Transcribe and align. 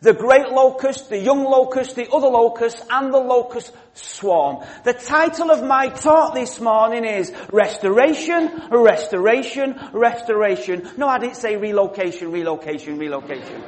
The 0.00 0.12
great 0.12 0.50
locust, 0.50 1.08
the 1.08 1.18
young 1.18 1.44
locust, 1.44 1.96
the 1.96 2.10
other 2.10 2.28
locust, 2.28 2.84
and 2.90 3.12
the 3.12 3.18
locust 3.18 3.72
swarm. 3.94 4.62
The 4.84 4.92
title 4.92 5.50
of 5.50 5.64
my 5.64 5.88
talk 5.88 6.34
this 6.34 6.60
morning 6.60 7.04
is 7.04 7.32
Restoration, 7.50 8.68
Restoration, 8.70 9.74
Restoration. 9.92 10.90
No, 10.98 11.08
I 11.08 11.18
didn't 11.18 11.36
say 11.36 11.56
relocation, 11.56 12.30
relocation, 12.30 12.98
relocation. 12.98 13.64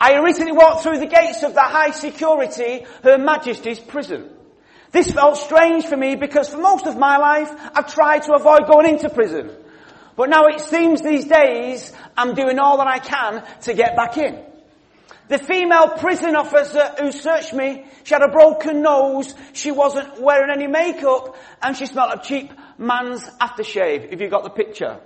I 0.00 0.18
recently 0.18 0.52
walked 0.52 0.82
through 0.82 0.98
the 0.98 1.06
gates 1.06 1.42
of 1.42 1.54
the 1.54 1.62
high 1.62 1.90
security 1.90 2.86
Her 3.02 3.18
Majesty's 3.18 3.80
prison. 3.80 4.30
This 4.92 5.10
felt 5.10 5.36
strange 5.36 5.86
for 5.86 5.96
me 5.96 6.14
because 6.14 6.48
for 6.48 6.58
most 6.58 6.86
of 6.86 6.96
my 6.96 7.16
life 7.16 7.50
I've 7.74 7.92
tried 7.92 8.22
to 8.24 8.34
avoid 8.34 8.66
going 8.70 8.88
into 8.88 9.10
prison. 9.10 9.50
But 10.16 10.30
now 10.30 10.46
it 10.46 10.60
seems 10.60 11.02
these 11.02 11.26
days 11.26 11.92
I'm 12.16 12.34
doing 12.34 12.58
all 12.58 12.78
that 12.78 12.86
I 12.86 12.98
can 12.98 13.44
to 13.62 13.74
get 13.74 13.94
back 13.96 14.16
in. 14.16 14.42
The 15.28 15.38
female 15.38 15.88
prison 15.88 16.36
officer 16.36 16.94
who 17.00 17.10
searched 17.10 17.52
me, 17.52 17.84
she 18.04 18.14
had 18.14 18.22
a 18.22 18.28
broken 18.28 18.80
nose, 18.80 19.34
she 19.52 19.72
wasn't 19.72 20.20
wearing 20.20 20.50
any 20.50 20.68
makeup, 20.68 21.36
and 21.60 21.76
she 21.76 21.86
smelled 21.86 22.12
of 22.12 22.22
cheap 22.22 22.52
man's 22.78 23.28
aftershave, 23.40 24.12
if 24.12 24.20
you 24.20 24.28
got 24.28 24.44
the 24.44 24.50
picture. 24.50 25.00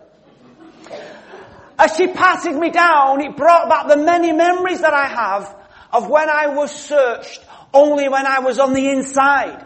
As 1.78 1.97
she 1.97 2.09
patted 2.09 2.54
me 2.54 2.70
down, 2.70 3.22
it 3.22 3.37
brought 3.37 3.70
back 3.70 3.88
the 3.88 3.97
many 3.97 4.32
memories 4.32 4.82
that 4.82 4.93
I 4.93 5.06
have 5.06 5.56
of 5.91 6.09
when 6.09 6.28
I 6.28 6.49
was 6.49 6.70
searched 6.70 7.43
only 7.72 8.09
when 8.09 8.26
I 8.26 8.41
was 8.41 8.59
on 8.59 8.75
the 8.75 8.91
inside 8.91 9.65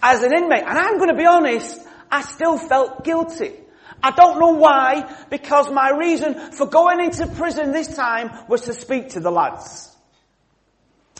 as 0.00 0.22
an 0.22 0.32
inmate. 0.32 0.62
And 0.64 0.78
I'm 0.78 0.98
going 0.98 1.10
to 1.10 1.16
be 1.16 1.26
honest, 1.26 1.80
I 2.10 2.22
still 2.22 2.56
felt 2.56 3.02
guilty. 3.02 3.54
I 4.02 4.12
don't 4.12 4.38
know 4.38 4.52
why, 4.52 5.12
because 5.30 5.70
my 5.70 5.90
reason 5.90 6.52
for 6.52 6.66
going 6.66 7.00
into 7.00 7.26
prison 7.26 7.72
this 7.72 7.94
time 7.94 8.30
was 8.48 8.62
to 8.62 8.74
speak 8.74 9.10
to 9.10 9.20
the 9.20 9.30
lads. 9.30 9.94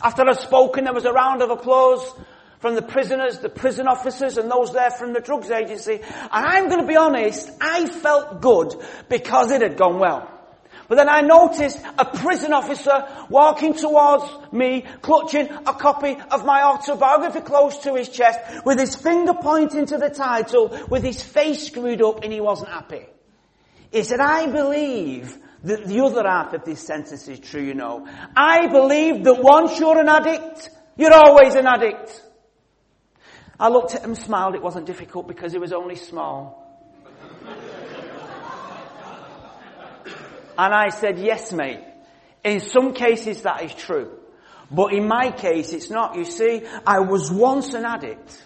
After 0.01 0.27
I'd 0.27 0.39
spoken, 0.39 0.85
there 0.85 0.93
was 0.93 1.05
a 1.05 1.11
round 1.11 1.41
of 1.41 1.49
applause 1.49 2.13
from 2.59 2.75
the 2.75 2.81
prisoners, 2.81 3.39
the 3.39 3.49
prison 3.49 3.87
officers, 3.87 4.37
and 4.37 4.49
those 4.49 4.71
there 4.73 4.91
from 4.91 5.13
the 5.13 5.19
drugs 5.19 5.51
agency. 5.51 5.95
And 5.95 6.05
I'm 6.31 6.69
going 6.69 6.81
to 6.81 6.87
be 6.87 6.97
honest, 6.97 7.49
I 7.59 7.85
felt 7.85 8.41
good 8.41 8.75
because 9.09 9.51
it 9.51 9.61
had 9.61 9.77
gone 9.77 9.99
well. 9.99 10.38
But 10.89 10.95
then 10.95 11.07
I 11.07 11.21
noticed 11.21 11.79
a 11.99 12.03
prison 12.03 12.51
officer 12.51 13.07
walking 13.29 13.75
towards 13.75 14.25
me, 14.51 14.85
clutching 15.01 15.47
a 15.47 15.73
copy 15.75 16.17
of 16.31 16.43
my 16.45 16.63
autobiography 16.63 17.41
close 17.41 17.77
to 17.83 17.93
his 17.93 18.09
chest, 18.09 18.39
with 18.65 18.79
his 18.79 18.95
finger 18.95 19.35
pointing 19.35 19.85
to 19.85 19.99
the 19.99 20.09
title, 20.09 20.75
with 20.89 21.03
his 21.03 21.21
face 21.21 21.67
screwed 21.67 22.01
up, 22.01 22.23
and 22.23 22.33
he 22.33 22.41
wasn't 22.41 22.69
happy. 22.69 23.05
He 23.91 24.01
said, 24.03 24.19
I 24.19 24.47
believe 24.47 25.37
that 25.63 25.85
the 25.85 26.03
other 26.03 26.27
half 26.27 26.53
of 26.53 26.65
this 26.65 26.81
sentence 26.81 27.27
is 27.27 27.39
true, 27.39 27.61
you 27.61 27.75
know. 27.75 28.07
I 28.35 28.67
believe 28.67 29.23
that 29.25 29.43
once 29.43 29.79
you're 29.79 29.99
an 29.99 30.09
addict, 30.09 30.71
you're 30.97 31.13
always 31.13 31.53
an 31.53 31.67
addict. 31.67 32.23
I 33.59 33.69
looked 33.69 33.93
at 33.93 34.03
him, 34.03 34.15
smiled. 34.15 34.55
It 34.55 34.63
wasn't 34.63 34.87
difficult 34.87 35.27
because 35.27 35.53
it 35.53 35.61
was 35.61 35.71
only 35.71 35.97
small. 35.97 36.68
And 40.59 40.73
I 40.73 40.89
said, 40.89 41.19
yes, 41.19 41.53
mate. 41.53 41.79
In 42.43 42.59
some 42.59 42.93
cases 42.93 43.43
that 43.43 43.63
is 43.63 43.73
true. 43.73 44.11
But 44.69 44.93
in 44.93 45.07
my 45.07 45.31
case, 45.31 45.71
it's 45.71 45.89
not. 45.89 46.17
You 46.17 46.25
see, 46.25 46.63
I 46.85 46.99
was 46.99 47.31
once 47.31 47.73
an 47.73 47.85
addict. 47.85 48.45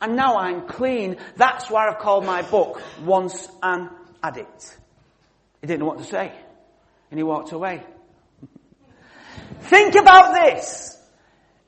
And 0.00 0.14
now 0.14 0.36
I'm 0.36 0.68
clean. 0.68 1.16
That's 1.34 1.68
why 1.68 1.88
I've 1.88 1.98
called 1.98 2.24
my 2.24 2.42
book, 2.42 2.80
Once 3.02 3.48
an 3.60 3.90
Addict. 4.22 4.78
He 5.60 5.66
didn't 5.66 5.80
know 5.80 5.86
what 5.86 5.98
to 5.98 6.04
say. 6.04 6.32
And 7.10 7.18
he 7.18 7.24
walked 7.24 7.50
away. 7.50 7.82
Think 9.62 9.96
about 9.96 10.32
this. 10.32 10.96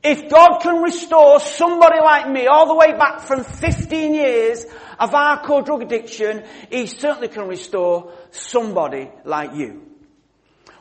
If 0.03 0.31
God 0.31 0.59
can 0.61 0.81
restore 0.83 1.41
somebody 1.41 2.01
like 2.01 2.31
me 2.31 2.47
all 2.47 2.69
the 2.69 2.75
way 2.75 2.93
back 2.93 3.21
from 3.21 3.43
15 3.43 4.15
years 4.15 4.65
of 4.99 5.11
hardcore 5.11 5.65
drug 5.65 5.83
addiction, 5.83 6.45
He 6.71 6.87
certainly 6.87 7.29
can 7.29 7.49
restore 7.49 8.13
somebody 8.31 9.11
like 9.25 9.55
you. 9.55 9.83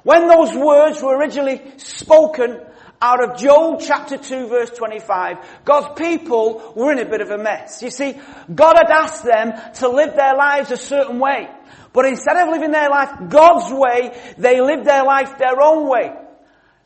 When 0.04 0.28
those 0.28 0.56
words 0.56 1.02
were 1.02 1.18
originally 1.18 1.62
spoken 1.78 2.62
out 3.02 3.24
of 3.24 3.38
Joel 3.38 3.80
chapter 3.80 4.18
2 4.18 4.48
verse 4.48 4.70
25, 4.70 5.38
God's 5.66 6.00
people 6.00 6.74
were 6.76 6.92
in 6.92 7.00
a 7.00 7.10
bit 7.10 7.22
of 7.22 7.30
a 7.30 7.38
mess. 7.38 7.82
You 7.82 7.90
see, 7.90 8.20
God 8.54 8.76
had 8.78 8.92
asked 8.92 9.24
them 9.24 9.54
to 9.76 9.90
live 9.90 10.16
their 10.16 10.36
lives 10.36 10.72
a 10.72 10.78
certain 10.78 11.20
way. 11.20 11.50
But 11.92 12.06
instead 12.06 12.38
of 12.38 12.50
living 12.50 12.72
their 12.72 12.90
life 12.90 13.30
God's 13.30 13.72
way, 13.74 14.16
they 14.38 14.62
lived 14.62 14.86
their 14.86 15.04
life 15.04 15.38
their 15.40 15.60
own 15.60 15.90
way. 15.90 16.12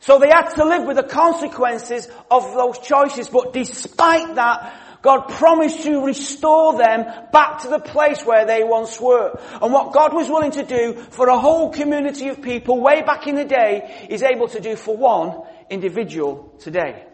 So 0.02 0.18
they 0.18 0.30
had 0.30 0.48
to 0.56 0.64
live 0.64 0.84
with 0.84 0.96
the 0.96 1.04
consequences 1.04 2.08
of 2.28 2.42
those 2.54 2.80
choices. 2.80 3.28
But 3.28 3.52
despite 3.52 4.34
that, 4.34 4.74
God 5.00 5.28
promised 5.28 5.84
to 5.84 6.04
restore 6.04 6.76
them 6.76 7.06
back 7.32 7.60
to 7.62 7.68
the 7.68 7.78
place 7.78 8.24
where 8.24 8.44
they 8.44 8.64
once 8.64 9.00
were. 9.00 9.38
And 9.60 9.72
what 9.72 9.92
God 9.92 10.12
was 10.12 10.28
willing 10.28 10.50
to 10.52 10.64
do 10.64 10.94
for 10.94 11.28
a 11.28 11.38
whole 11.38 11.70
community 11.70 12.28
of 12.28 12.42
people 12.42 12.80
way 12.80 13.02
back 13.02 13.28
in 13.28 13.36
the 13.36 13.44
day 13.44 14.08
is 14.10 14.24
able 14.24 14.48
to 14.48 14.58
do 14.60 14.74
for 14.74 14.96
one 14.96 15.42
individual 15.70 16.52
today. 16.58 17.06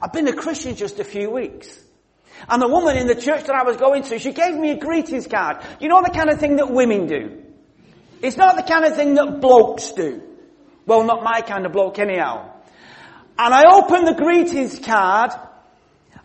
I've 0.00 0.12
been 0.12 0.28
a 0.28 0.36
Christian 0.36 0.76
just 0.76 1.00
a 1.00 1.04
few 1.04 1.28
weeks. 1.28 1.76
And 2.48 2.62
the 2.62 2.68
woman 2.68 2.96
in 2.96 3.08
the 3.08 3.16
church 3.16 3.46
that 3.46 3.56
I 3.56 3.64
was 3.64 3.76
going 3.76 4.04
to, 4.04 4.20
she 4.20 4.32
gave 4.32 4.54
me 4.54 4.70
a 4.70 4.78
greetings 4.78 5.26
card. 5.26 5.56
You 5.80 5.88
know 5.88 6.02
the 6.02 6.10
kind 6.10 6.30
of 6.30 6.38
thing 6.38 6.54
that 6.56 6.70
women 6.70 7.08
do. 7.08 7.42
It's 8.22 8.36
not 8.36 8.54
the 8.54 8.62
kind 8.62 8.84
of 8.84 8.94
thing 8.94 9.14
that 9.14 9.40
blokes 9.40 9.90
do. 9.90 10.27
Well, 10.88 11.04
not 11.04 11.22
my 11.22 11.42
kind 11.42 11.66
of 11.66 11.72
bloke 11.72 11.98
anyhow. 11.98 12.50
And 13.38 13.52
I 13.52 13.76
opened 13.76 14.08
the 14.08 14.14
greetings 14.14 14.78
card, 14.78 15.32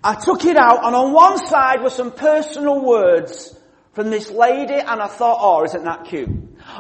I 0.02 0.16
took 0.16 0.46
it 0.46 0.56
out, 0.56 0.86
and 0.86 0.96
on 0.96 1.12
one 1.12 1.38
side 1.38 1.84
were 1.84 1.90
some 1.90 2.12
personal 2.12 2.82
words 2.82 3.54
from 3.92 4.10
this 4.10 4.32
lady, 4.32 4.76
and 4.76 5.02
I 5.02 5.08
thought, 5.08 5.38
oh, 5.42 5.66
isn't 5.66 5.84
that 5.84 6.06
cute? 6.06 6.30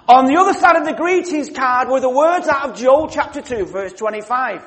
On 0.07 0.25
the 0.27 0.37
other 0.39 0.53
side 0.57 0.77
of 0.77 0.85
the 0.85 0.93
greetings 0.93 1.49
card 1.49 1.89
were 1.89 1.99
the 1.99 2.09
words 2.09 2.47
out 2.47 2.69
of 2.69 2.77
Joel 2.77 3.09
chapter 3.09 3.41
2, 3.41 3.65
verse 3.65 3.91
25. 3.91 4.65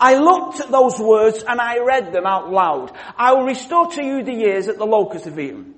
I 0.00 0.16
looked 0.16 0.58
at 0.58 0.70
those 0.72 0.98
words 0.98 1.44
and 1.46 1.60
I 1.60 1.78
read 1.78 2.12
them 2.12 2.26
out 2.26 2.50
loud. 2.50 2.90
I 3.16 3.34
will 3.34 3.44
restore 3.44 3.86
to 3.92 4.04
you 4.04 4.24
the 4.24 4.34
years 4.34 4.66
that 4.66 4.78
the 4.78 4.84
locusts 4.84 5.28
have 5.28 5.38
eaten. 5.38 5.74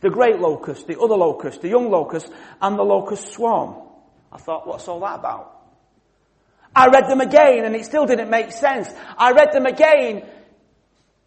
The 0.00 0.10
great 0.10 0.40
locust, 0.40 0.88
the 0.88 0.98
other 0.98 1.14
locust, 1.14 1.62
the 1.62 1.68
young 1.68 1.88
locust, 1.88 2.32
and 2.60 2.76
the 2.76 2.82
locust 2.82 3.32
swarm. 3.32 3.76
I 4.32 4.38
thought, 4.38 4.66
what's 4.66 4.88
all 4.88 4.98
that 5.00 5.20
about? 5.20 5.59
I 6.74 6.86
read 6.88 7.08
them 7.08 7.20
again 7.20 7.64
and 7.64 7.74
it 7.74 7.84
still 7.84 8.06
didn't 8.06 8.30
make 8.30 8.52
sense. 8.52 8.88
I 9.18 9.32
read 9.32 9.52
them 9.52 9.66
again. 9.66 10.24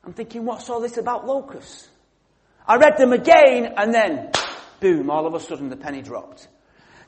I'm 0.04 0.13
thinking, 0.13 0.45
what's 0.45 0.69
all 0.69 0.80
this 0.80 0.98
about 0.98 1.25
locusts? 1.25 1.90
I 2.68 2.78
read 2.78 2.98
them 2.98 3.12
again 3.12 3.74
and 3.78 3.94
then, 3.94 4.31
boom, 4.80 5.10
all 5.10 5.28
of 5.28 5.34
a 5.34 5.40
sudden 5.40 5.69
the 5.69 5.75
penny 5.75 6.01
dropped. 6.01 6.48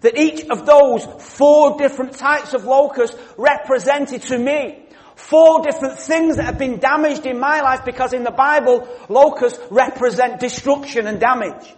That 0.02 0.18
each 0.18 0.50
of 0.50 0.66
those 0.66 1.06
four 1.06 1.78
different 1.78 2.14
types 2.14 2.54
of 2.54 2.66
locusts 2.66 3.18
represented 3.38 4.22
to 4.24 4.38
me 4.38 4.86
four 5.16 5.62
different 5.62 5.98
things 5.98 6.36
that 6.36 6.44
have 6.44 6.58
been 6.58 6.80
damaged 6.80 7.26
in 7.26 7.40
my 7.40 7.62
life 7.62 7.86
because 7.86 8.14
in 8.14 8.24
the 8.24 8.32
Bible, 8.32 8.88
locusts 9.10 9.60
represent 9.72 10.40
destruction 10.40 11.08
and 11.08 11.20
damage. 11.20 11.74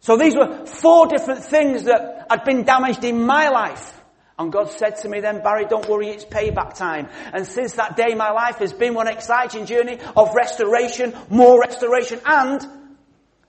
So 0.00 0.16
these 0.16 0.34
were 0.34 0.64
four 0.64 1.06
different 1.06 1.44
things 1.44 1.84
that 1.84 2.26
had 2.30 2.44
been 2.44 2.64
damaged 2.64 3.04
in 3.04 3.26
my 3.26 3.48
life. 3.48 3.97
And 4.38 4.52
God 4.52 4.70
said 4.70 4.98
to 4.98 5.08
me 5.08 5.20
then, 5.20 5.42
Barry, 5.42 5.66
don't 5.66 5.88
worry, 5.88 6.10
it's 6.10 6.24
payback 6.24 6.74
time. 6.74 7.08
And 7.32 7.44
since 7.44 7.74
that 7.74 7.96
day, 7.96 8.14
my 8.14 8.30
life 8.30 8.58
has 8.58 8.72
been 8.72 8.94
one 8.94 9.08
exciting 9.08 9.66
journey 9.66 9.98
of 10.16 10.32
restoration, 10.34 11.12
more 11.28 11.60
restoration, 11.60 12.20
and 12.24 12.64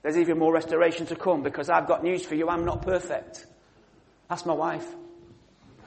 there's 0.02 0.18
even 0.18 0.40
more 0.40 0.54
restoration 0.54 1.06
to 1.08 1.16
come 1.16 1.44
because 1.44 1.70
I've 1.70 1.88
got 1.88 2.04
news 2.04 2.26
for 2.26 2.34
you. 2.34 2.50
I'm 2.50 2.66
not 2.66 2.82
perfect. 2.82 3.46
That's 4.30 4.46
my 4.46 4.54
wife. 4.54 4.86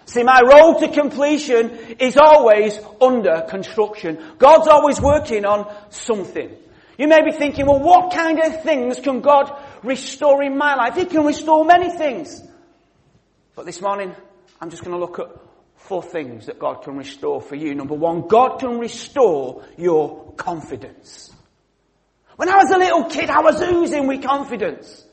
See, 0.04 0.22
my 0.22 0.40
road 0.40 0.80
to 0.80 0.88
completion 0.88 1.70
is 1.98 2.16
always 2.16 2.78
under 3.00 3.46
construction. 3.48 4.22
God's 4.38 4.68
always 4.68 5.00
working 5.00 5.44
on 5.44 5.72
something. 5.90 6.50
You 6.98 7.08
may 7.08 7.24
be 7.24 7.32
thinking, 7.32 7.66
well, 7.66 7.80
what 7.80 8.12
kind 8.12 8.38
of 8.40 8.62
things 8.62 9.00
can 9.00 9.20
God 9.20 9.50
restore 9.82 10.42
in 10.42 10.58
my 10.58 10.74
life? 10.74 10.94
He 10.96 11.06
can 11.06 11.24
restore 11.24 11.64
many 11.64 11.90
things. 11.90 12.42
But 13.54 13.66
this 13.66 13.80
morning, 13.80 14.14
I'm 14.62 14.70
just 14.70 14.84
going 14.84 14.94
to 14.94 15.00
look 15.00 15.18
at 15.18 15.26
four 15.74 16.04
things 16.04 16.46
that 16.46 16.60
God 16.60 16.84
can 16.84 16.96
restore 16.96 17.40
for 17.40 17.56
you. 17.56 17.74
Number 17.74 17.94
one, 17.94 18.28
God 18.28 18.60
can 18.60 18.78
restore 18.78 19.64
your 19.76 20.34
confidence. 20.34 21.32
When 22.36 22.48
I 22.48 22.58
was 22.58 22.70
a 22.70 22.78
little 22.78 23.06
kid, 23.06 23.28
I 23.28 23.40
was 23.40 23.60
oozing 23.60 24.06
with 24.06 24.22
confidence. 24.22 25.04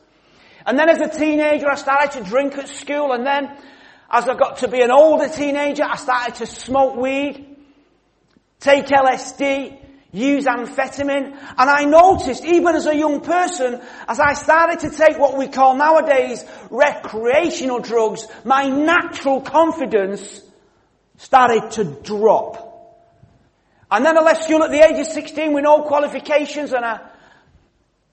And 0.67 0.77
then 0.77 0.87
as 0.87 1.01
a 1.01 1.09
teenager, 1.09 1.67
I 1.67 1.73
started 1.73 2.23
to 2.23 2.29
drink 2.29 2.59
at 2.59 2.69
school. 2.69 3.11
And 3.11 3.25
then 3.25 3.57
as 4.11 4.29
I 4.29 4.35
got 4.35 4.57
to 4.57 4.67
be 4.67 4.81
an 4.81 4.91
older 4.91 5.27
teenager, 5.27 5.83
I 5.83 5.95
started 5.95 6.35
to 6.35 6.45
smoke 6.45 6.95
weed, 6.95 7.57
take 8.59 8.85
LSD, 8.85 9.78
use 10.11 10.45
amphetamine. 10.45 11.37
And 11.57 11.69
I 11.69 11.85
noticed, 11.85 12.43
even 12.43 12.75
as 12.75 12.85
a 12.85 12.95
young 12.95 13.21
person, 13.21 13.81
as 14.07 14.19
I 14.19 14.33
started 14.33 14.79
to 14.79 14.89
take 14.89 15.17
what 15.17 15.37
we 15.37 15.47
call 15.47 15.75
nowadays 15.75 16.43
recreational 16.69 17.79
drugs, 17.79 18.27
my 18.43 18.67
natural 18.67 19.41
confidence 19.41 20.41
started 21.17 21.71
to 21.71 21.83
drop. 21.83 22.65
And 23.91 24.05
then 24.05 24.17
I 24.17 24.21
left 24.21 24.43
school 24.43 24.63
at 24.63 24.71
the 24.71 24.83
age 24.83 24.99
of 24.99 25.07
16 25.07 25.53
with 25.53 25.63
no 25.63 25.83
qualifications 25.83 26.73
and 26.73 26.85
I 26.85 26.99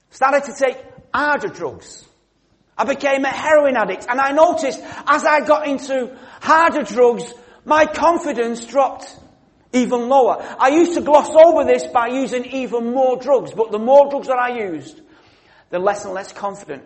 started 0.09 0.43
to 0.45 0.53
take 0.57 0.83
harder 1.13 1.49
drugs. 1.49 2.03
I 2.77 2.85
became 2.85 3.25
a 3.25 3.29
heroin 3.29 3.75
addict 3.75 4.05
and 4.09 4.19
I 4.19 4.31
noticed 4.31 4.81
as 5.07 5.25
I 5.25 5.41
got 5.45 5.67
into 5.67 6.17
harder 6.41 6.83
drugs, 6.83 7.33
my 7.65 7.85
confidence 7.85 8.65
dropped 8.65 9.17
even 9.77 10.09
lower. 10.09 10.43
I 10.59 10.69
used 10.69 10.93
to 10.95 11.01
gloss 11.01 11.29
over 11.29 11.63
this 11.63 11.85
by 11.87 12.07
using 12.07 12.45
even 12.45 12.93
more 12.93 13.17
drugs, 13.17 13.51
but 13.53 13.71
the 13.71 13.79
more 13.79 14.09
drugs 14.09 14.27
that 14.27 14.39
I 14.39 14.57
used, 14.57 15.01
the 15.69 15.79
less 15.79 16.05
and 16.05 16.13
less 16.13 16.31
confident 16.31 16.83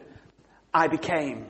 I 0.73 0.87
became. 0.87 1.45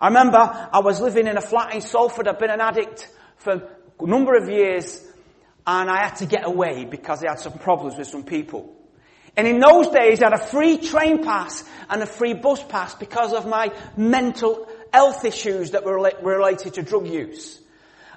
I 0.00 0.08
remember 0.08 0.38
I 0.38 0.78
was 0.80 1.00
living 1.00 1.26
in 1.26 1.36
a 1.36 1.40
flat 1.40 1.74
in 1.74 1.80
Salford. 1.80 2.28
I'd 2.28 2.38
been 2.38 2.50
an 2.50 2.60
addict 2.60 3.08
for 3.38 3.68
a 4.00 4.06
number 4.06 4.36
of 4.36 4.48
years 4.48 5.04
and 5.66 5.90
I 5.90 6.04
had 6.04 6.16
to 6.16 6.26
get 6.26 6.46
away 6.46 6.84
because 6.84 7.22
I 7.24 7.30
had 7.30 7.40
some 7.40 7.58
problems 7.58 7.98
with 7.98 8.06
some 8.06 8.22
people. 8.22 8.74
And 9.36 9.46
in 9.46 9.60
those 9.60 9.88
days 9.88 10.22
I 10.22 10.30
had 10.30 10.40
a 10.40 10.44
free 10.44 10.78
train 10.78 11.24
pass 11.24 11.64
and 11.90 12.02
a 12.02 12.06
free 12.06 12.34
bus 12.34 12.62
pass 12.62 12.94
because 12.94 13.32
of 13.32 13.46
my 13.46 13.72
mental 13.96 14.68
health 14.92 15.24
issues 15.24 15.72
that 15.72 15.84
were 15.84 15.98
related 16.22 16.74
to 16.74 16.82
drug 16.82 17.06
use. 17.06 17.60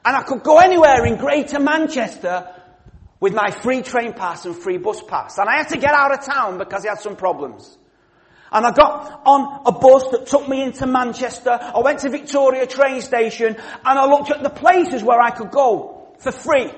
And 0.03 0.15
I 0.15 0.24
could 0.24 0.44
go 0.44 0.57
anywhere 0.57 1.06
in 1.06 1.18
Greater 1.18 1.59
Manchester 1.59 2.53
with 3.19 3.33
my 3.33 3.51
free 3.51 3.83
train 3.83 4.13
pass 4.13 4.45
and 4.45 4.56
free 4.56 4.77
bus 4.77 5.01
pass. 5.03 5.38
And 5.38 5.48
I 5.48 5.57
had 5.57 5.69
to 5.69 5.77
get 5.77 5.94
out 5.94 6.12
of 6.12 6.25
town 6.25 6.57
because 6.57 6.86
I 6.86 6.89
had 6.89 7.00
some 7.00 7.15
problems. 7.15 7.77
And 8.51 8.65
I 8.65 8.71
got 8.71 9.21
on 9.25 9.62
a 9.65 9.71
bus 9.71 10.09
that 10.12 10.25
took 10.25 10.50
me 10.50 10.63
into 10.63 10.86
Manchester. 10.86 11.51
I 11.51 11.80
went 11.80 12.00
to 12.00 12.09
Victoria 12.09 12.65
train 12.68 13.01
station 13.01 13.56
and 13.56 14.00
I 14.00 14.06
looked 14.07 14.31
at 14.31 14.44
the 14.44 14.50
places 14.50 15.03
where 15.03 15.21
I 15.21 15.30
could 15.30 15.51
go 15.51 16.15
for 16.19 16.31
free. 16.31 16.71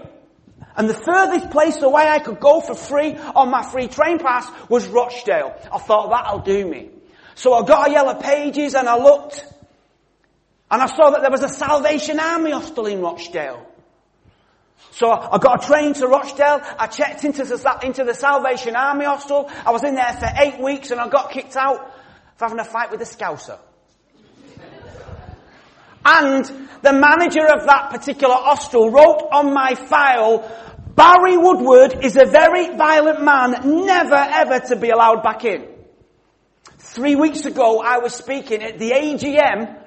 And 0.75 0.89
the 0.89 0.93
furthest 0.93 1.49
place 1.49 1.81
away 1.81 2.03
I 2.07 2.19
could 2.19 2.39
go 2.39 2.59
for 2.59 2.75
free 2.75 3.15
on 3.15 3.49
my 3.49 3.63
free 3.63 3.87
train 3.87 4.19
pass 4.19 4.47
was 4.69 4.87
Rochdale. 4.87 5.55
I 5.71 5.77
thought 5.77 6.09
that'll 6.09 6.39
do 6.39 6.67
me. 6.67 6.89
So 7.35 7.53
I 7.53 7.65
got 7.65 7.89
a 7.89 7.91
yellow 7.91 8.15
pages 8.15 8.75
and 8.75 8.87
I 8.87 8.97
looked 8.97 9.45
and 10.73 10.81
I 10.81 10.87
saw 10.87 11.11
that 11.11 11.21
there 11.21 11.29
was 11.29 11.43
a 11.43 11.49
Salvation 11.49 12.19
Army 12.19 12.49
hostel 12.49 12.87
in 12.87 12.99
Rochdale. 12.99 13.63
So 14.89 15.07
I 15.11 15.37
got 15.37 15.63
a 15.63 15.67
train 15.67 15.93
to 15.93 16.07
Rochdale. 16.07 16.61
I 16.79 16.87
checked 16.87 17.23
into 17.23 17.43
the, 17.43 17.79
into 17.83 18.03
the 18.03 18.15
Salvation 18.15 18.75
Army 18.75 19.05
hostel. 19.05 19.51
I 19.67 19.69
was 19.69 19.83
in 19.83 19.93
there 19.93 20.17
for 20.19 20.27
eight 20.35 20.59
weeks 20.59 20.89
and 20.89 20.99
I 20.99 21.09
got 21.09 21.29
kicked 21.29 21.55
out 21.55 21.93
for 22.37 22.45
having 22.45 22.59
a 22.59 22.63
fight 22.63 22.89
with 22.89 22.99
a 23.01 23.05
scouser. 23.05 23.59
and 26.03 26.43
the 26.81 26.91
manager 26.91 27.45
of 27.45 27.67
that 27.67 27.91
particular 27.91 28.33
hostel 28.33 28.89
wrote 28.89 29.29
on 29.31 29.53
my 29.53 29.75
file, 29.75 30.39
Barry 30.95 31.37
Woodward 31.37 32.03
is 32.03 32.17
a 32.17 32.25
very 32.25 32.75
violent 32.75 33.23
man, 33.23 33.85
never 33.85 34.15
ever 34.15 34.59
to 34.69 34.75
be 34.75 34.89
allowed 34.89 35.21
back 35.21 35.45
in. 35.45 35.67
Three 36.79 37.15
weeks 37.15 37.45
ago 37.45 37.79
I 37.79 37.99
was 37.99 38.15
speaking 38.15 38.63
at 38.63 38.79
the 38.79 38.89
AGM 38.89 39.82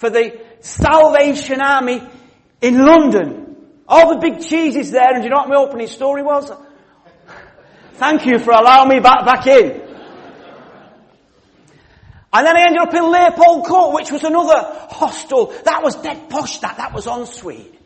for 0.00 0.08
the 0.08 0.40
Salvation 0.60 1.60
Army 1.60 2.02
in 2.62 2.78
London. 2.78 3.56
All 3.86 4.14
the 4.14 4.20
big 4.20 4.40
cheeses 4.40 4.90
there, 4.90 5.12
and 5.12 5.18
do 5.18 5.24
you 5.24 5.30
know 5.30 5.40
what 5.40 5.48
my 5.48 5.56
opening 5.56 5.88
story 5.88 6.22
was? 6.22 6.50
Thank 7.94 8.24
you 8.24 8.38
for 8.38 8.52
allowing 8.52 8.88
me 8.88 9.00
back, 9.00 9.26
back 9.26 9.46
in. 9.46 9.88
And 12.32 12.46
then 12.46 12.56
I 12.56 12.62
ended 12.66 12.80
up 12.80 12.94
in 12.94 13.10
Leopold 13.10 13.66
Court, 13.66 13.94
which 13.94 14.10
was 14.10 14.24
another 14.24 14.86
hostel. 14.90 15.46
That 15.64 15.82
was 15.82 15.96
dead 15.96 16.30
posh, 16.30 16.58
that, 16.60 16.78
that 16.78 16.94
was 16.94 17.06
ensuite. 17.06 17.79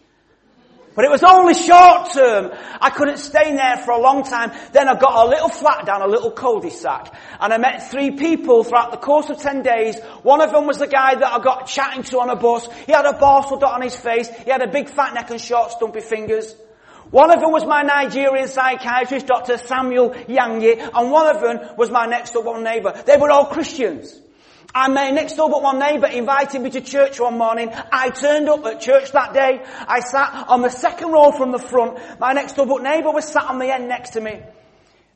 But 0.95 1.05
it 1.05 1.11
was 1.11 1.25
only 1.25 1.55
short 1.55 2.13
term. 2.13 2.53
I 2.81 2.91
couldn't 2.91 3.17
stay 3.17 3.51
in 3.51 3.57
there 3.57 3.79
for 3.79 3.91
a 3.91 4.01
long 4.01 4.23
time. 4.23 4.53
Then 4.73 4.89
I 4.89 4.97
got 4.97 5.27
a 5.27 5.29
little 5.29 5.49
flat 5.49 5.87
down 5.87 6.03
a 6.03 6.07
little 6.07 6.31
cul-de-sac. 6.31 7.13
And 7.41 7.53
I 7.53 7.59
met 7.59 7.91
three 7.91 8.13
people 8.13 8.63
throughout 8.63 8.93
the 8.93 8.97
course 8.97 9.29
of 9.29 9.39
ten 9.39 9.63
days. 9.63 9.99
One 10.23 10.41
of 10.41 10.53
them 10.53 10.67
was 10.67 10.79
the 10.79 10.87
guy 10.87 11.17
that 11.17 11.33
I 11.33 11.43
got 11.43 11.67
chatting 11.67 12.05
to 12.05 12.21
on 12.21 12.31
a 12.31 12.37
bus. 12.37 12.69
He 12.87 12.93
had 12.93 13.07
a 13.07 13.13
Borstal 13.13 13.59
dot 13.59 13.73
on 13.73 13.83
his 13.83 13.97
face. 13.97 14.29
He 14.29 14.51
had 14.51 14.63
a 14.63 14.71
big 14.71 14.89
fat 14.89 15.15
neck 15.15 15.31
and 15.31 15.41
short 15.41 15.73
stumpy 15.73 16.01
fingers. 16.01 16.55
One 17.11 17.31
of 17.31 17.41
them 17.41 17.53
was 17.53 17.65
my 17.65 17.83
Nigerian 17.83 18.49
psychiatrist, 18.49 19.27
Dr. 19.27 19.59
Samuel 19.59 20.11
Yangi, 20.11 20.79
and 20.95 21.11
one 21.11 21.35
of 21.35 21.43
them 21.43 21.77
was 21.77 21.91
my 21.91 22.07
next 22.07 22.33
door 22.33 22.61
neighbour. 22.61 22.93
They 23.05 23.17
were 23.17 23.31
all 23.31 23.47
Christians. 23.47 24.21
And 24.75 24.95
my 24.95 25.11
next 25.11 25.37
door 25.37 25.49
but 25.49 25.63
one 25.63 25.79
neighbour 25.79 26.09
invited 26.09 26.61
me 26.61 26.71
to 26.71 26.81
church 26.81 27.21
one 27.21 27.39
morning. 27.39 27.71
I 27.93 28.11
turned 28.11 28.49
up 28.49 28.65
at 28.67 28.81
church 28.81 29.13
that 29.13 29.33
day. 29.33 29.63
I 29.87 30.01
sat 30.01 30.49
on 30.49 30.63
the 30.63 30.69
second 30.69 31.13
row 31.13 31.31
from 31.31 31.53
the 31.53 31.61
front. 31.61 31.99
My 32.19 32.33
next 32.33 32.55
door 32.55 32.67
but 32.67 32.83
neighbour 32.83 33.13
was 33.13 33.27
sat 33.27 33.45
on 33.45 33.61
the 33.61 33.73
end 33.73 33.89
next 33.89 34.11
to 34.11 34.21
me. 34.21 34.41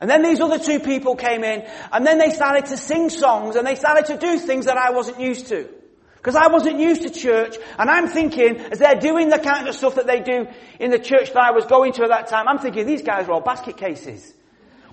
And 0.00 0.08
then 0.08 0.22
these 0.22 0.40
other 0.40 0.60
two 0.60 0.78
people 0.78 1.16
came 1.16 1.42
in, 1.42 1.66
and 1.90 2.06
then 2.06 2.18
they 2.18 2.30
started 2.30 2.66
to 2.66 2.76
sing 2.76 3.10
songs, 3.10 3.56
and 3.56 3.66
they 3.66 3.74
started 3.74 4.06
to 4.06 4.16
do 4.16 4.38
things 4.38 4.66
that 4.66 4.78
I 4.78 4.90
wasn't 4.90 5.18
used 5.18 5.48
to. 5.48 5.68
Because 6.14 6.36
I 6.36 6.46
wasn't 6.46 6.78
used 6.78 7.02
to 7.02 7.10
church, 7.10 7.56
and 7.78 7.90
I'm 7.90 8.06
thinking, 8.06 8.58
as 8.58 8.78
they're 8.78 8.94
doing 9.00 9.28
the 9.28 9.40
kind 9.40 9.66
of 9.66 9.74
stuff 9.74 9.96
that 9.96 10.06
they 10.06 10.20
do 10.20 10.46
in 10.78 10.92
the 10.92 11.00
church 11.00 11.32
that 11.32 11.42
I 11.42 11.50
was 11.50 11.64
going 11.64 11.94
to 11.94 12.04
at 12.04 12.10
that 12.10 12.28
time, 12.28 12.46
I'm 12.46 12.58
thinking, 12.58 12.86
these 12.86 13.02
guys 13.02 13.26
are 13.28 13.32
all 13.32 13.40
basket 13.40 13.76
cases. 13.76 14.34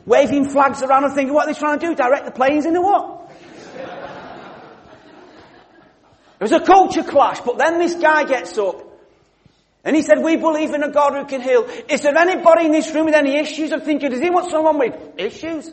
Waving 0.08 0.50
flags 0.50 0.82
around 0.82 1.04
and 1.04 1.14
thinking, 1.14 1.34
what 1.34 1.48
are 1.48 1.54
they 1.54 1.60
trying 1.60 1.80
to 1.80 1.88
do? 1.88 1.96
Direct 1.96 2.26
the 2.26 2.32
planes 2.32 2.66
into 2.66 2.82
what? 2.82 3.25
It 6.40 6.44
was 6.44 6.52
a 6.52 6.60
culture 6.60 7.04
clash, 7.04 7.40
but 7.42 7.58
then 7.58 7.80
this 7.80 7.96
guy 7.96 8.26
gets 8.26 8.58
up 8.58 8.86
and 9.86 9.96
he 9.96 10.02
said, 10.02 10.24
we 10.24 10.36
believe 10.36 10.74
in 10.74 10.82
a 10.82 10.90
God 10.90 11.14
who 11.14 11.26
can 11.26 11.42
heal. 11.42 11.64
Is 11.88 12.02
there 12.02 12.18
anybody 12.18 12.66
in 12.66 12.72
this 12.72 12.94
room 12.94 13.06
with 13.06 13.14
any 13.14 13.38
issues? 13.38 13.72
I'm 13.72 13.82
thinking, 13.82 14.10
does 14.10 14.20
he 14.20 14.32
want 14.32 14.50
someone 14.50 14.80
with 14.80 14.96
issues? 15.18 15.72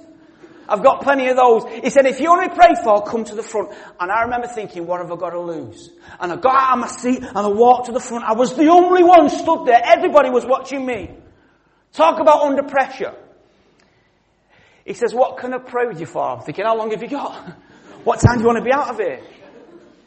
I've 0.68 0.82
got 0.82 1.02
plenty 1.02 1.28
of 1.28 1.36
those. 1.36 1.64
He 1.82 1.88
said, 1.90 2.06
if 2.06 2.20
you 2.20 2.28
want 2.28 2.44
to 2.44 2.50
be 2.50 2.54
prayed 2.54 2.76
for, 2.84 3.02
come 3.02 3.24
to 3.24 3.34
the 3.34 3.42
front. 3.42 3.70
And 3.98 4.12
I 4.12 4.22
remember 4.22 4.48
thinking, 4.48 4.86
what 4.86 5.00
have 5.00 5.10
I 5.10 5.16
got 5.16 5.30
to 5.30 5.40
lose? 5.40 5.90
And 6.20 6.30
I 6.30 6.36
got 6.36 6.54
out 6.54 6.72
of 6.74 6.78
my 6.80 6.88
seat 6.88 7.22
and 7.22 7.36
I 7.36 7.48
walked 7.48 7.86
to 7.86 7.92
the 7.92 8.00
front. 8.00 8.24
I 8.24 8.34
was 8.34 8.54
the 8.54 8.68
only 8.68 9.02
one 9.02 9.30
stood 9.30 9.66
there. 9.66 9.80
Everybody 9.82 10.28
was 10.28 10.44
watching 10.44 10.84
me. 10.84 11.10
Talk 11.92 12.20
about 12.20 12.42
under 12.42 12.62
pressure. 12.62 13.14
He 14.84 14.92
says, 14.94 15.14
what 15.14 15.38
can 15.38 15.54
I 15.54 15.58
pray 15.58 15.86
with 15.86 16.00
you 16.00 16.06
for? 16.06 16.22
I'm 16.22 16.40
thinking, 16.42 16.64
how 16.64 16.76
long 16.76 16.90
have 16.90 17.02
you 17.02 17.08
got? 17.08 17.56
What 18.04 18.18
time 18.18 18.38
do 18.38 18.40
you 18.40 18.46
want 18.48 18.58
to 18.58 18.64
be 18.64 18.72
out 18.72 18.90
of 18.90 18.96
here? 18.96 19.20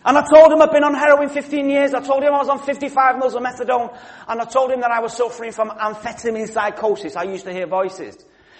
And 0.06 0.18
I 0.18 0.22
told 0.22 0.52
him 0.52 0.62
I've 0.62 0.72
been 0.72 0.84
on 0.84 0.94
heroin 0.94 1.30
15 1.30 1.68
years. 1.68 1.94
I 1.96 2.02
told 2.02 2.24
him 2.24 2.32
I 2.32 2.38
was 2.38 2.50
on 2.50 2.60
55 2.60 3.18
mils 3.18 3.34
of 3.34 3.42
methadone. 3.42 3.98
And 4.28 4.40
I 4.40 4.46
told 4.46 4.72
him 4.72 4.82
that 4.82 4.92
I 4.92 5.00
was 5.00 5.18
suffering 5.18 5.52
from 5.52 5.70
amphetamine 5.70 6.48
psychosis. 6.48 7.16
I 7.16 7.24
used 7.24 7.46
to 7.46 7.52
hear 7.52 7.66
voices. 7.66 8.16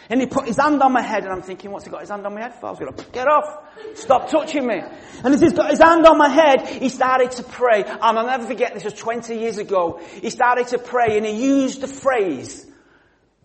And 0.10 0.22
he 0.22 0.28
put 0.28 0.48
his 0.48 0.58
hand 0.58 0.82
on 0.82 0.92
my 0.92 1.02
head 1.02 1.24
and 1.24 1.32
I'm 1.32 1.42
thinking, 1.42 1.72
what's 1.72 1.86
he 1.86 1.92
got 1.92 2.02
his 2.02 2.10
hand 2.10 2.26
on 2.26 2.34
my 2.34 2.42
head 2.42 2.56
for? 2.60 2.68
I 2.68 2.70
was 2.72 2.80
going 2.80 2.94
to, 2.94 3.06
get 3.12 3.28
off. 3.28 3.46
Stop 3.96 4.30
touching 4.30 4.68
me. 4.68 4.82
And 5.24 5.34
as 5.34 5.42
he's 5.42 5.54
got 5.54 5.70
his 5.70 5.82
hand 5.82 6.06
on 6.06 6.18
my 6.18 6.30
head, 6.30 6.68
he 6.68 6.90
started 6.90 7.32
to 7.32 7.44
pray. 7.44 7.84
And 7.84 8.02
I'll 8.02 8.26
never 8.26 8.46
forget, 8.46 8.74
this 8.74 8.84
was 8.84 8.94
20 8.94 9.36
years 9.36 9.58
ago. 9.58 10.00
He 10.22 10.30
started 10.30 10.68
to 10.68 10.80
pray 10.80 11.18
and 11.18 11.26
he 11.26 11.44
used 11.44 11.82
the 11.82 11.88
phrase, 11.88 12.66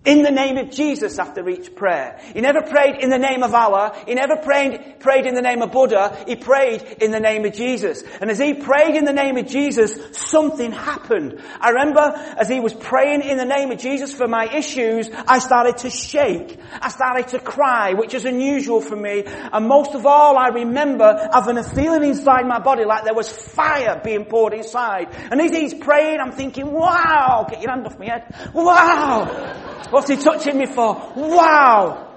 in 0.03 0.23
the 0.23 0.31
name 0.31 0.57
of 0.57 0.71
Jesus 0.71 1.19
after 1.19 1.47
each 1.51 1.75
prayer. 1.75 2.19
He 2.33 2.41
never 2.41 2.63
prayed 2.63 2.97
in 3.03 3.11
the 3.11 3.19
name 3.19 3.43
of 3.43 3.53
Allah. 3.53 4.03
He 4.07 4.15
never 4.15 4.37
prayed, 4.37 4.99
prayed 4.99 5.27
in 5.27 5.35
the 5.35 5.43
name 5.43 5.61
of 5.61 5.73
Buddha. 5.73 6.25
He 6.27 6.37
prayed 6.37 6.83
in 7.03 7.11
the 7.11 7.21
name 7.21 7.45
of 7.45 7.53
Jesus. 7.53 8.03
And 8.19 8.31
as 8.31 8.39
he 8.39 8.55
prayed 8.55 8.95
in 8.95 9.05
the 9.05 9.13
name 9.13 9.37
of 9.37 9.47
Jesus, 9.47 9.99
something 10.13 10.73
happened. 10.73 11.43
I 11.61 11.71
remember 11.71 12.01
as 12.01 12.49
he 12.49 12.61
was 12.61 12.73
praying 12.73 13.21
in 13.23 13.37
the 13.37 13.45
name 13.45 13.71
of 13.71 13.79
Jesus 13.79 14.15
for 14.15 14.27
my 14.27 14.47
issues, 14.47 15.11
I 15.29 15.39
started 15.39 15.77
to 15.79 15.91
shake. 15.91 16.59
I 16.81 16.89
started 16.89 17.29
to 17.29 17.39
cry, 17.39 17.93
which 17.93 18.15
is 18.15 18.25
unusual 18.25 18.81
for 18.81 18.97
me. 18.97 19.25
And 19.27 19.69
most 19.69 19.95
of 19.95 20.07
all, 20.07 20.39
I 20.39 20.49
remember 20.49 21.29
having 21.31 21.59
a 21.59 21.63
feeling 21.63 22.05
inside 22.05 22.47
my 22.47 22.59
body 22.59 22.87
like 22.87 23.05
there 23.05 23.15
was 23.15 23.29
fire 23.29 24.01
being 24.03 24.25
poured 24.25 24.55
inside. 24.55 25.09
And 25.31 25.39
as 25.43 25.51
he's 25.51 25.75
praying, 25.75 26.21
I'm 26.21 26.33
thinking, 26.33 26.73
wow, 26.73 27.47
get 27.51 27.61
your 27.61 27.71
hand 27.71 27.87
off 27.87 27.99
my 27.99 28.07
head. 28.07 28.53
Wow. 28.55 29.67
What's 29.91 30.09
he 30.09 30.17
touching 30.17 30.57
me 30.57 30.67
for? 30.67 31.13
Wow! 31.17 32.15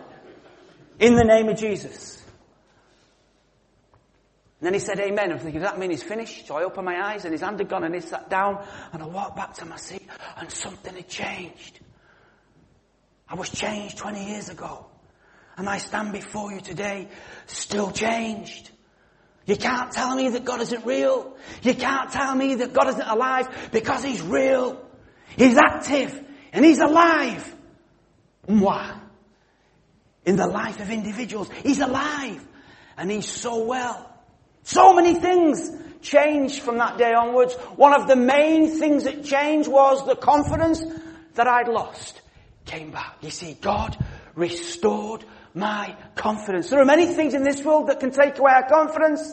In 0.99 1.15
the 1.15 1.23
name 1.23 1.49
of 1.49 1.57
Jesus. 1.57 2.23
And 4.59 4.67
then 4.67 4.73
he 4.73 4.79
said, 4.79 4.99
Amen. 4.99 5.31
I'm 5.31 5.39
thinking, 5.39 5.59
does 5.59 5.69
that 5.69 5.79
mean 5.79 5.91
he's 5.91 6.03
finished? 6.03 6.47
So 6.47 6.55
I 6.55 6.63
opened 6.63 6.85
my 6.85 7.11
eyes 7.11 7.25
and 7.25 7.33
his 7.33 7.41
hand 7.41 7.59
had 7.59 7.67
gone 7.67 7.83
and 7.83 7.93
he 7.93 7.99
sat 7.99 8.29
down 8.29 8.65
and 8.93 9.03
I 9.03 9.07
walked 9.07 9.35
back 9.35 9.55
to 9.55 9.65
my 9.65 9.75
seat 9.75 10.07
and 10.37 10.49
something 10.49 10.95
had 10.95 11.09
changed. 11.09 11.79
I 13.27 13.35
was 13.35 13.49
changed 13.49 13.97
20 13.97 14.29
years 14.29 14.49
ago. 14.49 14.85
And 15.57 15.67
I 15.67 15.79
stand 15.79 16.13
before 16.13 16.51
you 16.53 16.61
today 16.61 17.09
still 17.45 17.91
changed. 17.91 18.71
You 19.45 19.57
can't 19.57 19.91
tell 19.91 20.15
me 20.15 20.29
that 20.29 20.45
God 20.45 20.61
isn't 20.61 20.85
real. 20.85 21.35
You 21.61 21.73
can't 21.75 22.11
tell 22.11 22.33
me 22.33 22.55
that 22.55 22.71
God 22.71 22.87
isn't 22.87 23.07
alive 23.07 23.69
because 23.71 24.03
He's 24.03 24.21
real. 24.21 24.81
He's 25.35 25.57
active 25.57 26.23
and 26.53 26.63
He's 26.63 26.79
alive 26.79 27.53
moi 28.47 28.91
in 30.25 30.35
the 30.35 30.47
life 30.47 30.79
of 30.79 30.89
individuals. 30.89 31.49
He's 31.63 31.79
alive 31.79 32.45
and 32.97 33.11
he's 33.11 33.27
so 33.27 33.63
well. 33.65 34.09
So 34.63 34.93
many 34.93 35.15
things 35.15 35.71
changed 36.01 36.61
from 36.61 36.77
that 36.77 36.97
day 36.97 37.13
onwards. 37.13 37.53
One 37.75 37.93
of 37.93 38.07
the 38.07 38.15
main 38.15 38.67
things 38.79 39.05
that 39.05 39.23
changed 39.23 39.69
was 39.69 40.05
the 40.05 40.15
confidence 40.15 40.83
that 41.35 41.47
I'd 41.47 41.67
lost 41.67 42.21
came 42.65 42.91
back. 42.91 43.17
You 43.21 43.31
see, 43.31 43.57
God 43.59 43.97
restored 44.35 45.25
my 45.53 45.95
confidence. 46.15 46.69
There 46.69 46.81
are 46.81 46.85
many 46.85 47.07
things 47.07 47.33
in 47.33 47.43
this 47.43 47.63
world 47.63 47.87
that 47.87 47.99
can 47.99 48.11
take 48.11 48.37
away 48.37 48.51
our 48.51 48.67
confidence. 48.67 49.31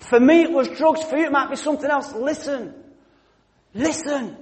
For 0.00 0.20
me, 0.20 0.42
it 0.42 0.52
was 0.52 0.68
drugs. 0.68 1.02
For 1.02 1.16
you, 1.16 1.26
it 1.26 1.32
might 1.32 1.50
be 1.50 1.56
something 1.56 1.88
else. 1.88 2.12
Listen. 2.12 2.74
Listen. 3.74 4.36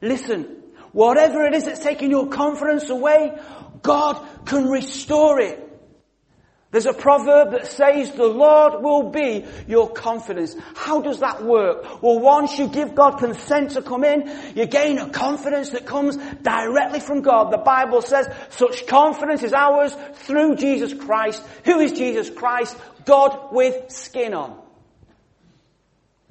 Listen. 0.00 0.63
Whatever 0.94 1.44
it 1.44 1.54
is 1.54 1.64
that's 1.64 1.80
taking 1.80 2.10
your 2.10 2.28
confidence 2.28 2.88
away, 2.88 3.36
God 3.82 4.24
can 4.46 4.68
restore 4.68 5.40
it. 5.40 5.60
There's 6.70 6.86
a 6.86 6.92
proverb 6.92 7.52
that 7.52 7.66
says 7.68 8.12
the 8.12 8.26
Lord 8.26 8.82
will 8.82 9.10
be 9.10 9.44
your 9.68 9.90
confidence. 9.90 10.56
How 10.74 11.00
does 11.00 11.20
that 11.20 11.44
work? 11.44 12.02
Well, 12.02 12.18
once 12.18 12.58
you 12.58 12.66
give 12.68 12.94
God 12.94 13.18
consent 13.18 13.72
to 13.72 13.82
come 13.82 14.02
in, 14.02 14.28
you 14.56 14.66
gain 14.66 14.98
a 14.98 15.08
confidence 15.10 15.70
that 15.70 15.86
comes 15.86 16.16
directly 16.16 16.98
from 16.98 17.22
God. 17.22 17.52
The 17.52 17.58
Bible 17.58 18.02
says 18.02 18.28
such 18.50 18.86
confidence 18.86 19.44
is 19.44 19.52
ours 19.52 19.96
through 20.14 20.56
Jesus 20.56 20.94
Christ. 20.94 21.42
Who 21.64 21.78
is 21.78 21.92
Jesus 21.92 22.30
Christ? 22.30 22.76
God 23.04 23.52
with 23.52 23.90
skin 23.92 24.34
on. 24.34 24.63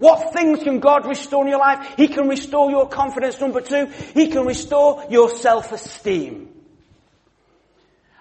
What 0.03 0.33
things 0.33 0.61
can 0.61 0.81
God 0.81 1.07
restore 1.07 1.45
in 1.45 1.49
your 1.49 1.59
life? 1.59 1.93
He 1.95 2.09
can 2.09 2.27
restore 2.27 2.69
your 2.69 2.89
confidence. 2.89 3.39
Number 3.39 3.61
two, 3.61 3.85
He 4.13 4.27
can 4.27 4.45
restore 4.45 5.05
your 5.09 5.29
self-esteem. 5.29 6.49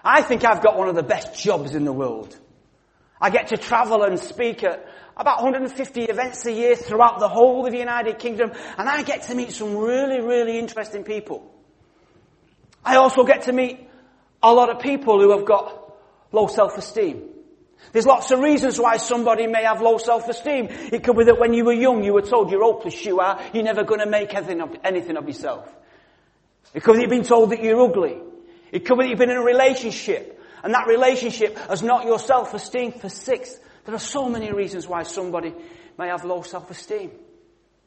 I 0.01 0.21
think 0.21 0.45
I've 0.45 0.63
got 0.63 0.77
one 0.77 0.87
of 0.87 0.95
the 0.95 1.03
best 1.03 1.37
jobs 1.37 1.75
in 1.75 1.83
the 1.83 1.91
world. 1.91 2.39
I 3.19 3.31
get 3.31 3.47
to 3.47 3.57
travel 3.57 4.03
and 4.03 4.17
speak 4.17 4.63
at 4.63 4.87
about 5.17 5.43
150 5.43 6.03
events 6.03 6.45
a 6.45 6.53
year 6.53 6.77
throughout 6.77 7.19
the 7.19 7.27
whole 7.27 7.65
of 7.65 7.73
the 7.73 7.79
United 7.79 8.17
Kingdom, 8.17 8.53
and 8.77 8.87
I 8.87 9.03
get 9.03 9.23
to 9.23 9.35
meet 9.35 9.51
some 9.51 9.75
really, 9.75 10.21
really 10.21 10.59
interesting 10.59 11.03
people. 11.03 11.53
I 12.85 12.95
also 12.95 13.25
get 13.25 13.41
to 13.43 13.51
meet 13.51 13.89
a 14.41 14.53
lot 14.53 14.69
of 14.69 14.79
people 14.79 15.19
who 15.19 15.37
have 15.37 15.45
got 15.45 15.97
low 16.31 16.47
self-esteem. 16.47 17.32
There's 17.91 18.05
lots 18.05 18.31
of 18.31 18.39
reasons 18.39 18.79
why 18.79 18.97
somebody 18.97 19.45
may 19.45 19.63
have 19.63 19.81
low 19.81 19.97
self-esteem. 19.97 20.67
It 20.91 21.03
could 21.03 21.15
be 21.15 21.25
that 21.25 21.39
when 21.39 21.53
you 21.53 21.65
were 21.65 21.73
young, 21.73 22.03
you 22.03 22.13
were 22.13 22.21
told 22.21 22.49
you're 22.49 22.63
hopeless, 22.63 23.05
you 23.05 23.19
are, 23.19 23.39
you're 23.53 23.63
never 23.63 23.83
going 23.83 23.99
to 23.99 24.09
make 24.09 24.33
anything 24.33 24.61
of, 24.61 24.75
anything 24.83 25.17
of 25.17 25.27
yourself. 25.27 25.69
It 26.73 26.83
could 26.83 26.95
be 26.95 27.01
you've 27.01 27.09
been 27.09 27.23
told 27.23 27.51
that 27.51 27.63
you're 27.63 27.81
ugly. 27.81 28.17
It 28.71 28.85
could 28.85 28.97
be 28.97 29.03
that 29.03 29.09
you've 29.09 29.19
been 29.19 29.29
in 29.29 29.37
a 29.37 29.43
relationship, 29.43 30.41
and 30.63 30.73
that 30.73 30.87
relationship 30.87 31.57
has 31.57 31.83
not 31.83 32.05
your 32.05 32.17
self-esteem 32.17 32.93
for 32.93 33.09
six. 33.09 33.55
There 33.85 33.93
are 33.93 33.99
so 33.99 34.27
many 34.27 34.51
reasons 34.51 34.87
why 34.87 35.03
somebody 35.03 35.53
may 35.97 36.07
have 36.07 36.25
low 36.25 36.41
self-esteem. 36.41 37.11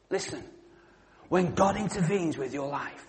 Listen, 0.09 0.43
when 1.27 1.53
God 1.53 1.75
intervenes 1.75 2.37
with 2.37 2.53
your 2.53 2.69
life, 2.69 3.05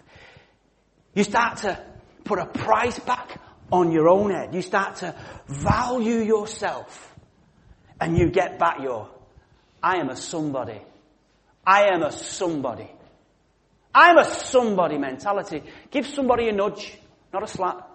you 1.15 1.23
start 1.23 1.59
to 1.59 1.81
put 2.25 2.41
a 2.41 2.47
price 2.47 2.99
back 2.99 3.41
on 3.71 3.93
your 3.93 4.09
own 4.09 4.31
head. 4.31 4.55
You 4.55 4.63
start 4.63 4.97
to 4.97 5.15
value 5.47 6.21
yourself 6.21 7.15
and 8.01 8.17
you 8.17 8.31
get 8.31 8.59
back 8.59 8.81
your, 8.81 9.09
I 9.83 9.97
am 9.97 10.09
a 10.09 10.17
somebody. 10.17 10.81
I 11.67 11.89
am 11.89 12.03
a 12.03 12.13
somebody. 12.13 12.91
I 13.95 14.11
am 14.11 14.19
a 14.19 14.25
somebody 14.25 14.99
mentality. 14.99 15.63
Give 15.91 16.07
somebody 16.07 16.49
a 16.49 16.53
nudge, 16.53 16.97
not 17.33 17.43
a 17.43 17.47
slap. 17.47 17.89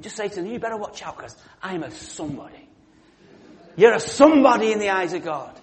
Just 0.00 0.16
say 0.16 0.28
to 0.28 0.36
them, 0.36 0.46
you 0.46 0.58
better 0.58 0.76
watch 0.76 1.02
out 1.02 1.16
because 1.16 1.36
I'm 1.62 1.82
a 1.82 1.90
somebody. 1.90 2.68
You're 3.76 3.94
a 3.94 4.00
somebody 4.00 4.72
in 4.72 4.78
the 4.78 4.90
eyes 4.90 5.12
of 5.12 5.22
God. 5.24 5.58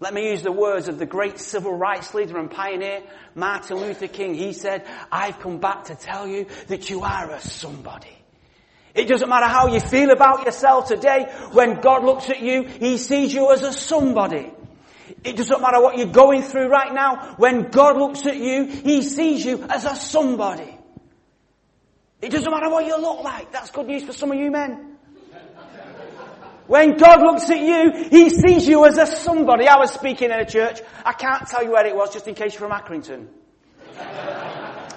Let 0.00 0.14
me 0.14 0.30
use 0.30 0.42
the 0.42 0.52
words 0.52 0.88
of 0.88 0.98
the 0.98 1.06
great 1.06 1.40
civil 1.40 1.74
rights 1.74 2.14
leader 2.14 2.38
and 2.38 2.50
pioneer, 2.50 3.02
Martin 3.34 3.78
Luther 3.78 4.06
King. 4.06 4.34
He 4.34 4.52
said, 4.52 4.86
I've 5.10 5.40
come 5.40 5.58
back 5.58 5.84
to 5.84 5.96
tell 5.96 6.26
you 6.26 6.46
that 6.68 6.88
you 6.88 7.02
are 7.02 7.30
a 7.30 7.40
somebody. 7.40 8.16
It 8.94 9.06
doesn't 9.08 9.28
matter 9.28 9.46
how 9.46 9.66
you 9.66 9.80
feel 9.80 10.10
about 10.10 10.44
yourself 10.44 10.88
today. 10.88 11.24
When 11.52 11.80
God 11.80 12.04
looks 12.04 12.30
at 12.30 12.40
you, 12.40 12.62
He 12.64 12.96
sees 12.96 13.34
you 13.34 13.52
as 13.52 13.62
a 13.62 13.72
somebody. 13.72 14.52
It 15.24 15.36
doesn't 15.36 15.60
matter 15.60 15.80
what 15.80 15.98
you're 15.98 16.06
going 16.06 16.42
through 16.42 16.68
right 16.68 16.92
now. 16.92 17.34
When 17.36 17.70
God 17.70 17.96
looks 17.96 18.24
at 18.26 18.36
you, 18.36 18.66
He 18.66 19.02
sees 19.02 19.44
you 19.44 19.64
as 19.68 19.84
a 19.84 19.96
somebody. 19.96 20.78
It 22.20 22.30
doesn't 22.30 22.50
matter 22.50 22.70
what 22.70 22.86
you 22.86 23.00
look 23.00 23.22
like. 23.22 23.52
That's 23.52 23.70
good 23.70 23.86
news 23.86 24.04
for 24.04 24.12
some 24.12 24.30
of 24.30 24.38
you 24.38 24.50
men. 24.50 24.97
When 26.68 26.98
God 26.98 27.22
looks 27.22 27.48
at 27.48 27.60
you, 27.60 28.08
He 28.10 28.28
sees 28.28 28.68
you 28.68 28.84
as 28.84 28.98
a 28.98 29.06
somebody. 29.06 29.66
I 29.66 29.78
was 29.78 29.90
speaking 29.90 30.30
in 30.30 30.38
a 30.38 30.44
church. 30.44 30.80
I 31.04 31.14
can't 31.14 31.48
tell 31.48 31.64
you 31.64 31.72
where 31.72 31.86
it 31.86 31.96
was 31.96 32.12
just 32.12 32.28
in 32.28 32.34
case 32.34 32.52
you're 32.52 32.68
from 32.68 32.78
Accrington. 32.78 33.26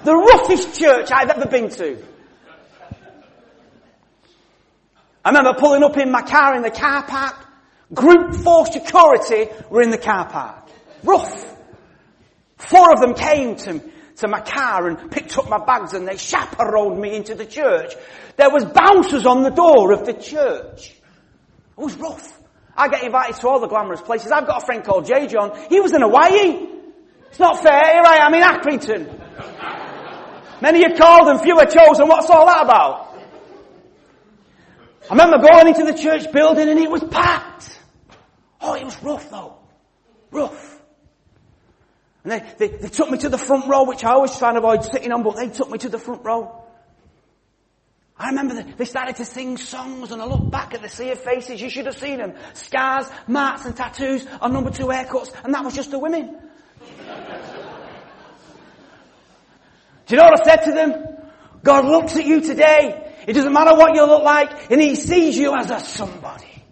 the 0.04 0.14
roughest 0.14 0.78
church 0.78 1.10
I've 1.14 1.30
ever 1.30 1.48
been 1.48 1.70
to. 1.70 2.04
I 5.24 5.30
remember 5.30 5.54
pulling 5.58 5.84
up 5.84 5.98
in 5.98 6.12
my 6.12 6.24
car 6.24 6.56
in 6.56 6.62
the 6.62 6.72
car 6.72 7.04
park. 7.04 7.48
Group 7.94 8.36
four 8.36 8.66
security 8.66 9.50
were 9.70 9.82
in 9.82 9.92
the 9.92 9.98
car 9.98 10.28
park. 10.28 10.70
Rough. 11.04 11.56
Four 12.58 12.94
of 12.94 13.00
them 13.00 13.14
came 13.14 13.56
to, 13.56 13.82
to 14.18 14.28
my 14.28 14.42
car 14.42 14.90
and 14.90 15.10
picked 15.10 15.38
up 15.38 15.48
my 15.48 15.64
bags 15.64 15.94
and 15.94 16.06
they 16.06 16.18
chaperoned 16.18 17.00
me 17.00 17.16
into 17.16 17.34
the 17.34 17.46
church. 17.46 17.94
There 18.36 18.50
was 18.50 18.66
bouncers 18.66 19.26
on 19.26 19.44
the 19.44 19.52
door 19.52 19.94
of 19.94 20.06
the 20.06 20.14
church. 20.14 20.98
It 21.82 21.86
was 21.86 21.98
rough. 21.98 22.40
I 22.78 22.88
get 22.90 23.04
invited 23.04 23.38
to 23.38 23.48
all 23.48 23.60
the 23.60 23.68
glamorous 23.68 24.02
places. 24.02 24.32
I've 24.32 24.46
got 24.46 24.62
a 24.62 24.66
friend 24.68 24.84
called 24.84 25.08
J.John. 25.08 25.66
He 25.68 25.80
was 25.80 25.94
in 25.94 26.02
Hawaii. 26.02 26.68
It's 27.28 27.40
not 27.40 27.64
fair. 27.64 27.74
Here 27.74 28.04
I 28.06 28.18
am 28.22 28.36
in 28.36 28.44
Accrington. 28.44 30.62
Many 30.62 30.86
are 30.86 30.96
called 30.96 31.28
and 31.30 31.42
few 31.42 31.58
are 31.58 31.66
chosen. 31.66 32.08
What's 32.08 32.30
all 32.30 32.46
that 32.46 32.66
about? 32.66 33.18
I 35.10 35.14
remember 35.14 35.40
going 35.40 35.70
into 35.70 35.86
the 35.92 35.98
church 35.98 36.32
building 36.32 36.70
and 36.70 36.80
it 36.80 36.92
was 36.92 37.04
packed. 37.04 37.80
Oh, 38.62 38.76
it 38.76 38.86
was 38.86 39.02
rough 39.02 39.32
though. 39.32 39.58
Rough. 40.30 40.80
And 42.24 42.32
they, 42.32 42.44
they, 42.60 42.68
they 42.78 42.90
took 42.90 43.10
me 43.10 43.18
to 43.18 43.30
the 43.30 43.40
front 43.40 43.68
row, 43.68 43.86
which 43.86 44.04
I 44.04 44.12
always 44.12 44.38
try 44.38 44.50
and 44.50 44.60
avoid 44.60 44.84
sitting 44.84 45.12
on, 45.12 45.24
but 45.24 45.36
they 45.36 45.50
took 45.50 45.72
me 45.72 45.80
to 45.80 45.90
the 45.90 45.98
front 45.98 46.24
row. 46.24 46.64
I 48.22 48.28
remember 48.28 48.62
they 48.62 48.86
started 48.86 49.16
to 49.16 49.26
sing 49.26 49.58
songs 49.58 50.12
and 50.12 50.22
I 50.22 50.26
look 50.26 50.52
back 50.52 50.76
at 50.76 50.84
the 50.84 50.90
sea 50.90 51.10
of 51.10 51.20
faces, 51.20 51.60
you 51.60 51.72
should 51.72 51.88
have 51.88 51.98
seen 51.98 52.20
them. 52.20 52.36
Scars, 52.54 53.08
marks 53.28 53.66
and 53.66 53.76
tattoos 53.76 54.28
on 54.40 54.54
number 54.54 54.70
two 54.70 54.86
haircuts 54.86 55.34
and 55.44 55.52
that 55.56 55.64
was 55.66 55.74
just 55.74 55.90
the 55.90 55.98
women. 55.98 56.38
Do 60.06 60.16
you 60.16 60.18
know 60.18 60.26
what 60.26 60.40
I 60.40 60.44
said 60.44 60.66
to 60.66 60.72
them? 60.72 60.94
God 61.64 61.86
looks 61.86 62.16
at 62.16 62.28
you 62.28 62.42
today. 62.42 63.12
It 63.28 63.34
doesn't 63.34 63.54
matter 63.54 63.76
what 63.76 63.96
you 63.96 64.06
look 64.06 64.22
like 64.22 64.70
and 64.70 64.80
He 64.80 64.94
sees 64.94 65.36
you 65.36 65.56
as 65.56 65.72
a 65.72 65.80
somebody. 65.80 66.64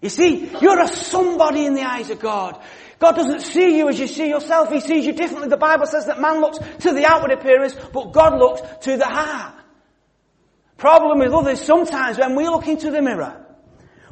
You 0.00 0.08
see, 0.08 0.52
you're 0.60 0.80
a 0.80 0.86
somebody 0.86 1.66
in 1.66 1.74
the 1.74 1.82
eyes 1.82 2.10
of 2.10 2.20
God. 2.20 2.62
God 3.00 3.16
doesn't 3.16 3.40
see 3.40 3.76
you 3.76 3.88
as 3.88 3.98
you 3.98 4.06
see 4.06 4.28
yourself. 4.28 4.70
He 4.70 4.78
sees 4.78 5.04
you 5.04 5.14
differently. 5.14 5.48
The 5.48 5.56
Bible 5.56 5.86
says 5.86 6.06
that 6.06 6.20
man 6.20 6.40
looks 6.40 6.58
to 6.58 6.92
the 6.92 7.04
outward 7.06 7.32
appearance, 7.32 7.74
but 7.92 8.12
God 8.12 8.38
looks 8.38 8.62
to 8.84 8.96
the 8.96 9.04
heart. 9.04 9.54
Problem 10.76 11.18
with 11.18 11.32
others, 11.32 11.60
sometimes 11.60 12.18
when 12.18 12.34
we 12.36 12.48
look 12.48 12.68
into 12.68 12.90
the 12.90 13.00
mirror, 13.00 13.44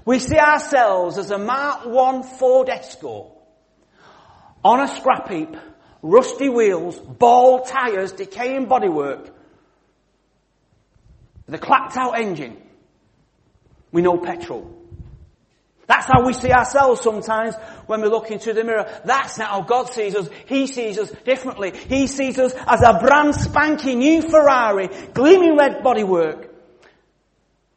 we 0.05 0.19
see 0.19 0.39
ourselves 0.39 1.19
as 1.19 1.31
a 1.31 1.39
Mark 1.39 1.87
1 1.87 2.23
Ford 2.23 2.69
Escort 2.69 3.33
on 4.65 4.81
a 4.81 4.89
scrap 4.89 5.29
heap, 5.29 5.57
rusty 6.03 6.49
wheels, 6.49 6.99
bald 6.99 7.67
tyres, 7.67 8.13
decaying 8.13 8.67
bodywork, 8.67 9.31
with 11.47 11.55
a 11.55 11.59
clapped 11.59 11.97
out 11.97 12.19
engine, 12.19 12.57
We 13.93 14.01
no 14.01 14.17
petrol. 14.17 14.81
That's 15.87 16.07
how 16.07 16.25
we 16.25 16.33
see 16.33 16.51
ourselves 16.51 17.03
sometimes 17.03 17.55
when 17.87 18.01
we 18.01 18.09
look 18.09 18.31
into 18.31 18.55
the 18.55 18.65
mirror. 18.65 18.91
That's 19.05 19.37
not 19.37 19.51
how 19.51 19.61
God 19.61 19.93
sees 19.93 20.17
us. 20.17 20.31
He 20.47 20.67
sees 20.67 20.99
us 20.99 21.13
differently. 21.25 21.77
He 21.77 22.07
sees 22.07 22.39
us 22.39 22.55
as 22.67 22.81
a 22.83 22.99
brand 22.99 23.35
spanking 23.35 23.99
new 23.99 24.23
Ferrari, 24.23 24.89
gleaming 25.13 25.59
red 25.59 25.83
bodywork, 25.85 26.49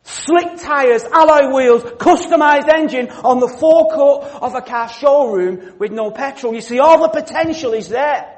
slick 0.07 0.57
tyres, 0.57 1.03
alloy 1.03 1.53
wheels, 1.53 1.83
customized 1.83 2.69
engine 2.73 3.09
on 3.09 3.39
the 3.39 3.47
forecourt 3.47 4.23
of 4.23 4.55
a 4.55 4.61
car 4.61 4.89
showroom 4.89 5.73
with 5.77 5.91
no 5.91 6.11
petrol. 6.11 6.53
You 6.53 6.61
see, 6.61 6.79
all 6.79 7.01
the 7.01 7.09
potential 7.09 7.73
is 7.73 7.89
there. 7.89 8.33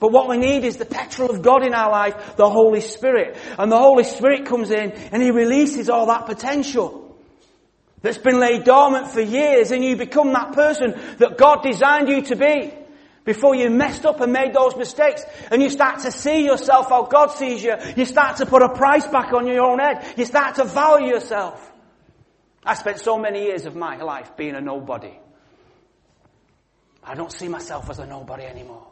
But 0.00 0.10
what 0.10 0.28
we 0.28 0.36
need 0.36 0.64
is 0.64 0.76
the 0.76 0.84
petrol 0.84 1.30
of 1.30 1.40
God 1.40 1.64
in 1.64 1.72
our 1.72 1.90
life, 1.90 2.36
the 2.36 2.50
Holy 2.50 2.80
Spirit. 2.80 3.36
And 3.58 3.70
the 3.70 3.78
Holy 3.78 4.02
Spirit 4.02 4.44
comes 4.44 4.70
in 4.70 4.90
and 4.90 5.22
He 5.22 5.30
releases 5.30 5.88
all 5.88 6.06
that 6.06 6.26
potential 6.26 7.16
that's 8.02 8.18
been 8.18 8.40
laid 8.40 8.64
dormant 8.64 9.08
for 9.08 9.20
years 9.20 9.70
and 9.70 9.84
you 9.84 9.96
become 9.96 10.32
that 10.32 10.52
person 10.52 11.00
that 11.18 11.38
God 11.38 11.62
designed 11.62 12.08
you 12.08 12.22
to 12.22 12.36
be 12.36 12.74
before 13.24 13.54
you 13.54 13.70
messed 13.70 14.04
up 14.04 14.20
and 14.20 14.32
made 14.32 14.52
those 14.52 14.76
mistakes 14.76 15.24
and 15.50 15.62
you 15.62 15.70
start 15.70 16.00
to 16.00 16.12
see 16.12 16.44
yourself 16.44 16.88
how 16.88 17.04
God 17.04 17.28
sees 17.28 17.62
you. 17.62 17.74
You 17.96 18.04
start 18.04 18.38
to 18.38 18.46
put 18.46 18.62
a 18.62 18.68
price 18.68 19.06
back 19.06 19.32
on 19.32 19.46
your 19.46 19.62
own 19.62 19.78
head. 19.78 20.14
You 20.16 20.24
start 20.24 20.56
to 20.56 20.64
value 20.64 21.08
yourself. 21.08 21.72
I 22.64 22.74
spent 22.74 22.98
so 22.98 23.18
many 23.18 23.44
years 23.44 23.66
of 23.66 23.76
my 23.76 23.96
life 23.96 24.36
being 24.36 24.54
a 24.54 24.60
nobody. 24.60 25.12
I 27.02 27.14
don't 27.14 27.32
see 27.32 27.48
myself 27.48 27.90
as 27.90 27.98
a 27.98 28.06
nobody 28.06 28.44
anymore 28.44 28.86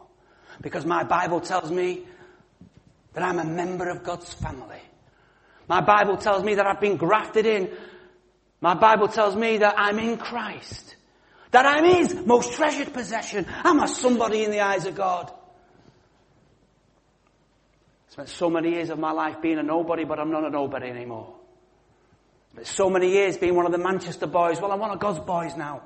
because 0.61 0.85
my 0.85 1.03
Bible 1.03 1.41
tells 1.41 1.71
me 1.71 2.05
that 3.13 3.23
I'm 3.23 3.39
a 3.39 3.45
member 3.45 3.89
of 3.89 4.03
God's 4.03 4.31
family. 4.33 4.81
My 5.67 5.81
Bible 5.81 6.17
tells 6.17 6.43
me 6.43 6.55
that 6.55 6.67
I've 6.67 6.81
been 6.81 6.97
grafted 6.97 7.45
in 7.45 7.69
my 8.63 8.75
Bible 8.75 9.09
tells 9.09 9.35
me 9.35 9.57
that 9.57 9.75
I'm 9.77 9.99
in 9.99 10.15
Christ. 10.15 10.95
That 11.53 11.67
I'm 11.67 11.85
His 11.85 12.15
most 12.25 12.53
treasured 12.53 12.93
possession. 12.93 13.45
I'm 13.63 13.79
a 13.79 13.87
somebody 13.87 14.43
in 14.43 14.49
the 14.49 14.61
eyes 14.61 14.87
of 14.87 14.95
God. 14.95 15.31
I 18.09 18.11
spent 18.11 18.29
so 18.29 18.49
many 18.49 18.71
years 18.71 18.89
of 18.89 18.97
my 18.97 19.11
life 19.11 19.39
being 19.39 19.59
a 19.59 19.63
nobody, 19.63 20.03
but 20.03 20.19
I'm 20.19 20.31
not 20.31 20.43
a 20.43 20.49
nobody 20.49 20.87
anymore. 20.87 21.35
But 22.55 22.65
so 22.65 22.89
many 22.89 23.11
years 23.11 23.37
being 23.37 23.53
one 23.53 23.67
of 23.67 23.71
the 23.71 23.77
Manchester 23.77 24.25
boys. 24.25 24.59
Well, 24.59 24.71
I'm 24.71 24.79
one 24.79 24.89
of 24.89 24.99
God's 24.99 25.19
boys 25.19 25.55
now. 25.55 25.83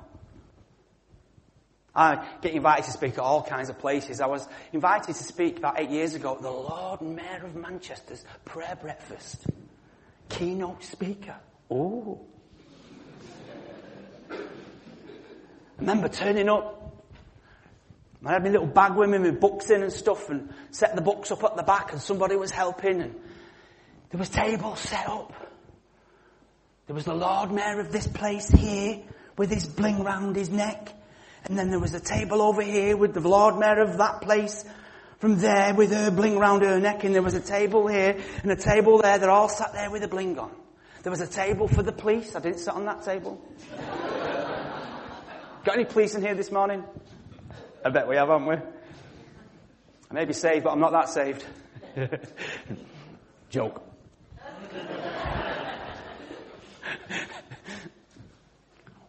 I 1.94 2.26
get 2.40 2.54
invited 2.54 2.86
to 2.86 2.90
speak 2.92 3.14
at 3.14 3.18
all 3.18 3.42
kinds 3.42 3.68
of 3.68 3.78
places. 3.78 4.22
I 4.22 4.26
was 4.26 4.48
invited 4.72 5.14
to 5.16 5.24
speak 5.24 5.58
about 5.58 5.78
eight 5.78 5.90
years 5.90 6.14
ago 6.14 6.36
at 6.36 6.42
the 6.42 6.50
Lord 6.50 7.02
Mayor 7.02 7.44
of 7.44 7.56
Manchester's 7.56 8.24
prayer 8.46 8.78
breakfast. 8.80 9.44
Keynote 10.30 10.82
speaker. 10.82 11.36
Oh. 11.70 12.20
I 15.78 15.80
remember 15.80 16.08
turning 16.08 16.48
up. 16.48 16.74
I 18.24 18.32
had 18.32 18.42
my 18.42 18.50
little 18.50 18.66
bag 18.66 18.94
with 18.94 19.10
me, 19.10 19.18
my 19.18 19.30
books 19.30 19.70
in 19.70 19.82
and 19.82 19.92
stuff, 19.92 20.28
and 20.28 20.52
set 20.72 20.96
the 20.96 21.00
books 21.00 21.30
up 21.30 21.44
at 21.44 21.56
the 21.56 21.62
back, 21.62 21.92
and 21.92 22.02
somebody 22.02 22.34
was 22.34 22.50
helping, 22.50 23.00
and 23.00 23.14
there 24.10 24.18
was 24.18 24.28
tables 24.28 24.80
set 24.80 25.08
up. 25.08 25.32
There 26.86 26.94
was 26.94 27.04
the 27.04 27.14
Lord 27.14 27.52
Mayor 27.52 27.78
of 27.78 27.92
this 27.92 28.08
place 28.08 28.48
here, 28.48 29.02
with 29.36 29.50
his 29.50 29.66
bling 29.66 30.02
round 30.02 30.34
his 30.34 30.50
neck. 30.50 30.92
And 31.44 31.56
then 31.56 31.70
there 31.70 31.78
was 31.78 31.94
a 31.94 32.00
table 32.00 32.42
over 32.42 32.60
here 32.60 32.96
with 32.96 33.14
the 33.14 33.20
Lord 33.20 33.56
Mayor 33.56 33.80
of 33.82 33.98
that 33.98 34.20
place. 34.20 34.64
From 35.18 35.38
there 35.38 35.74
with 35.74 35.92
her 35.92 36.10
bling 36.10 36.38
round 36.38 36.62
her 36.62 36.78
neck 36.78 37.02
and 37.02 37.14
there 37.14 37.22
was 37.22 37.34
a 37.34 37.40
table 37.40 37.88
here 37.88 38.18
and 38.42 38.52
a 38.52 38.56
table 38.56 38.98
there. 38.98 39.18
They're 39.18 39.30
all 39.30 39.48
sat 39.48 39.72
there 39.72 39.90
with 39.90 40.04
a 40.04 40.08
bling 40.08 40.38
on. 40.38 40.52
There 41.02 41.10
was 41.10 41.20
a 41.20 41.26
table 41.26 41.68
for 41.68 41.82
the 41.82 41.92
police. 41.92 42.36
I 42.36 42.40
didn't 42.40 42.58
sit 42.58 42.74
on 42.74 42.84
that 42.84 43.02
table. 43.02 43.40
Got 45.68 45.76
any 45.76 45.84
police 45.84 46.14
in 46.14 46.22
here 46.22 46.34
this 46.34 46.50
morning? 46.50 46.82
I 47.84 47.90
bet 47.90 48.08
we 48.08 48.16
have, 48.16 48.28
haven't 48.28 48.46
we? 48.46 48.54
I 48.54 50.14
may 50.14 50.24
be 50.24 50.32
saved, 50.32 50.64
but 50.64 50.70
I'm 50.70 50.80
not 50.80 50.92
that 50.92 51.10
saved. 51.10 51.44
Joke. 53.50 53.82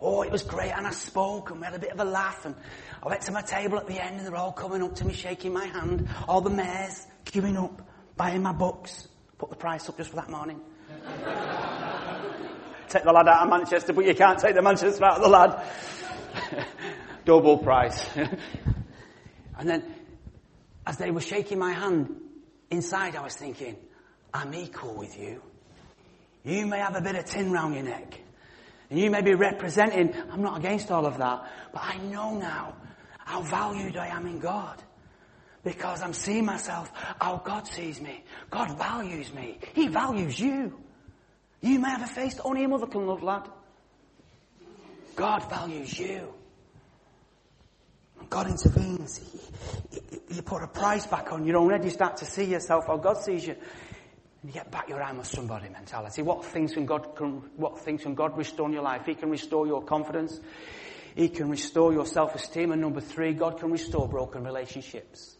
oh, 0.01 0.21
it 0.23 0.29
was 0.33 0.43
great, 0.43 0.71
and 0.71 0.85
I 0.85 0.91
spoke, 0.91 1.51
and 1.51 1.61
we 1.61 1.65
had 1.65 1.75
a 1.75 1.79
bit 1.79 1.91
of 1.91 1.99
a 2.01 2.03
laugh, 2.03 2.45
and 2.45 2.53
I 3.01 3.07
went 3.07 3.21
to 3.21 3.31
my 3.31 3.41
table 3.41 3.77
at 3.77 3.87
the 3.87 3.97
end, 3.97 4.17
and 4.17 4.27
they're 4.27 4.35
all 4.35 4.51
coming 4.51 4.83
up 4.83 4.95
to 4.95 5.05
me, 5.05 5.13
shaking 5.13 5.53
my 5.53 5.63
hand, 5.63 6.09
all 6.27 6.41
the 6.41 6.49
mayors 6.49 7.07
queuing 7.23 7.55
up, 7.55 7.89
buying 8.17 8.41
my 8.41 8.51
books. 8.51 9.07
Put 9.37 9.49
the 9.49 9.55
price 9.55 9.87
up 9.87 9.95
just 9.95 10.09
for 10.09 10.17
that 10.17 10.29
morning. 10.29 10.59
take 12.89 13.05
the 13.05 13.13
lad 13.13 13.29
out 13.29 13.43
of 13.43 13.49
Manchester, 13.49 13.93
but 13.93 14.03
you 14.03 14.13
can't 14.13 14.39
take 14.39 14.55
the 14.55 14.61
Manchester 14.61 15.05
out 15.05 15.19
of 15.19 15.23
the 15.23 15.29
lad. 15.29 15.65
Double 17.25 17.57
price. 17.57 18.07
and 18.15 19.69
then, 19.69 19.83
as 20.85 20.97
they 20.97 21.11
were 21.11 21.21
shaking 21.21 21.59
my 21.59 21.73
hand, 21.73 22.15
inside 22.69 23.15
I 23.15 23.23
was 23.23 23.35
thinking, 23.35 23.75
I'm 24.33 24.53
equal 24.53 24.95
with 24.95 25.17
you. 25.17 25.41
You 26.43 26.65
may 26.65 26.79
have 26.79 26.95
a 26.95 27.01
bit 27.01 27.15
of 27.15 27.25
tin 27.25 27.51
round 27.51 27.75
your 27.75 27.83
neck. 27.83 28.19
And 28.89 28.99
you 28.99 29.11
may 29.11 29.21
be 29.21 29.35
representing, 29.35 30.13
I'm 30.31 30.41
not 30.41 30.57
against 30.57 30.89
all 30.89 31.05
of 31.05 31.17
that, 31.17 31.43
but 31.71 31.83
I 31.83 31.97
know 31.97 32.35
now 32.35 32.75
how 33.19 33.41
valued 33.41 33.97
I 33.97 34.07
am 34.07 34.25
in 34.25 34.39
God. 34.39 34.81
Because 35.63 36.01
I'm 36.01 36.13
seeing 36.13 36.45
myself 36.45 36.91
how 37.19 37.41
God 37.43 37.67
sees 37.67 37.99
me. 37.99 38.23
God 38.49 38.77
values 38.77 39.31
me. 39.33 39.59
He 39.73 39.87
values 39.87 40.39
you. 40.39 40.79
You 41.61 41.79
may 41.79 41.89
have 41.89 42.01
a 42.01 42.07
face 42.07 42.35
that 42.35 42.43
only 42.43 42.63
a 42.63 42.67
mother 42.67 42.87
can 42.87 43.05
love, 43.05 43.21
lad. 43.21 43.49
God 45.19 45.49
values 45.49 45.99
you. 45.99 46.33
God 48.29 48.47
intervenes. 48.47 49.19
You 50.29 50.41
put 50.41 50.63
a 50.63 50.67
price 50.67 51.05
back 51.05 51.33
on 51.33 51.45
You 51.45 51.69
head. 51.69 51.91
Start 51.91 52.15
to 52.17 52.25
see 52.25 52.45
yourself 52.45 52.87
how 52.87 52.95
God 52.95 53.17
sees 53.17 53.45
you. 53.45 53.53
And 54.41 54.45
you 54.45 54.53
get 54.53 54.71
back 54.71 54.87
your 54.87 55.03
I'm 55.03 55.19
a 55.19 55.25
somebody 55.25 55.67
mentality. 55.67 56.21
What 56.21 56.45
things 56.45 56.73
can 56.73 56.85
God, 56.85 57.17
can, 57.17 57.41
what 57.57 57.81
things 57.81 58.03
can 58.03 58.15
God 58.15 58.37
restore 58.37 58.67
in 58.67 58.73
your 58.73 58.83
life? 58.83 59.05
He 59.05 59.13
can 59.13 59.29
restore 59.29 59.67
your 59.67 59.83
confidence. 59.83 60.39
He 61.15 61.27
can 61.27 61.49
restore 61.49 61.91
your 61.91 62.05
self-esteem. 62.05 62.71
And 62.71 62.81
number 62.81 63.01
three, 63.01 63.33
God 63.33 63.59
can 63.59 63.71
restore 63.71 64.07
broken 64.07 64.45
relationships. 64.45 65.35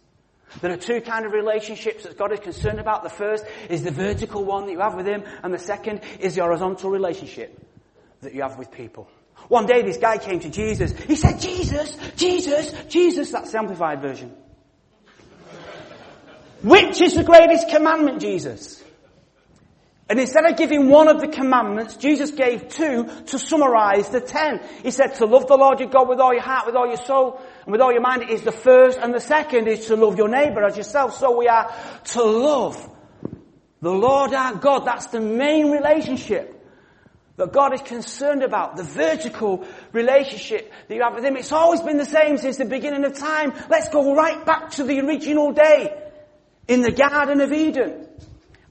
There 0.60 0.74
are 0.74 0.78
two 0.78 1.00
kind 1.00 1.26
of 1.26 1.32
relationships 1.32 2.04
that 2.04 2.18
God 2.18 2.34
is 2.34 2.42
concerned 2.42 2.82
about. 2.82 3.04
The 3.04 3.10
first 3.10 3.46
is 3.70 3.84
the 3.84 3.92
vertical 3.92 4.44
one 4.44 4.66
that 4.66 4.74
you 4.74 4.80
have 4.80 4.96
with 4.96 5.08
Him, 5.08 5.24
and 5.42 5.54
the 5.54 5.60
second 5.60 6.02
is 6.20 6.36
the 6.36 6.42
horizontal 6.42 6.90
relationship 6.90 7.58
that 8.22 8.34
you 8.34 8.42
have 8.42 8.58
with 8.58 8.72
people. 8.72 9.08
One 9.50 9.66
day 9.66 9.82
this 9.82 9.98
guy 9.98 10.20
came 10.20 10.40
to 10.40 10.50
Jesus. 10.50 10.94
He 10.94 11.16
said, 11.16 11.40
Jesus, 11.40 11.98
Jesus, 12.16 12.72
Jesus. 12.88 13.32
That's 13.32 13.52
the 13.52 13.58
amplified 13.58 14.02
version. 14.02 14.34
Which 16.62 17.02
is 17.02 17.16
the 17.16 17.24
greatest 17.24 17.70
commandment, 17.70 18.22
Jesus? 18.22 18.84
And 20.08 20.20
instead 20.20 20.46
of 20.46 20.56
giving 20.58 20.90
one 20.90 21.08
of 21.08 21.20
the 21.20 21.28
commandments, 21.28 21.96
Jesus 21.96 22.32
gave 22.32 22.68
two 22.68 23.08
to 23.28 23.40
summarize 23.40 24.10
the 24.10 24.22
ten. 24.22 24.60
He 24.84 24.92
said 24.92 25.16
to 25.16 25.26
love 25.26 25.48
the 25.48 25.56
Lord 25.56 25.80
your 25.80 25.90
God 25.90 26.08
with 26.08 26.20
all 26.20 26.34
your 26.34 26.44
heart, 26.44 26.66
with 26.66 26.76
all 26.76 26.88
your 26.88 26.98
soul, 26.98 27.42
and 27.64 27.72
with 27.72 27.82
all 27.82 27.92
your 27.92 28.02
mind 28.02 28.30
is 28.30 28.42
the 28.42 28.52
first, 28.52 29.00
and 29.00 29.14
the 29.14 29.20
second 29.20 29.68
is 29.68 29.88
to 29.88 29.96
love 29.96 30.18
your 30.18 30.28
neighbor 30.28 30.64
as 30.64 30.78
yourself. 30.78 31.16
So 31.18 31.38
we 31.38 31.48
are 31.48 31.72
to 32.06 32.24
love 32.24 32.90
the 33.82 33.92
Lord 33.92 34.34
our 34.34 34.56
God. 34.56 34.86
That's 34.86 35.08
the 35.08 35.22
main 35.22 35.72
relationship 35.72 36.59
that 37.40 37.54
God 37.54 37.74
is 37.74 37.82
concerned 37.82 38.44
about, 38.44 38.76
the 38.76 38.84
vertical 38.84 39.66
relationship 39.94 40.72
that 40.88 40.96
you 40.96 41.02
have 41.02 41.16
with 41.16 41.24
Him. 41.24 41.38
It's 41.38 41.54
always 41.54 41.82
been 41.82 41.98
the 41.98 42.06
same 42.06 42.38
since 42.38 42.58
the 42.58 42.66
beginning 42.66 43.06
of 43.06 43.18
time. 43.18 43.54
Let's 43.70 43.90
go 43.90 44.14
right 44.14 44.46
back 44.46 44.72
to 44.72 44.84
the 44.84 45.00
original 45.00 45.54
day 45.54 45.98
in 46.68 46.82
the 46.82 46.92
Garden 46.92 47.40
of 47.40 47.54
Eden. 47.54 48.08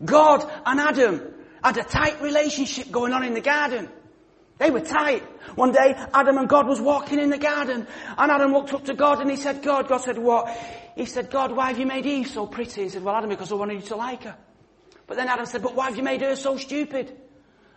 God 0.04 0.48
and 0.66 0.78
Adam 0.78 1.34
had 1.64 1.78
a 1.78 1.82
tight 1.82 2.20
relationship 2.20 2.90
going 2.90 3.14
on 3.14 3.24
in 3.24 3.32
the 3.32 3.40
garden. 3.40 3.88
They 4.58 4.70
were 4.70 4.80
tight. 4.80 5.22
One 5.56 5.72
day, 5.72 5.94
Adam 6.12 6.36
and 6.36 6.48
God 6.48 6.68
was 6.68 6.80
walking 6.80 7.20
in 7.20 7.30
the 7.30 7.38
garden, 7.38 7.86
and 8.18 8.30
Adam 8.30 8.52
looked 8.52 8.74
up 8.74 8.84
to 8.84 8.94
God 8.94 9.20
and 9.20 9.30
he 9.30 9.36
said, 9.36 9.62
God, 9.62 9.88
God 9.88 9.98
said, 9.98 10.18
what? 10.18 10.48
He 10.94 11.06
said, 11.06 11.30
God, 11.30 11.52
why 11.52 11.68
have 11.68 11.78
you 11.78 11.86
made 11.86 12.04
Eve 12.04 12.26
so 12.28 12.46
pretty? 12.46 12.82
He 12.82 12.88
said, 12.90 13.02
well, 13.02 13.16
Adam, 13.16 13.30
because 13.30 13.50
I 13.50 13.54
wanted 13.54 13.74
you 13.74 13.88
to 13.88 13.96
like 13.96 14.24
her. 14.24 14.36
But 15.06 15.16
then 15.16 15.28
Adam 15.28 15.46
said, 15.46 15.62
but 15.62 15.74
why 15.74 15.86
have 15.86 15.96
you 15.96 16.02
made 16.02 16.20
her 16.20 16.36
so 16.36 16.58
stupid? 16.58 17.16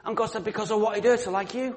And 0.03 0.17
God 0.17 0.27
said, 0.27 0.43
because 0.43 0.71
I 0.71 0.75
wanted 0.75 1.03
her 1.03 1.17
to 1.17 1.31
like 1.31 1.53
you. 1.53 1.75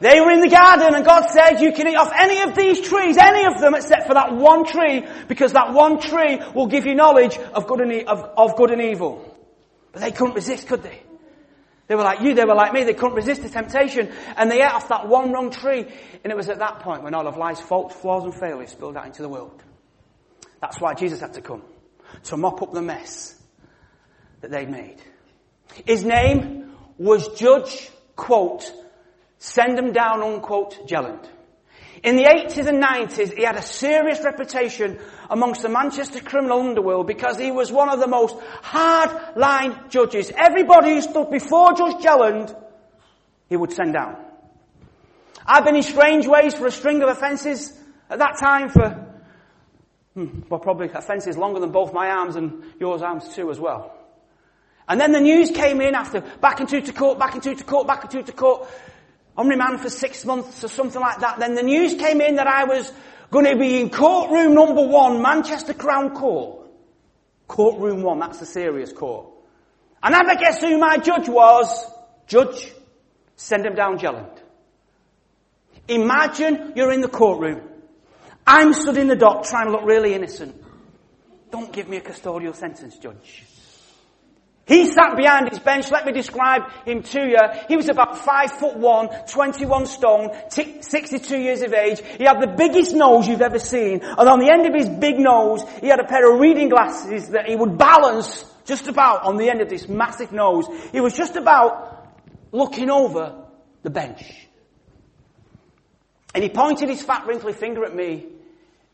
They 0.00 0.20
were 0.20 0.32
in 0.32 0.40
the 0.40 0.50
garden 0.50 0.94
and 0.94 1.04
God 1.04 1.30
said, 1.30 1.60
you 1.60 1.72
can 1.72 1.88
eat 1.88 1.96
off 1.96 2.12
any 2.14 2.42
of 2.42 2.54
these 2.54 2.80
trees, 2.80 3.16
any 3.16 3.46
of 3.46 3.60
them 3.60 3.74
except 3.74 4.06
for 4.06 4.14
that 4.14 4.34
one 4.34 4.66
tree, 4.66 5.06
because 5.28 5.52
that 5.52 5.72
one 5.72 5.98
tree 5.98 6.42
will 6.54 6.66
give 6.66 6.84
you 6.84 6.94
knowledge 6.94 7.38
of 7.38 7.66
good 7.66 7.80
and, 7.80 7.92
e- 7.92 8.04
of, 8.04 8.20
of 8.36 8.56
good 8.56 8.70
and 8.70 8.82
evil. 8.82 9.34
But 9.92 10.02
they 10.02 10.10
couldn't 10.10 10.34
resist, 10.34 10.66
could 10.66 10.82
they? 10.82 11.00
They 11.86 11.94
were 11.94 12.02
like 12.02 12.20
you, 12.20 12.34
they 12.34 12.44
were 12.44 12.54
like 12.54 12.72
me, 12.72 12.84
they 12.84 12.94
couldn't 12.94 13.14
resist 13.14 13.42
the 13.42 13.48
temptation, 13.48 14.10
and 14.36 14.50
they 14.50 14.60
ate 14.62 14.72
off 14.72 14.88
that 14.88 15.08
one 15.08 15.32
wrong 15.32 15.50
tree. 15.50 15.86
And 16.24 16.30
it 16.30 16.36
was 16.36 16.48
at 16.48 16.58
that 16.58 16.80
point 16.80 17.02
when 17.02 17.14
all 17.14 17.26
of 17.26 17.36
life's 17.36 17.60
faults, 17.60 17.94
flaws 17.94 18.24
and 18.24 18.34
failures 18.34 18.70
spilled 18.70 18.96
out 18.96 19.06
into 19.06 19.22
the 19.22 19.28
world. 19.28 19.62
That's 20.60 20.80
why 20.80 20.94
Jesus 20.94 21.20
had 21.20 21.34
to 21.34 21.40
come. 21.40 21.62
To 22.24 22.36
mop 22.36 22.62
up 22.62 22.72
the 22.72 22.82
mess 22.82 23.40
that 24.44 24.50
they'd 24.50 24.70
made. 24.70 25.00
His 25.86 26.04
name 26.04 26.74
was 26.98 27.28
Judge, 27.28 27.90
quote, 28.14 28.70
Send 29.38 29.78
them 29.78 29.92
down, 29.92 30.22
unquote, 30.22 30.86
Jelland. 30.86 31.26
In 32.02 32.16
the 32.16 32.24
80s 32.24 32.66
and 32.66 32.82
90s, 32.82 33.34
he 33.34 33.44
had 33.44 33.56
a 33.56 33.62
serious 33.62 34.22
reputation 34.22 34.98
amongst 35.30 35.62
the 35.62 35.70
Manchester 35.70 36.20
criminal 36.20 36.60
underworld 36.60 37.06
because 37.06 37.38
he 37.38 37.50
was 37.50 37.72
one 37.72 37.88
of 37.88 38.00
the 38.00 38.06
most 38.06 38.36
hard-line 38.62 39.88
judges. 39.88 40.30
Everybody 40.36 40.94
who 40.94 41.00
stood 41.00 41.30
before 41.30 41.72
Judge 41.72 42.02
Jelland, 42.02 42.54
he 43.48 43.56
would 43.56 43.72
send 43.72 43.94
down. 43.94 44.22
I've 45.46 45.64
been 45.64 45.76
in 45.76 45.82
Strangeways 45.82 46.54
for 46.54 46.66
a 46.66 46.70
string 46.70 47.02
of 47.02 47.08
offences 47.08 47.72
at 48.10 48.18
that 48.18 48.38
time 48.38 48.68
for, 48.68 49.06
hmm, 50.12 50.40
well, 50.50 50.60
probably 50.60 50.90
offences 50.92 51.38
longer 51.38 51.60
than 51.60 51.72
both 51.72 51.94
my 51.94 52.08
arms 52.08 52.36
and 52.36 52.62
yours 52.78 53.00
arms 53.00 53.34
too 53.34 53.50
as 53.50 53.58
well. 53.58 54.03
And 54.88 55.00
then 55.00 55.12
the 55.12 55.20
news 55.20 55.50
came 55.50 55.80
in 55.80 55.94
after 55.94 56.20
back 56.40 56.60
into 56.60 56.80
to 56.80 56.92
court, 56.92 57.18
back 57.18 57.34
into 57.34 57.54
to 57.54 57.64
court, 57.64 57.86
back 57.86 58.04
into 58.04 58.22
to 58.22 58.32
court 58.32 58.68
on 59.36 59.48
remand 59.48 59.80
for 59.80 59.90
six 59.90 60.24
months 60.24 60.62
or 60.62 60.68
something 60.68 61.00
like 61.00 61.20
that. 61.20 61.38
Then 61.38 61.54
the 61.54 61.62
news 61.62 61.94
came 61.94 62.20
in 62.20 62.36
that 62.36 62.46
I 62.46 62.64
was 62.64 62.92
going 63.30 63.46
to 63.46 63.56
be 63.56 63.80
in 63.80 63.90
courtroom 63.90 64.54
number 64.54 64.86
one, 64.86 65.22
Manchester 65.22 65.74
Crown 65.74 66.14
Court. 66.14 66.68
Courtroom 67.48 68.02
one, 68.02 68.20
that's 68.20 68.38
the 68.38 68.46
serious 68.46 68.92
court. 68.92 69.28
And 70.02 70.14
I 70.14 70.34
guess 70.34 70.60
who 70.60 70.78
my 70.78 70.98
judge 70.98 71.28
was? 71.28 71.84
Judge, 72.26 72.70
send 73.36 73.64
him 73.64 73.74
down 73.74 73.98
Jelland. 73.98 74.28
Imagine 75.88 76.74
you're 76.76 76.92
in 76.92 77.00
the 77.00 77.08
courtroom. 77.08 77.62
I'm 78.46 78.74
stood 78.74 78.98
in 78.98 79.08
the 79.08 79.16
dock 79.16 79.44
trying 79.44 79.66
to 79.66 79.72
look 79.72 79.84
really 79.84 80.14
innocent. 80.14 80.62
Don't 81.50 81.72
give 81.72 81.88
me 81.88 81.96
a 81.96 82.00
custodial 82.00 82.54
sentence, 82.54 82.98
Judge. 82.98 83.44
He 84.66 84.86
sat 84.86 85.16
behind 85.16 85.50
his 85.50 85.58
bench. 85.58 85.90
Let 85.90 86.06
me 86.06 86.12
describe 86.12 86.70
him 86.86 87.02
to 87.02 87.20
you. 87.20 87.38
He 87.68 87.76
was 87.76 87.88
about 87.88 88.18
five 88.18 88.50
foot 88.50 88.76
one, 88.76 89.08
21 89.30 89.86
stone, 89.86 90.30
62 90.48 91.38
years 91.38 91.60
of 91.60 91.74
age. 91.74 92.00
He 92.16 92.24
had 92.24 92.40
the 92.40 92.54
biggest 92.56 92.94
nose 92.94 93.28
you've 93.28 93.42
ever 93.42 93.58
seen. 93.58 94.00
And 94.02 94.28
on 94.28 94.38
the 94.38 94.50
end 94.50 94.66
of 94.66 94.74
his 94.74 94.88
big 94.88 95.18
nose, 95.18 95.62
he 95.80 95.88
had 95.88 96.00
a 96.00 96.04
pair 96.04 96.32
of 96.32 96.40
reading 96.40 96.70
glasses 96.70 97.28
that 97.30 97.46
he 97.46 97.56
would 97.56 97.76
balance 97.76 98.44
just 98.64 98.88
about 98.88 99.24
on 99.24 99.36
the 99.36 99.50
end 99.50 99.60
of 99.60 99.68
this 99.68 99.86
massive 99.86 100.32
nose. 100.32 100.66
He 100.92 101.00
was 101.00 101.14
just 101.14 101.36
about 101.36 102.08
looking 102.50 102.88
over 102.88 103.44
the 103.82 103.90
bench. 103.90 104.48
And 106.34 106.42
he 106.42 106.48
pointed 106.48 106.88
his 106.88 107.02
fat 107.02 107.26
wrinkly 107.26 107.52
finger 107.52 107.84
at 107.84 107.94
me 107.94 108.26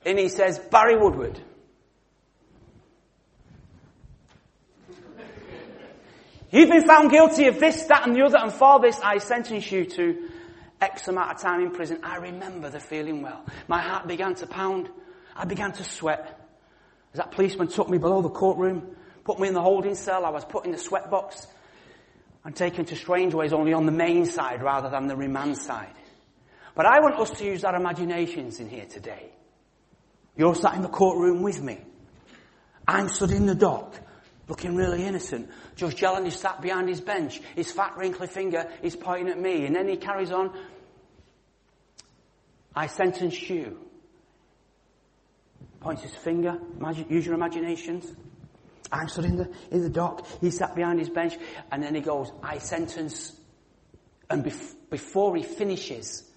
and 0.04 0.18
he 0.18 0.28
says, 0.28 0.58
Barry 0.58 0.96
Woodward. 0.96 1.40
You've 6.52 6.70
been 6.70 6.86
found 6.86 7.10
guilty 7.10 7.46
of 7.46 7.60
this, 7.60 7.84
that 7.84 8.06
and 8.06 8.14
the 8.14 8.22
other, 8.22 8.38
and 8.38 8.52
for 8.52 8.80
this 8.80 8.98
I 9.00 9.18
sentence 9.18 9.70
you 9.70 9.84
to 9.84 10.28
X 10.80 11.06
amount 11.06 11.30
of 11.30 11.40
time 11.40 11.60
in 11.60 11.70
prison. 11.70 12.00
I 12.02 12.16
remember 12.16 12.70
the 12.70 12.80
feeling 12.80 13.22
well. 13.22 13.44
My 13.68 13.80
heart 13.80 14.08
began 14.08 14.34
to 14.36 14.46
pound. 14.46 14.88
I 15.36 15.44
began 15.44 15.72
to 15.72 15.84
sweat. 15.84 16.38
As 17.12 17.18
that 17.18 17.32
policeman 17.32 17.68
took 17.68 17.88
me 17.88 17.98
below 17.98 18.22
the 18.22 18.30
courtroom, 18.30 18.96
put 19.24 19.38
me 19.38 19.48
in 19.48 19.54
the 19.54 19.62
holding 19.62 19.94
cell, 19.94 20.24
I 20.24 20.30
was 20.30 20.44
put 20.44 20.64
in 20.64 20.72
the 20.72 20.78
sweat 20.78 21.10
box 21.10 21.46
and 22.44 22.56
taken 22.56 22.84
to 22.86 22.96
Strangeways 22.96 23.52
only 23.52 23.72
on 23.72 23.86
the 23.86 23.92
main 23.92 24.26
side 24.26 24.62
rather 24.62 24.90
than 24.90 25.06
the 25.06 25.16
remand 25.16 25.58
side. 25.58 25.94
But 26.74 26.86
I 26.86 27.00
want 27.00 27.16
us 27.16 27.30
to 27.38 27.44
use 27.44 27.64
our 27.64 27.76
imaginations 27.76 28.58
in 28.58 28.68
here 28.68 28.86
today. 28.86 29.30
You're 30.36 30.54
sat 30.54 30.74
in 30.74 30.82
the 30.82 30.88
courtroom 30.88 31.42
with 31.42 31.62
me. 31.62 31.78
I'm 32.88 33.08
stood 33.08 33.30
in 33.30 33.46
the 33.46 33.54
dock 33.54 33.94
looking 34.50 34.74
really 34.74 35.04
innocent. 35.04 35.48
Judge 35.76 35.94
Jelland 35.94 36.26
is 36.26 36.34
sat 36.34 36.60
behind 36.60 36.88
his 36.88 37.00
bench. 37.00 37.40
His 37.54 37.70
fat, 37.70 37.96
wrinkly 37.96 38.26
finger 38.26 38.68
is 38.82 38.96
pointing 38.96 39.28
at 39.28 39.40
me. 39.40 39.64
And 39.64 39.76
then 39.76 39.88
he 39.88 39.96
carries 39.96 40.32
on. 40.32 40.52
I 42.74 42.88
sentence 42.88 43.48
you. 43.48 43.78
Points 45.78 46.02
his 46.02 46.14
finger. 46.16 46.58
use 47.08 47.24
your 47.24 47.36
imaginations. 47.36 48.12
I'm 48.90 49.08
stood 49.08 49.26
in 49.26 49.36
the, 49.36 49.48
in 49.70 49.82
the 49.82 49.88
dock. 49.88 50.26
He 50.40 50.50
sat 50.50 50.74
behind 50.74 50.98
his 50.98 51.10
bench. 51.10 51.38
And 51.70 51.80
then 51.80 51.94
he 51.94 52.00
goes, 52.00 52.32
I 52.42 52.58
sentence. 52.58 53.32
And 54.28 54.44
bef- 54.44 54.74
before 54.90 55.36
he 55.36 55.44
finishes, 55.44 56.28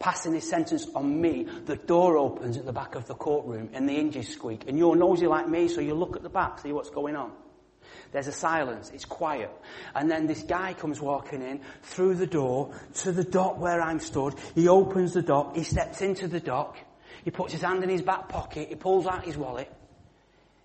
passing 0.00 0.32
his 0.32 0.48
sentence 0.48 0.88
on 0.94 1.20
me, 1.20 1.46
the 1.66 1.76
door 1.76 2.16
opens 2.16 2.56
at 2.56 2.64
the 2.64 2.72
back 2.72 2.96
of 2.96 3.06
the 3.06 3.14
courtroom 3.14 3.68
and 3.74 3.88
the 3.88 3.92
hinges 3.92 4.28
squeak. 4.28 4.64
And 4.66 4.76
you're 4.76 4.96
nosy 4.96 5.26
like 5.26 5.48
me, 5.48 5.68
so 5.68 5.80
you 5.80 5.94
look 5.94 6.16
at 6.16 6.22
the 6.22 6.30
back, 6.30 6.58
see 6.58 6.72
what's 6.72 6.90
going 6.90 7.14
on. 7.14 7.30
There's 8.10 8.26
a 8.26 8.32
silence, 8.32 8.90
it's 8.92 9.04
quiet. 9.04 9.50
And 9.94 10.10
then 10.10 10.26
this 10.26 10.42
guy 10.42 10.72
comes 10.72 11.00
walking 11.00 11.42
in 11.42 11.60
through 11.82 12.14
the 12.14 12.26
door 12.26 12.74
to 13.02 13.12
the 13.12 13.22
dock 13.22 13.60
where 13.60 13.80
I'm 13.80 14.00
stood. 14.00 14.34
He 14.54 14.66
opens 14.68 15.12
the 15.12 15.22
dock, 15.22 15.54
he 15.54 15.62
steps 15.62 16.00
into 16.00 16.26
the 16.26 16.40
dock, 16.40 16.78
he 17.22 17.30
puts 17.30 17.52
his 17.52 17.62
hand 17.62 17.84
in 17.84 17.90
his 17.90 18.02
back 18.02 18.28
pocket, 18.28 18.70
he 18.70 18.74
pulls 18.74 19.06
out 19.06 19.24
his 19.24 19.36
wallet, 19.36 19.70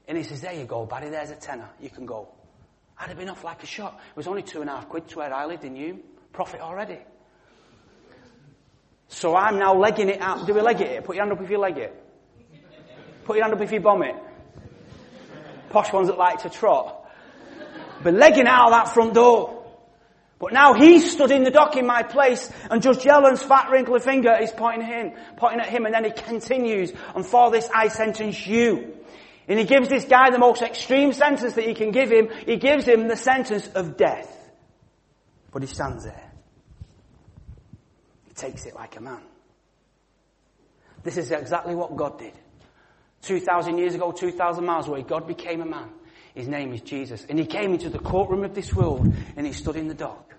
and 0.08 0.18
he 0.18 0.24
says, 0.24 0.42
there 0.42 0.54
you 0.54 0.64
go, 0.64 0.86
Barry, 0.86 1.10
there's 1.10 1.30
a 1.30 1.36
tenner, 1.36 1.70
you 1.82 1.90
can 1.90 2.06
go. 2.06 2.30
I'd 2.98 3.10
have 3.10 3.18
been 3.18 3.30
off 3.30 3.44
like 3.44 3.62
a 3.64 3.66
shot. 3.66 4.00
It 4.12 4.16
was 4.16 4.28
only 4.28 4.44
two 4.44 4.62
and 4.62 4.70
a 4.70 4.74
half 4.74 4.88
quid 4.88 5.10
to 5.10 5.18
where 5.18 5.34
I 5.34 5.46
lived 5.46 5.66
in 5.66 5.76
Hulme. 5.76 6.00
Profit 6.32 6.62
already. 6.62 7.00
So 9.16 9.34
I'm 9.34 9.58
now 9.58 9.74
legging 9.74 10.10
it 10.10 10.20
out. 10.20 10.46
Do 10.46 10.54
we 10.54 10.60
leg 10.60 10.82
it? 10.82 11.06
Put 11.06 11.16
your 11.16 11.24
hand 11.24 11.38
up 11.38 11.42
if 11.42 11.50
you 11.50 11.58
leg 11.58 11.78
it. 11.78 12.04
Put 13.24 13.38
your 13.38 13.46
hand 13.46 13.56
up 13.56 13.62
if 13.62 13.72
you 13.72 13.80
bomb 13.80 14.04
it. 14.04 14.16
Posh 15.70 15.94
ones 15.94 16.10
that 16.10 16.18
like 16.18 16.42
to 16.42 16.50
trot. 16.50 17.10
But 18.04 18.14
legging 18.14 18.46
out 18.46 18.66
of 18.66 18.72
that 18.72 18.94
front 18.94 19.14
door. 19.14 19.64
But 20.38 20.52
now 20.52 20.74
he's 20.74 21.14
stood 21.14 21.32
in 21.32 21.46
the 21.46 21.50
dock 21.50 21.78
in 21.78 21.88
my 21.88 22.04
place, 22.04 22.52
and 22.70 22.82
Judge 22.82 23.04
Jelland's 23.04 23.42
fat 23.42 23.70
wrinkly 23.72 24.02
finger 24.02 24.36
is 24.38 24.52
pointing 24.52 24.82
at 24.82 24.94
him, 24.94 25.14
pointing 25.38 25.62
at 25.62 25.70
him, 25.70 25.86
and 25.86 25.96
then 25.96 26.04
he 26.04 26.12
continues, 26.12 26.92
and 27.16 27.26
for 27.26 27.52
this 27.52 27.70
I 27.74 27.88
sentence 27.88 28.46
you. 28.46 28.98
And 29.48 29.58
he 29.58 29.64
gives 29.64 29.88
this 29.88 30.04
guy 30.04 30.30
the 30.30 30.40
most 30.40 30.62
extreme 30.62 31.14
sentence 31.14 31.54
that 31.54 31.64
he 31.64 31.74
can 31.74 31.92
give 31.92 32.12
him. 32.12 32.28
He 32.46 32.58
gives 32.58 32.84
him 32.84 33.08
the 33.08 33.16
sentence 33.16 33.66
of 33.76 33.96
death. 33.96 34.30
But 35.54 35.62
he 35.62 35.70
stands 35.70 36.04
there 36.04 36.25
takes 38.36 38.66
it 38.66 38.76
like 38.76 38.98
a 38.98 39.02
man. 39.02 39.22
This 41.04 41.18
is 41.18 41.32
exactly 41.32 41.76
what 41.76 41.96
God 41.96 42.20
did. 42.20 42.34
2,000 43.22 43.78
years 43.78 43.96
ago, 43.96 44.12
2,000 44.12 44.66
miles 44.66 44.88
away, 44.88 45.04
God 45.04 45.28
became 45.28 45.62
a 45.62 45.66
man. 45.66 45.90
His 46.34 46.48
name 46.48 46.74
is 46.74 46.82
Jesus. 46.82 47.26
And 47.30 47.40
he 47.40 47.46
came 47.46 47.74
into 47.74 47.90
the 47.90 48.00
courtroom 48.00 48.44
of 48.44 48.54
this 48.54 48.74
world 48.74 49.12
and 49.36 49.48
he 49.48 49.54
stood 49.54 49.76
in 49.78 49.88
the 49.88 49.94
dock 49.94 50.36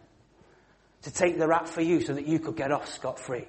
to 1.03 1.11
take 1.13 1.39
the 1.39 1.49
rap 1.49 1.67
for 1.67 1.81
you 1.81 2.01
so 2.01 2.15
that 2.15 2.27
you 2.27 2.39
could 2.39 2.57
get 2.57 2.71
off 2.71 2.93
scot 2.93 3.19
free. 3.19 3.47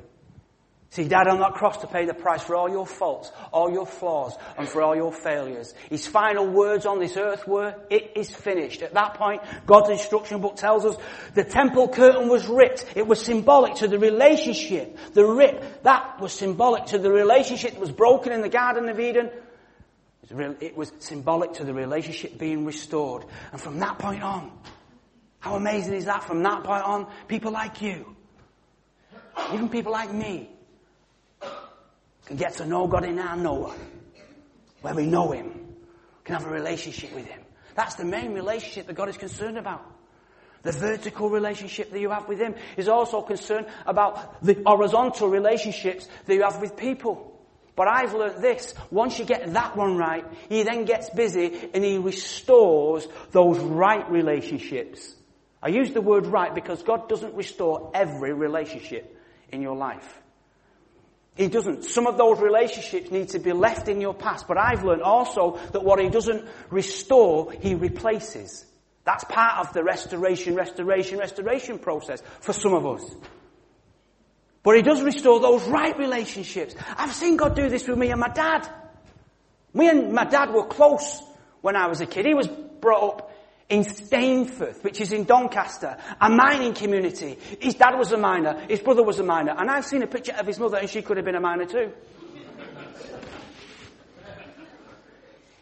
See, 0.89 1.05
died 1.07 1.27
on 1.27 1.39
that 1.39 1.53
cross 1.53 1.77
to 1.77 1.87
pay 1.87 2.05
the 2.05 2.13
price 2.13 2.41
for 2.41 2.55
all 2.55 2.69
your 2.69 2.87
faults, 2.87 3.29
all 3.51 3.69
your 3.69 3.85
flaws, 3.85 4.33
and 4.57 4.67
for 4.67 4.81
all 4.81 4.95
your 4.95 5.11
failures. 5.11 5.73
His 5.89 6.07
final 6.07 6.47
words 6.47 6.85
on 6.85 6.99
this 6.99 7.17
earth 7.17 7.45
were, 7.45 7.75
it 7.89 8.13
is 8.15 8.31
finished. 8.31 8.81
At 8.81 8.93
that 8.93 9.15
point, 9.15 9.41
God's 9.65 9.89
instruction 9.89 10.39
book 10.39 10.55
tells 10.55 10.85
us 10.85 10.95
the 11.33 11.43
temple 11.43 11.89
curtain 11.89 12.29
was 12.29 12.47
ripped. 12.47 12.85
It 12.95 13.05
was 13.05 13.21
symbolic 13.21 13.75
to 13.75 13.89
the 13.89 13.99
relationship. 13.99 14.97
The 15.13 15.25
rip, 15.25 15.83
that 15.83 16.21
was 16.21 16.31
symbolic 16.31 16.85
to 16.87 16.97
the 16.97 17.11
relationship 17.11 17.71
that 17.71 17.81
was 17.81 17.91
broken 17.91 18.31
in 18.31 18.41
the 18.41 18.49
Garden 18.49 18.87
of 18.87 18.97
Eden. 18.97 19.29
It 20.29 20.77
was 20.77 20.91
symbolic 20.99 21.53
to 21.53 21.65
the 21.65 21.73
relationship 21.73 22.37
being 22.37 22.65
restored. 22.65 23.25
And 23.51 23.59
from 23.59 23.79
that 23.79 23.99
point 23.99 24.23
on, 24.23 24.51
how 25.39 25.55
amazing 25.55 25.95
is 25.95 26.05
that? 26.05 26.23
From 26.23 26.43
that 26.43 26.63
point 26.63 26.83
on, 26.83 27.07
people 27.27 27.51
like 27.51 27.81
you, 27.81 28.15
even 29.53 29.67
people 29.67 29.91
like 29.91 30.13
me, 30.13 30.49
can 32.27 32.35
get 32.35 32.55
to 32.55 32.65
know 32.65 32.87
God 32.87 33.05
in 33.05 33.17
our 33.19 33.37
knower. 33.37 33.73
where 34.81 34.93
we 34.93 35.05
know 35.05 35.31
Him, 35.31 35.75
can 36.23 36.35
have 36.35 36.45
a 36.45 36.49
relationship 36.49 37.13
with 37.13 37.25
Him. 37.25 37.39
That's 37.75 37.95
the 37.95 38.05
main 38.05 38.33
relationship 38.33 38.87
that 38.87 38.93
God 38.93 39.09
is 39.09 39.17
concerned 39.17 39.57
about. 39.57 39.85
The 40.63 40.71
vertical 40.71 41.29
relationship 41.29 41.91
that 41.91 41.99
you 41.99 42.09
have 42.09 42.27
with 42.27 42.39
Him 42.39 42.55
is 42.75 42.87
also 42.87 43.21
concerned 43.21 43.67
about 43.85 44.43
the 44.43 44.61
horizontal 44.65 45.29
relationships 45.29 46.07
that 46.25 46.35
you 46.35 46.43
have 46.43 46.61
with 46.61 46.75
people. 46.75 47.33
But 47.75 47.87
I've 47.87 48.13
learnt 48.13 48.41
this. 48.41 48.73
Once 48.91 49.19
you 49.19 49.25
get 49.25 49.53
that 49.53 49.77
one 49.77 49.97
right, 49.97 50.25
He 50.49 50.63
then 50.63 50.85
gets 50.85 51.09
busy 51.09 51.69
and 51.73 51.83
He 51.83 51.97
restores 51.97 53.07
those 53.31 53.59
right 53.59 54.09
relationships. 54.09 55.15
I 55.61 55.69
use 55.69 55.91
the 55.91 56.01
word 56.01 56.25
right 56.27 56.53
because 56.53 56.83
God 56.83 57.07
doesn't 57.07 57.35
restore 57.35 57.91
every 57.93 58.33
relationship 58.33 59.17
in 59.49 59.61
your 59.61 59.75
life. 59.75 60.21
He 61.37 61.47
doesn't. 61.47 61.85
Some 61.85 62.07
of 62.07 62.17
those 62.17 62.39
relationships 62.39 63.11
need 63.11 63.29
to 63.29 63.39
be 63.39 63.53
left 63.53 63.87
in 63.87 64.01
your 64.01 64.15
past, 64.15 64.47
but 64.47 64.57
I've 64.57 64.83
learned 64.83 65.03
also 65.03 65.59
that 65.71 65.83
what 65.83 65.99
He 65.99 66.09
doesn't 66.09 66.45
restore, 66.71 67.51
He 67.51 67.75
replaces. 67.75 68.65
That's 69.03 69.23
part 69.23 69.65
of 69.65 69.71
the 69.71 69.83
restoration, 69.83 70.55
restoration, 70.55 71.19
restoration 71.19 71.77
process 71.77 72.23
for 72.41 72.53
some 72.53 72.73
of 72.73 72.85
us. 72.87 73.15
But 74.63 74.77
He 74.77 74.81
does 74.81 75.03
restore 75.03 75.39
those 75.39 75.63
right 75.67 75.97
relationships. 75.97 76.75
I've 76.97 77.13
seen 77.13 77.37
God 77.37 77.55
do 77.55 77.69
this 77.69 77.87
with 77.87 77.99
me 77.99 78.09
and 78.09 78.19
my 78.19 78.29
dad. 78.29 78.67
Me 79.73 79.87
and 79.87 80.11
my 80.11 80.25
dad 80.25 80.49
were 80.51 80.65
close 80.65 81.21
when 81.61 81.75
I 81.75 81.85
was 81.85 82.01
a 82.01 82.07
kid. 82.07 82.25
He 82.25 82.33
was 82.33 82.47
brought 82.47 83.03
up 83.03 83.31
in 83.69 83.83
Stainforth, 83.83 84.83
which 84.83 85.01
is 85.01 85.11
in 85.11 85.25
Doncaster, 85.25 85.97
a 86.21 86.29
mining 86.29 86.73
community. 86.73 87.37
His 87.59 87.75
dad 87.75 87.97
was 87.97 88.11
a 88.13 88.17
miner, 88.17 88.59
his 88.69 88.79
brother 88.79 89.03
was 89.03 89.19
a 89.19 89.23
miner, 89.23 89.53
and 89.57 89.69
I've 89.69 89.85
seen 89.85 90.01
a 90.03 90.07
picture 90.07 90.33
of 90.33 90.47
his 90.47 90.57
mother 90.57 90.77
and 90.77 90.89
she 90.89 91.01
could 91.01 91.17
have 91.17 91.25
been 91.25 91.35
a 91.35 91.41
miner 91.41 91.65
too. 91.65 91.91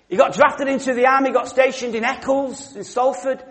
he 0.09 0.17
got 0.17 0.35
drafted 0.35 0.67
into 0.67 0.93
the 0.93 1.07
army, 1.07 1.31
got 1.31 1.47
stationed 1.47 1.95
in 1.95 2.03
Eccles, 2.03 2.75
in 2.75 2.83
Salford. 2.83 3.43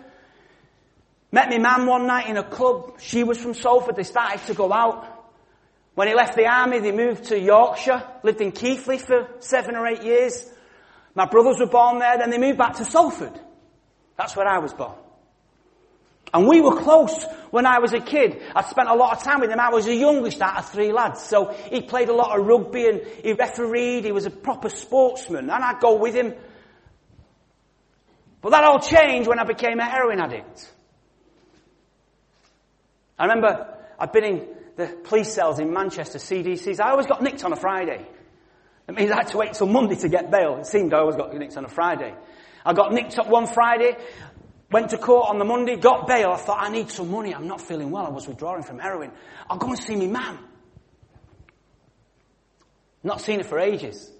Met 1.33 1.49
my 1.49 1.57
mum 1.57 1.85
one 1.85 2.07
night 2.07 2.29
in 2.29 2.37
a 2.37 2.43
club. 2.43 3.01
She 3.01 3.25
was 3.25 3.37
from 3.37 3.53
Salford. 3.53 3.97
They 3.97 4.03
started 4.03 4.45
to 4.47 4.53
go 4.53 4.71
out. 4.71 5.11
When 5.95 6.07
he 6.07 6.13
left 6.13 6.37
the 6.37 6.45
army, 6.45 6.79
they 6.79 6.93
moved 6.93 7.25
to 7.25 7.39
Yorkshire, 7.39 8.03
lived 8.23 8.39
in 8.39 8.53
Keighley 8.53 8.99
for 8.99 9.27
seven 9.39 9.75
or 9.75 9.85
eight 9.85 10.03
years. 10.03 10.49
My 11.13 11.25
brothers 11.25 11.59
were 11.59 11.67
born 11.67 11.99
there, 11.99 12.17
then 12.17 12.29
they 12.29 12.37
moved 12.37 12.57
back 12.57 12.75
to 12.77 12.85
Salford. 12.85 13.37
That's 14.17 14.35
where 14.35 14.47
I 14.47 14.59
was 14.59 14.73
born. 14.73 14.95
And 16.33 16.47
we 16.47 16.59
were 16.61 16.81
close 16.81 17.25
when 17.51 17.65
I 17.65 17.79
was 17.79 17.93
a 17.93 17.99
kid. 17.99 18.41
I 18.55 18.61
spent 18.63 18.89
a 18.89 18.93
lot 18.93 19.15
of 19.15 19.23
time 19.23 19.39
with 19.39 19.49
him. 19.49 19.59
I 19.59 19.69
was 19.69 19.85
the 19.85 19.95
youngest 19.95 20.41
out 20.41 20.57
of 20.57 20.69
three 20.69 20.91
lads. 20.91 21.21
So 21.21 21.55
he 21.71 21.81
played 21.81 22.09
a 22.09 22.13
lot 22.13 22.37
of 22.37 22.45
rugby 22.45 22.87
and 22.87 23.01
he 23.23 23.33
refereed. 23.33 24.03
He 24.03 24.11
was 24.11 24.25
a 24.25 24.29
proper 24.29 24.69
sportsman. 24.69 25.49
And 25.49 25.63
I'd 25.63 25.79
go 25.79 25.97
with 25.97 26.13
him. 26.13 26.33
But 28.41 28.49
that 28.49 28.63
all 28.63 28.79
changed 28.79 29.29
when 29.29 29.39
I 29.39 29.45
became 29.45 29.79
a 29.79 29.85
heroin 29.85 30.19
addict. 30.19 30.71
I 33.17 33.25
remember 33.25 33.73
I'd 33.97 34.11
been 34.11 34.23
in 34.25 34.47
the 34.75 34.87
police 35.05 35.33
cells 35.33 35.59
in 35.59 35.71
Manchester, 35.71 36.19
CDCs. 36.19 36.81
I 36.81 36.91
always 36.91 37.07
got 37.07 37.21
nicked 37.21 37.45
on 37.45 37.53
a 37.53 37.55
Friday. 37.55 38.05
It 38.87 38.95
means 38.95 39.09
I 39.09 39.15
had 39.15 39.27
to 39.27 39.37
wait 39.37 39.53
till 39.53 39.67
Monday 39.67 39.95
to 39.95 40.09
get 40.09 40.29
bail. 40.29 40.57
It 40.57 40.67
seemed 40.67 40.93
I 40.93 40.99
always 40.99 41.15
got 41.15 41.33
nicked 41.33 41.57
on 41.57 41.65
a 41.65 41.69
Friday. 41.69 42.13
I 42.65 42.73
got 42.73 42.91
nicked 42.91 43.19
up 43.19 43.27
one 43.27 43.45
Friday, 43.45 43.95
went 44.71 44.89
to 44.89 44.97
court 44.97 45.29
on 45.29 45.37
the 45.37 45.45
Monday, 45.45 45.75
got 45.75 46.07
bail. 46.07 46.31
I 46.31 46.37
thought, 46.37 46.59
I 46.59 46.69
need 46.69 46.89
some 46.89 47.11
money. 47.11 47.33
I'm 47.33 47.47
not 47.47 47.61
feeling 47.61 47.91
well. 47.91 48.07
I 48.07 48.09
was 48.09 48.27
withdrawing 48.27 48.63
from 48.63 48.79
heroin. 48.79 49.11
I'll 49.49 49.57
go 49.57 49.67
and 49.67 49.77
see 49.77 49.95
me 49.95 50.07
mum. 50.07 50.39
Not 53.03 53.21
seen 53.21 53.39
her 53.39 53.45
for 53.45 53.59
ages. 53.59 54.11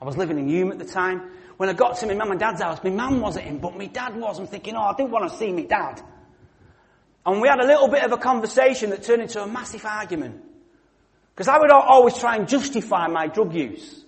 I 0.00 0.04
was 0.04 0.16
living 0.16 0.36
in 0.38 0.48
Hulme 0.48 0.72
at 0.72 0.78
the 0.78 0.84
time. 0.84 1.30
When 1.58 1.68
I 1.68 1.74
got 1.74 1.96
to 1.98 2.06
my 2.06 2.14
mum 2.14 2.32
and 2.32 2.40
dad's 2.40 2.60
house, 2.60 2.82
my 2.82 2.90
mum 2.90 3.20
wasn't 3.20 3.46
in, 3.46 3.58
but 3.58 3.76
my 3.76 3.86
dad 3.86 4.16
was. 4.16 4.40
I'm 4.40 4.48
thinking, 4.48 4.74
oh, 4.74 4.80
I 4.80 4.94
didn't 4.96 5.12
want 5.12 5.30
to 5.30 5.36
see 5.36 5.52
my 5.52 5.62
dad. 5.62 6.02
And 7.24 7.40
we 7.40 7.46
had 7.46 7.60
a 7.60 7.66
little 7.66 7.86
bit 7.86 8.02
of 8.02 8.10
a 8.10 8.16
conversation 8.16 8.90
that 8.90 9.04
turned 9.04 9.22
into 9.22 9.40
a 9.40 9.46
massive 9.46 9.84
argument. 9.84 10.42
Because 11.32 11.46
I 11.46 11.56
would 11.58 11.70
always 11.70 12.18
try 12.18 12.34
and 12.36 12.48
justify 12.48 13.06
my 13.06 13.28
drug 13.28 13.54
use. 13.54 14.04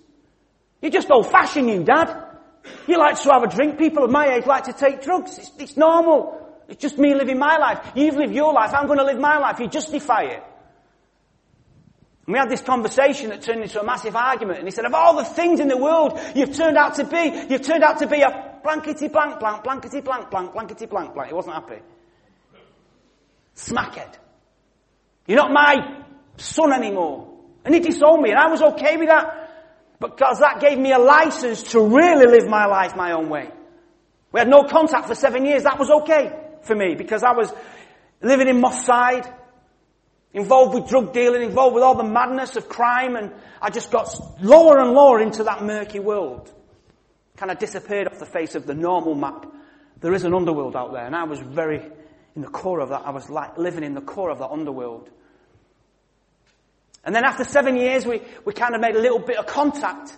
You're 0.81 0.91
just 0.91 1.09
old 1.09 1.31
fashioned, 1.31 1.69
you 1.69 1.83
dad. 1.85 2.24
You 2.87 2.97
like 2.97 3.21
to 3.21 3.29
have 3.31 3.43
a 3.43 3.47
drink. 3.47 3.77
People 3.77 4.03
of 4.03 4.11
my 4.11 4.35
age 4.35 4.45
like 4.45 4.65
to 4.65 4.73
take 4.73 5.01
drugs. 5.01 5.37
It's, 5.37 5.51
it's 5.59 5.77
normal. 5.77 6.41
It's 6.67 6.81
just 6.81 6.97
me 6.97 7.13
living 7.13 7.37
my 7.39 7.57
life. 7.57 7.91
You've 7.95 8.15
lived 8.15 8.33
your 8.33 8.53
life. 8.53 8.73
I'm 8.73 8.87
going 8.87 8.99
to 8.99 9.05
live 9.05 9.19
my 9.19 9.37
life. 9.37 9.59
You 9.59 9.67
justify 9.67 10.23
it. 10.23 10.43
And 12.25 12.33
we 12.33 12.39
had 12.39 12.49
this 12.49 12.61
conversation 12.61 13.29
that 13.29 13.43
turned 13.43 13.61
into 13.61 13.79
a 13.79 13.83
massive 13.83 14.15
argument. 14.15 14.59
And 14.59 14.67
he 14.67 14.71
said, 14.71 14.85
of 14.85 14.93
all 14.93 15.15
the 15.15 15.25
things 15.25 15.59
in 15.59 15.67
the 15.67 15.77
world 15.77 16.19
you've 16.35 16.55
turned 16.55 16.77
out 16.77 16.95
to 16.95 17.03
be, 17.03 17.45
you've 17.49 17.61
turned 17.61 17.83
out 17.83 17.99
to 17.99 18.07
be 18.07 18.21
a 18.21 18.59
blankety 18.63 19.07
blank 19.07 19.39
blank, 19.39 19.63
blankety 19.63 20.01
blank 20.01 20.31
blank, 20.31 20.53
blankety 20.53 20.87
blank 20.87 21.13
blank. 21.13 21.29
He 21.29 21.35
wasn't 21.35 21.55
happy. 21.55 21.81
Smackhead. 23.55 24.15
You're 25.27 25.37
not 25.37 25.51
my 25.51 26.03
son 26.37 26.73
anymore. 26.73 27.31
And 27.63 27.73
he 27.73 27.79
disowned 27.79 28.23
me 28.23 28.31
and 28.31 28.39
I 28.39 28.49
was 28.49 28.61
okay 28.61 28.97
with 28.97 29.07
that 29.07 29.44
because 29.99 30.39
that 30.39 30.59
gave 30.59 30.77
me 30.77 30.91
a 30.91 30.99
license 30.99 31.63
to 31.71 31.79
really 31.79 32.25
live 32.25 32.47
my 32.47 32.65
life 32.65 32.95
my 32.95 33.13
own 33.13 33.29
way. 33.29 33.49
We 34.31 34.39
had 34.39 34.49
no 34.49 34.63
contact 34.63 35.07
for 35.07 35.15
seven 35.15 35.45
years. 35.45 35.63
That 35.63 35.79
was 35.79 35.89
okay 35.89 36.31
for 36.63 36.75
me 36.75 36.95
because 36.95 37.23
I 37.23 37.31
was 37.31 37.53
living 38.21 38.47
in 38.47 38.59
Moss 38.59 38.85
Side, 38.85 39.31
involved 40.33 40.73
with 40.73 40.89
drug 40.89 41.13
dealing, 41.13 41.43
involved 41.43 41.75
with 41.75 41.83
all 41.83 41.95
the 41.95 42.03
madness 42.03 42.55
of 42.57 42.67
crime, 42.67 43.15
and 43.15 43.31
I 43.61 43.69
just 43.69 43.91
got 43.91 44.13
lower 44.41 44.79
and 44.79 44.91
lower 44.91 45.21
into 45.21 45.43
that 45.45 45.63
murky 45.63 45.99
world. 45.99 46.51
Kind 47.37 47.51
of 47.51 47.59
disappeared 47.59 48.07
off 48.07 48.19
the 48.19 48.25
face 48.25 48.55
of 48.55 48.65
the 48.65 48.73
normal 48.73 49.15
map. 49.15 49.45
There 50.01 50.13
is 50.13 50.25
an 50.25 50.33
underworld 50.33 50.75
out 50.75 50.91
there, 50.91 51.05
and 51.05 51.15
I 51.15 51.23
was 51.23 51.39
very 51.39 51.81
in 52.35 52.41
the 52.41 52.49
core 52.49 52.81
of 52.81 52.89
that. 52.89 53.03
I 53.05 53.11
was 53.11 53.29
like 53.29 53.57
living 53.57 53.83
in 53.83 53.93
the 53.93 54.01
core 54.01 54.29
of 54.29 54.39
that 54.39 54.49
underworld. 54.49 55.09
And 57.05 57.13
then 57.13 57.23
after 57.23 57.43
seven 57.43 57.77
years, 57.77 58.05
we, 58.05 58.21
we 58.43 58.53
kind 58.53 58.73
of 58.73 58.81
made 58.81 58.95
a 58.95 58.99
little 58.99 59.19
bit 59.19 59.37
of 59.37 59.45
contact. 59.45 60.17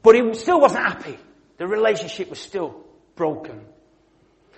But 0.00 0.14
he 0.14 0.34
still 0.34 0.60
wasn't 0.60 0.84
happy. 0.84 1.18
The 1.58 1.66
relationship 1.66 2.30
was 2.30 2.38
still 2.38 2.84
broken. 3.16 3.60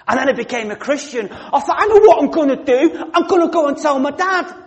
And 0.07 0.19
then 0.19 0.29
I 0.29 0.33
became 0.33 0.71
a 0.71 0.77
Christian. 0.77 1.31
I 1.31 1.61
thought, 1.61 1.77
I 1.79 1.87
know 1.87 2.01
what 2.01 2.23
I'm 2.23 2.31
going 2.31 2.49
to 2.51 2.65
do. 2.65 3.11
I'm 3.15 3.27
going 3.27 3.47
to 3.47 3.53
go 3.53 3.69
and 3.69 3.77
tell 3.77 3.99
my 3.99 4.11
dad. 4.11 4.63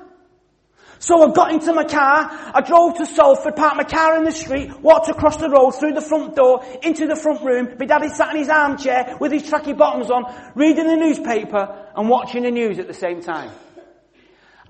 So 0.97 1.21
I 1.21 1.33
got 1.33 1.51
into 1.51 1.73
my 1.73 1.83
car, 1.83 2.29
I 2.31 2.61
drove 2.61 2.97
to 2.97 3.05
Salford, 3.05 3.55
parked 3.55 3.75
my 3.75 3.83
car 3.83 4.17
in 4.17 4.23
the 4.23 4.31
street, 4.31 4.79
walked 4.79 5.09
across 5.09 5.37
the 5.37 5.49
road, 5.49 5.71
through 5.71 5.93
the 5.93 6.01
front 6.01 6.35
door, 6.35 6.63
into 6.81 7.05
the 7.05 7.17
front 7.17 7.43
room. 7.43 7.75
My 7.77 7.85
daddy 7.85 8.09
sat 8.09 8.31
in 8.31 8.37
his 8.37 8.49
armchair 8.49 9.17
with 9.19 9.31
his 9.33 9.43
tracky 9.43 9.77
bottoms 9.77 10.09
on, 10.09 10.23
reading 10.55 10.87
the 10.87 10.95
newspaper 10.95 11.91
and 11.95 12.09
watching 12.09 12.43
the 12.43 12.51
news 12.51 12.79
at 12.79 12.87
the 12.87 12.93
same 12.93 13.21
time. 13.21 13.51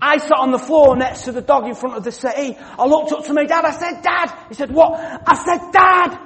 I 0.02 0.18
sat 0.18 0.38
on 0.38 0.52
the 0.52 0.60
floor 0.60 0.98
next 0.98 1.24
to 1.24 1.32
the 1.32 1.42
dog 1.42 1.66
in 1.66 1.74
front 1.74 1.96
of 1.96 2.04
the 2.04 2.12
settee. 2.12 2.58
I 2.60 2.86
looked 2.86 3.12
up 3.12 3.26
to 3.26 3.34
my 3.34 3.46
dad. 3.46 3.64
I 3.66 3.72
said, 3.72 4.02
Dad. 4.02 4.34
He 4.50 4.56
said, 4.56 4.72
what? 4.72 4.94
I 5.00 5.36
said, 5.36 5.72
Dad, 5.72 6.20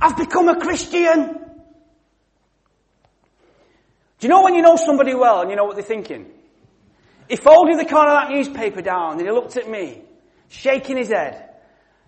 I've 0.00 0.16
become 0.16 0.48
a 0.48 0.60
Christian. 0.60 1.34
Do 4.18 4.26
you 4.26 4.28
know 4.28 4.42
when 4.42 4.54
you 4.54 4.62
know 4.62 4.76
somebody 4.76 5.14
well 5.14 5.40
and 5.40 5.50
you 5.50 5.56
know 5.56 5.64
what 5.64 5.76
they're 5.76 5.84
thinking? 5.84 6.30
He 7.28 7.36
folded 7.36 7.78
the 7.78 7.84
corner 7.84 8.10
of 8.10 8.28
that 8.28 8.30
newspaper 8.30 8.82
down 8.82 9.12
and 9.12 9.20
he 9.20 9.30
looked 9.30 9.56
at 9.56 9.68
me, 9.68 10.02
shaking 10.48 10.96
his 10.96 11.08
head. 11.08 11.48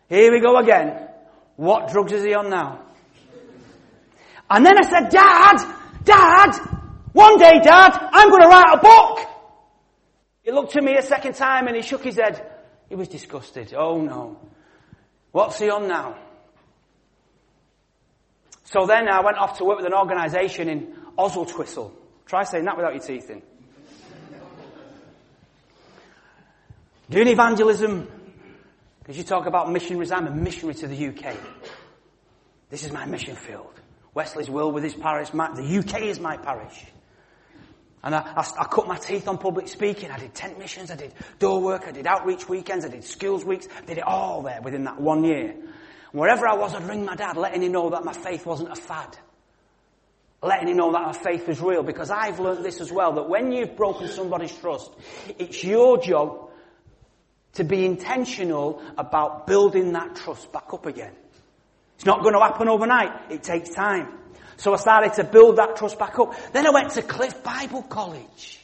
Here 0.08 0.30
we 0.30 0.40
go 0.40 0.58
again. 0.58 1.08
What 1.56 1.90
drugs 1.90 2.12
is 2.12 2.24
he 2.24 2.34
on 2.34 2.50
now? 2.50 2.84
And 4.50 4.64
then 4.66 4.74
I 4.76 4.82
said, 4.82 5.08
Dad, 5.08 5.56
Dad, 6.04 6.56
one 7.12 7.38
day, 7.38 7.60
Dad, 7.62 7.90
I'm 8.12 8.28
going 8.30 8.42
to 8.42 8.48
write 8.48 8.74
a 8.74 8.78
book. 8.78 9.31
He 10.42 10.50
looked 10.50 10.76
at 10.76 10.82
me 10.82 10.96
a 10.96 11.02
second 11.02 11.34
time 11.34 11.66
and 11.68 11.76
he 11.76 11.82
shook 11.82 12.02
his 12.02 12.16
head. 12.16 12.44
He 12.88 12.94
was 12.94 13.08
disgusted. 13.08 13.74
Oh 13.74 14.00
no. 14.00 14.38
What's 15.30 15.58
he 15.58 15.70
on 15.70 15.88
now? 15.88 16.16
So 18.64 18.86
then 18.86 19.08
I 19.08 19.20
went 19.20 19.38
off 19.38 19.58
to 19.58 19.64
work 19.64 19.78
with 19.78 19.86
an 19.86 19.94
organisation 19.94 20.68
in 20.68 20.94
Oswaldtwistle. 21.18 21.92
Try 22.26 22.44
saying 22.44 22.64
that 22.64 22.76
without 22.76 22.94
your 22.94 23.02
teeth 23.02 23.30
in. 23.30 23.42
Doing 27.10 27.28
evangelism, 27.28 28.08
because 29.00 29.18
you 29.18 29.24
talk 29.24 29.46
about 29.46 29.70
missionaries, 29.70 30.10
I'm 30.10 30.26
a 30.26 30.30
missionary 30.30 30.74
to 30.76 30.86
the 30.86 31.08
UK. 31.08 31.36
This 32.70 32.84
is 32.84 32.92
my 32.92 33.04
mission 33.04 33.36
field. 33.36 33.78
Wesley's 34.14 34.48
Will 34.48 34.72
with 34.72 34.84
his 34.84 34.94
parish, 34.94 35.28
the 35.30 35.84
UK 35.86 36.02
is 36.02 36.18
my 36.18 36.38
parish. 36.38 36.84
And 38.04 38.14
I, 38.14 38.20
I, 38.36 38.62
I, 38.62 38.64
cut 38.64 38.88
my 38.88 38.96
teeth 38.96 39.28
on 39.28 39.38
public 39.38 39.68
speaking. 39.68 40.10
I 40.10 40.18
did 40.18 40.34
tent 40.34 40.58
missions, 40.58 40.90
I 40.90 40.96
did 40.96 41.12
door 41.38 41.60
work, 41.60 41.84
I 41.86 41.92
did 41.92 42.06
outreach 42.06 42.48
weekends, 42.48 42.84
I 42.84 42.88
did 42.88 43.04
skills 43.04 43.44
weeks, 43.44 43.68
I 43.76 43.84
did 43.84 43.98
it 43.98 44.04
all 44.04 44.42
there 44.42 44.60
within 44.60 44.84
that 44.84 45.00
one 45.00 45.22
year. 45.22 45.50
And 45.50 46.20
wherever 46.20 46.48
I 46.48 46.54
was, 46.54 46.74
I'd 46.74 46.82
ring 46.82 47.04
my 47.04 47.14
dad, 47.14 47.36
letting 47.36 47.62
him 47.62 47.72
know 47.72 47.90
that 47.90 48.04
my 48.04 48.12
faith 48.12 48.44
wasn't 48.44 48.72
a 48.72 48.74
fad. 48.74 49.16
Letting 50.42 50.68
him 50.68 50.78
know 50.78 50.90
that 50.90 51.02
my 51.02 51.12
faith 51.12 51.46
was 51.46 51.60
real, 51.60 51.84
because 51.84 52.10
I've 52.10 52.40
learned 52.40 52.64
this 52.64 52.80
as 52.80 52.90
well, 52.90 53.12
that 53.12 53.28
when 53.28 53.52
you've 53.52 53.76
broken 53.76 54.08
somebody's 54.08 54.56
trust, 54.58 54.90
it's 55.38 55.62
your 55.62 55.98
job 55.98 56.50
to 57.54 57.64
be 57.64 57.84
intentional 57.84 58.82
about 58.98 59.46
building 59.46 59.92
that 59.92 60.16
trust 60.16 60.50
back 60.50 60.72
up 60.72 60.86
again. 60.86 61.12
It's 61.96 62.06
not 62.06 62.22
going 62.22 62.34
to 62.34 62.40
happen 62.40 62.68
overnight. 62.68 63.30
It 63.30 63.44
takes 63.44 63.70
time. 63.70 64.18
So 64.56 64.72
I 64.72 64.76
started 64.76 65.14
to 65.14 65.24
build 65.24 65.56
that 65.56 65.76
trust 65.76 65.98
back 65.98 66.18
up. 66.18 66.34
Then 66.52 66.66
I 66.66 66.70
went 66.70 66.90
to 66.92 67.02
Cliff 67.02 67.42
Bible 67.42 67.82
College. 67.82 68.58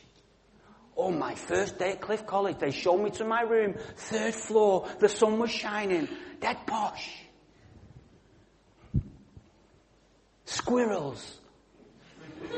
Oh, 0.97 1.13
my 1.13 1.37
first 1.37 1.79
day 1.79 1.93
at 1.93 2.01
Cliff 2.01 2.27
College, 2.27 2.59
they 2.59 2.73
showed 2.73 2.99
me 2.99 3.11
to 3.11 3.25
my 3.25 3.43
room, 3.43 3.77
third 3.97 4.35
floor, 4.35 4.89
the 4.99 5.09
sun 5.09 5.39
was 5.39 5.51
shining, 5.51 6.09
dead 6.41 6.67
posh. 6.67 7.09
Squirrels. 10.45 11.39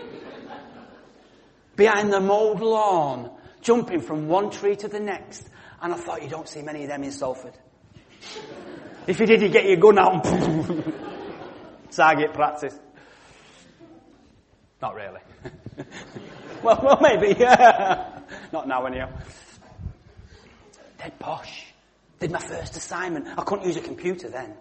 Behind 1.77 2.11
the 2.11 2.21
mowed 2.21 2.61
lawn, 2.61 3.31
jumping 3.61 4.01
from 4.01 4.27
one 4.27 4.51
tree 4.51 4.77
to 4.77 4.89
the 4.89 5.01
next. 5.01 5.47
And 5.83 5.93
I 5.93 5.97
thought, 5.97 6.23
you 6.23 6.29
don't 6.29 6.49
see 6.49 6.63
many 6.63 6.85
of 6.85 6.89
them 6.89 7.03
in 7.05 7.13
Salford. 7.13 7.59
If 9.07 9.21
you 9.21 9.27
did, 9.27 9.43
you 9.43 9.49
get 9.49 9.67
your 9.67 9.77
gun 9.77 9.99
out 9.99 10.27
and 10.27 10.95
target 11.91 12.33
practice. 12.33 12.79
Not 14.81 14.95
really. 14.95 15.21
well, 16.63 16.81
well, 16.83 16.99
maybe. 17.01 17.39
Not 17.39 18.67
now, 18.67 18.87
anyhow. 18.87 19.11
Dead 20.99 21.19
posh. 21.19 21.67
Did 22.19 22.31
my 22.31 22.41
first 22.41 22.77
assignment. 22.77 23.27
I 23.39 23.43
couldn't 23.43 23.67
use 23.67 23.77
a 23.77 23.81
computer 23.81 24.29
then. 24.29 24.55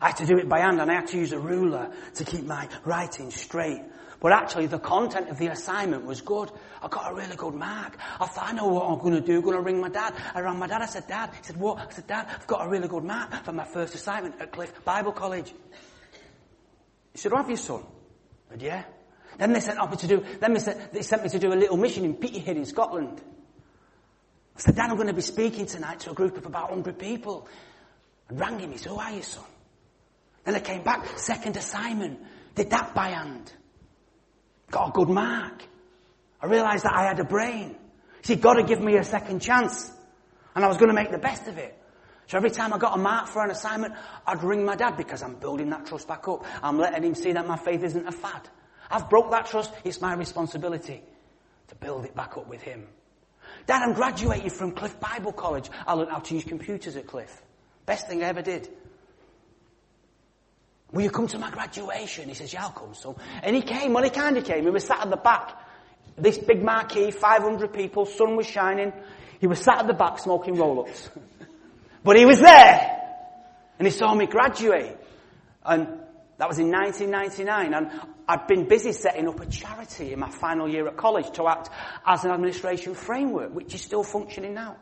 I 0.00 0.08
had 0.08 0.16
to 0.16 0.26
do 0.26 0.38
it 0.38 0.48
by 0.48 0.60
hand 0.60 0.80
and 0.80 0.90
I 0.90 0.94
had 0.94 1.08
to 1.08 1.18
use 1.18 1.32
a 1.32 1.38
ruler 1.38 1.92
to 2.14 2.24
keep 2.24 2.44
my 2.44 2.68
writing 2.84 3.30
straight. 3.30 3.82
But 4.18 4.32
actually 4.32 4.66
the 4.66 4.78
content 4.78 5.28
of 5.28 5.38
the 5.38 5.48
assignment 5.48 6.04
was 6.04 6.20
good. 6.22 6.50
I 6.82 6.88
got 6.88 7.10
a 7.10 7.14
really 7.14 7.36
good 7.36 7.54
mark. 7.54 7.98
I 8.18 8.26
thought, 8.26 8.48
I 8.48 8.52
know 8.52 8.68
what 8.68 8.86
I'm 8.86 8.98
going 8.98 9.14
to 9.14 9.20
do. 9.20 9.36
I'm 9.36 9.42
going 9.42 9.56
to 9.56 9.62
ring 9.62 9.80
my 9.80 9.88
dad. 9.88 10.14
I 10.34 10.40
rang 10.40 10.58
my 10.58 10.66
dad. 10.66 10.82
I 10.82 10.86
said, 10.86 11.06
Dad. 11.06 11.30
He 11.34 11.42
said, 11.42 11.56
what? 11.58 11.78
I 11.78 11.90
said, 11.90 12.06
Dad, 12.06 12.28
I've 12.30 12.46
got 12.46 12.66
a 12.66 12.68
really 12.68 12.88
good 12.88 13.04
mark 13.04 13.44
for 13.44 13.52
my 13.52 13.64
first 13.64 13.94
assignment 13.94 14.40
at 14.40 14.52
Cliff 14.52 14.84
Bible 14.84 15.12
College. 15.12 15.52
He 17.12 17.18
said, 17.18 17.32
have 17.32 17.48
you, 17.48 17.56
son? 17.56 17.82
I 18.48 18.52
said, 18.52 18.62
yeah. 18.62 18.84
Then 19.40 19.54
they 19.54 19.60
sent 19.60 19.78
me 19.90 19.96
to 19.96 20.06
do, 20.06 20.22
then 20.38 20.52
they 20.52 20.60
sent, 20.60 20.92
they 20.92 21.00
sent 21.00 21.22
me 21.22 21.30
to 21.30 21.38
do 21.38 21.50
a 21.50 21.56
little 21.56 21.78
mission 21.78 22.04
in 22.04 22.12
Peterhead 22.12 22.58
in 22.58 22.66
Scotland. 22.66 23.22
I 24.54 24.60
said, 24.60 24.76
Dad, 24.76 24.90
I'm 24.90 24.96
going 24.96 25.08
to 25.08 25.14
be 25.14 25.22
speaking 25.22 25.64
tonight 25.64 26.00
to 26.00 26.10
a 26.10 26.14
group 26.14 26.36
of 26.36 26.44
about 26.44 26.68
100 26.68 26.98
people. 26.98 27.48
And 28.28 28.38
rang 28.38 28.58
him. 28.58 28.70
He 28.70 28.76
said, 28.76 28.92
who 28.92 28.98
are 28.98 29.10
you, 29.10 29.22
son? 29.22 29.44
Then 30.44 30.56
I 30.56 30.60
came 30.60 30.82
back, 30.82 31.18
second 31.18 31.56
assignment. 31.56 32.20
Did 32.54 32.68
that 32.68 32.94
by 32.94 33.08
hand. 33.08 33.50
Got 34.70 34.90
a 34.90 34.92
good 34.92 35.08
mark. 35.08 35.64
I 36.42 36.46
realized 36.46 36.84
that 36.84 36.92
I 36.92 37.04
had 37.04 37.18
a 37.18 37.24
brain. 37.24 37.76
See, 38.20 38.36
God 38.36 38.58
had 38.58 38.66
given 38.66 38.84
me 38.84 38.96
a 38.96 39.04
second 39.04 39.40
chance. 39.40 39.90
And 40.54 40.62
I 40.62 40.68
was 40.68 40.76
going 40.76 40.90
to 40.90 40.94
make 40.94 41.10
the 41.10 41.18
best 41.18 41.48
of 41.48 41.56
it. 41.56 41.74
So 42.26 42.36
every 42.36 42.50
time 42.50 42.74
I 42.74 42.78
got 42.78 42.94
a 42.94 43.00
mark 43.00 43.28
for 43.28 43.42
an 43.42 43.50
assignment, 43.50 43.94
I'd 44.26 44.44
ring 44.44 44.66
my 44.66 44.76
dad 44.76 44.98
because 44.98 45.22
I'm 45.22 45.36
building 45.36 45.70
that 45.70 45.86
trust 45.86 46.06
back 46.08 46.28
up. 46.28 46.44
I'm 46.62 46.76
letting 46.76 47.04
him 47.04 47.14
see 47.14 47.32
that 47.32 47.48
my 47.48 47.56
faith 47.56 47.82
isn't 47.82 48.06
a 48.06 48.12
fad. 48.12 48.46
I've 48.90 49.08
broke 49.08 49.30
that 49.30 49.46
trust. 49.46 49.72
It's 49.84 50.00
my 50.00 50.14
responsibility 50.14 51.02
to 51.68 51.74
build 51.76 52.04
it 52.04 52.14
back 52.14 52.36
up 52.36 52.48
with 52.48 52.62
him. 52.62 52.86
Dad, 53.66 53.82
I'm 53.82 53.94
graduating 53.94 54.50
from 54.50 54.72
Cliff 54.72 54.98
Bible 55.00 55.32
College. 55.32 55.68
I 55.86 55.92
learned 55.92 56.10
how 56.10 56.18
to 56.18 56.34
use 56.34 56.44
computers 56.44 56.96
at 56.96 57.06
Cliff. 57.06 57.42
Best 57.86 58.08
thing 58.08 58.22
I 58.22 58.26
ever 58.26 58.42
did. 58.42 58.68
Will 60.92 61.02
you 61.02 61.10
come 61.10 61.28
to 61.28 61.38
my 61.38 61.50
graduation? 61.50 62.28
He 62.28 62.34
says, 62.34 62.52
yeah, 62.52 62.64
I'll 62.64 62.70
come, 62.70 62.94
son. 62.94 63.14
And 63.42 63.54
he 63.54 63.62
came. 63.62 63.92
Well, 63.92 64.02
he 64.02 64.10
kind 64.10 64.36
of 64.36 64.44
came. 64.44 64.64
He 64.64 64.70
was 64.70 64.84
sat 64.84 65.00
at 65.00 65.10
the 65.10 65.16
back. 65.16 65.56
This 66.16 66.36
big 66.36 66.62
marquee, 66.62 67.12
500 67.12 67.72
people, 67.72 68.06
sun 68.06 68.36
was 68.36 68.46
shining. 68.46 68.92
He 69.40 69.46
was 69.46 69.60
sat 69.60 69.78
at 69.78 69.86
the 69.86 69.94
back 69.94 70.18
smoking 70.18 70.56
roll-ups. 70.56 71.10
but 72.04 72.16
he 72.16 72.26
was 72.26 72.40
there. 72.40 72.98
And 73.78 73.86
he 73.86 73.92
saw 73.92 74.14
me 74.14 74.26
graduate. 74.26 74.96
And 75.64 75.86
that 76.38 76.48
was 76.48 76.58
in 76.58 76.70
1999. 76.70 77.72
And 77.72 77.90
I'd 78.30 78.46
been 78.46 78.68
busy 78.68 78.92
setting 78.92 79.26
up 79.26 79.40
a 79.40 79.46
charity 79.46 80.12
in 80.12 80.20
my 80.20 80.30
final 80.30 80.68
year 80.68 80.86
at 80.86 80.96
college 80.96 81.28
to 81.32 81.48
act 81.48 81.68
as 82.06 82.24
an 82.24 82.30
administration 82.30 82.94
framework, 82.94 83.52
which 83.52 83.74
is 83.74 83.82
still 83.82 84.04
functioning 84.04 84.54
now. 84.54 84.76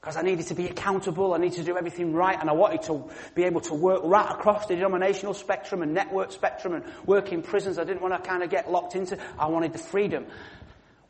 Because 0.00 0.16
I 0.16 0.22
needed 0.22 0.46
to 0.46 0.54
be 0.54 0.68
accountable, 0.68 1.34
I 1.34 1.38
needed 1.38 1.56
to 1.56 1.64
do 1.64 1.76
everything 1.76 2.12
right, 2.12 2.38
and 2.40 2.48
I 2.48 2.52
wanted 2.52 2.82
to 2.82 3.10
be 3.34 3.42
able 3.42 3.60
to 3.62 3.74
work 3.74 4.02
right 4.04 4.30
across 4.30 4.66
the 4.66 4.76
denominational 4.76 5.34
spectrum 5.34 5.82
and 5.82 5.94
network 5.94 6.30
spectrum 6.30 6.74
and 6.74 6.84
work 7.06 7.32
in 7.32 7.42
prisons. 7.42 7.76
I 7.76 7.82
didn't 7.82 8.02
want 8.02 8.14
to 8.14 8.30
kind 8.30 8.44
of 8.44 8.50
get 8.50 8.70
locked 8.70 8.94
into. 8.94 9.18
I 9.36 9.48
wanted 9.48 9.72
the 9.72 9.80
freedom. 9.80 10.26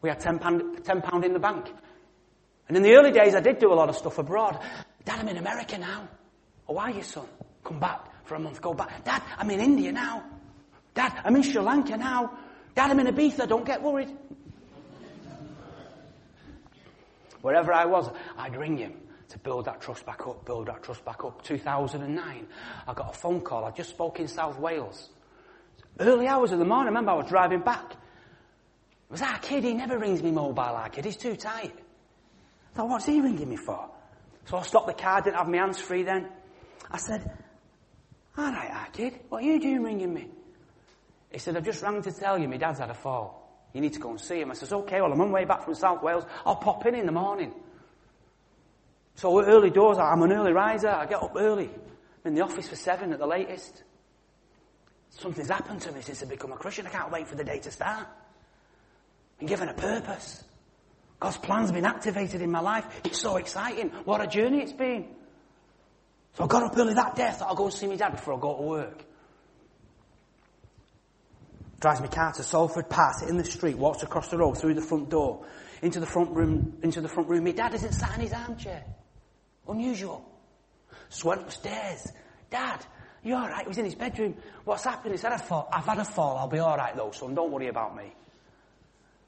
We 0.00 0.08
had 0.08 0.20
ten 0.20 0.38
pound, 0.38 0.82
ten 0.82 1.02
pound 1.02 1.26
in 1.26 1.34
the 1.34 1.38
bank. 1.38 1.70
And 2.68 2.76
in 2.78 2.82
the 2.82 2.94
early 2.94 3.12
days, 3.12 3.34
I 3.34 3.40
did 3.40 3.58
do 3.58 3.70
a 3.70 3.76
lot 3.76 3.90
of 3.90 3.96
stuff 3.96 4.16
abroad. 4.16 4.58
Dad, 5.04 5.20
I'm 5.20 5.28
in 5.28 5.36
America 5.36 5.76
now. 5.76 6.08
Oh, 6.66 6.78
are 6.78 6.90
you, 6.90 7.02
son? 7.02 7.26
Come 7.64 7.80
back 7.80 8.24
for 8.24 8.36
a 8.36 8.38
month. 8.38 8.62
Go 8.62 8.72
back. 8.72 9.04
Dad, 9.04 9.22
I'm 9.36 9.50
in 9.50 9.60
India 9.60 9.92
now. 9.92 10.24
Dad, 10.96 11.12
I'm 11.24 11.36
in 11.36 11.42
Sri 11.42 11.60
Lanka 11.60 11.96
now. 11.96 12.32
Dad, 12.74 12.90
I'm 12.90 12.98
in 13.00 13.06
Ibiza. 13.06 13.46
Don't 13.46 13.66
get 13.66 13.82
worried. 13.82 14.10
Wherever 17.42 17.72
I 17.72 17.84
was, 17.84 18.10
I'd 18.38 18.56
ring 18.56 18.78
him 18.78 18.94
to 19.28 19.38
build 19.38 19.66
that 19.66 19.82
trust 19.82 20.06
back 20.06 20.26
up, 20.26 20.46
build 20.46 20.68
that 20.68 20.82
trust 20.82 21.04
back 21.04 21.22
up. 21.22 21.42
2009, 21.44 22.46
I 22.88 22.94
got 22.94 23.10
a 23.10 23.12
phone 23.12 23.42
call. 23.42 23.64
I 23.66 23.70
just 23.72 23.90
spoke 23.90 24.18
in 24.20 24.26
South 24.26 24.58
Wales. 24.58 25.10
Early 26.00 26.26
hours 26.26 26.52
of 26.52 26.58
the 26.58 26.64
morning, 26.64 26.86
I 26.86 26.88
remember 26.88 27.12
I 27.12 27.14
was 27.14 27.28
driving 27.28 27.60
back. 27.60 27.92
It 27.92 29.10
was 29.10 29.20
that 29.20 29.42
kid, 29.42 29.64
he 29.64 29.74
never 29.74 29.98
rings 29.98 30.22
me 30.22 30.30
mobile, 30.30 30.56
that 30.56 30.92
kid, 30.92 31.04
he's 31.04 31.16
too 31.16 31.36
tight. 31.36 31.72
I 31.72 32.76
thought, 32.76 32.88
what's 32.88 33.06
he 33.06 33.20
ringing 33.20 33.48
me 33.48 33.56
for? 33.56 33.88
So 34.46 34.56
I 34.56 34.62
stopped 34.62 34.88
the 34.88 34.94
car, 34.94 35.20
didn't 35.20 35.36
have 35.36 35.48
my 35.48 35.58
hands 35.58 35.78
free 35.78 36.02
then. 36.02 36.28
I 36.90 36.98
said, 36.98 37.30
alright, 38.36 38.92
kid, 38.92 39.20
what 39.28 39.42
are 39.42 39.46
you 39.46 39.60
doing 39.60 39.82
ringing 39.82 40.12
me? 40.12 40.30
He 41.36 41.40
said, 41.40 41.54
I've 41.54 41.66
just 41.66 41.82
rang 41.82 42.00
to 42.00 42.10
tell 42.10 42.38
you 42.38 42.48
my 42.48 42.56
dad's 42.56 42.78
had 42.78 42.88
a 42.88 42.94
fall. 42.94 43.68
You 43.74 43.82
need 43.82 43.92
to 43.92 43.98
go 43.98 44.08
and 44.08 44.18
see 44.18 44.40
him. 44.40 44.50
I 44.50 44.54
says, 44.54 44.72
okay, 44.72 45.02
well, 45.02 45.12
I'm 45.12 45.20
on 45.20 45.28
my 45.28 45.40
way 45.40 45.44
back 45.44 45.66
from 45.66 45.74
South 45.74 46.02
Wales. 46.02 46.24
I'll 46.46 46.56
pop 46.56 46.86
in 46.86 46.94
in 46.94 47.04
the 47.04 47.12
morning. 47.12 47.52
So 49.16 49.44
early 49.44 49.68
doors, 49.68 49.98
I'm 49.98 50.22
an 50.22 50.32
early 50.32 50.52
riser. 50.52 50.88
I 50.88 51.04
get 51.04 51.22
up 51.22 51.34
early. 51.36 51.66
I'm 51.66 52.28
in 52.28 52.34
the 52.36 52.40
office 52.40 52.70
for 52.70 52.76
seven 52.76 53.12
at 53.12 53.18
the 53.18 53.26
latest. 53.26 53.82
Something's 55.10 55.50
happened 55.50 55.82
to 55.82 55.92
me 55.92 56.00
since 56.00 56.22
I've 56.22 56.30
become 56.30 56.52
a 56.52 56.56
Christian. 56.56 56.86
I 56.86 56.88
can't 56.88 57.12
wait 57.12 57.28
for 57.28 57.34
the 57.34 57.44
day 57.44 57.58
to 57.58 57.70
start. 57.70 58.08
i 59.38 59.42
am 59.42 59.46
given 59.46 59.68
a 59.68 59.74
purpose. 59.74 60.42
God's 61.20 61.36
plan's 61.36 61.70
been 61.70 61.84
activated 61.84 62.40
in 62.40 62.50
my 62.50 62.60
life. 62.60 62.86
It's 63.04 63.20
so 63.20 63.36
exciting. 63.36 63.90
What 64.06 64.22
a 64.22 64.26
journey 64.26 64.62
it's 64.62 64.72
been. 64.72 65.08
So 66.32 66.44
I 66.44 66.46
got 66.46 66.62
up 66.62 66.78
early 66.78 66.94
that 66.94 67.14
day. 67.14 67.26
I 67.26 67.32
thought 67.32 67.50
I'll 67.50 67.54
go 67.54 67.66
and 67.66 67.74
see 67.74 67.88
my 67.88 67.96
dad 67.96 68.12
before 68.12 68.38
I 68.38 68.40
go 68.40 68.56
to 68.56 68.62
work. 68.62 69.04
Drives 71.86 72.00
my 72.00 72.08
car 72.08 72.32
to 72.32 72.42
Salford, 72.42 72.86
it 72.90 73.28
in 73.28 73.36
the 73.36 73.44
street, 73.44 73.78
walks 73.78 74.02
across 74.02 74.26
the 74.26 74.36
road 74.36 74.58
through 74.58 74.74
the 74.74 74.82
front 74.82 75.08
door, 75.08 75.46
into 75.82 76.00
the 76.00 76.06
front 76.06 76.30
room, 76.30 76.76
into 76.82 77.00
the 77.00 77.06
front 77.06 77.28
room. 77.28 77.44
My 77.44 77.52
dad 77.52 77.74
isn't 77.74 77.92
sat 77.92 78.16
in 78.16 78.22
his 78.22 78.32
armchair. 78.32 78.82
Unusual. 79.68 80.28
So 81.10 81.28
went 81.28 81.42
upstairs. 81.42 82.10
Dad, 82.50 82.84
you 83.22 83.34
alright? 83.34 83.62
He 83.62 83.68
was 83.68 83.78
in 83.78 83.84
his 83.84 83.94
bedroom. 83.94 84.34
What's 84.64 84.82
happened? 84.82 85.14
He 85.14 85.16
said, 85.16 85.30
I've, 85.30 85.46
fall. 85.46 85.68
I've 85.72 85.84
had 85.84 85.98
a 85.98 86.04
fall. 86.04 86.36
I'll 86.38 86.48
be 86.48 86.58
alright 86.58 86.96
though, 86.96 87.12
son. 87.12 87.36
Don't 87.36 87.52
worry 87.52 87.68
about 87.68 87.96
me. 87.96 88.12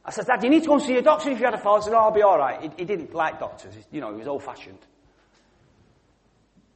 I 0.04 0.10
said, 0.10 0.26
Dad, 0.26 0.42
you 0.42 0.50
need 0.50 0.64
to 0.64 0.66
go 0.66 0.74
and 0.74 0.82
see 0.82 0.96
a 0.96 1.02
doctor 1.02 1.30
if 1.30 1.38
you 1.38 1.44
had 1.44 1.54
a 1.54 1.58
fall. 1.58 1.76
He 1.76 1.84
said, 1.84 1.94
I'll 1.94 2.10
be 2.10 2.24
alright. 2.24 2.60
He, 2.60 2.70
he 2.78 2.84
didn't 2.84 3.14
like 3.14 3.38
doctors. 3.38 3.72
He, 3.72 3.82
you 3.92 4.00
know, 4.00 4.10
he 4.10 4.18
was 4.18 4.26
old 4.26 4.42
fashioned. 4.42 4.80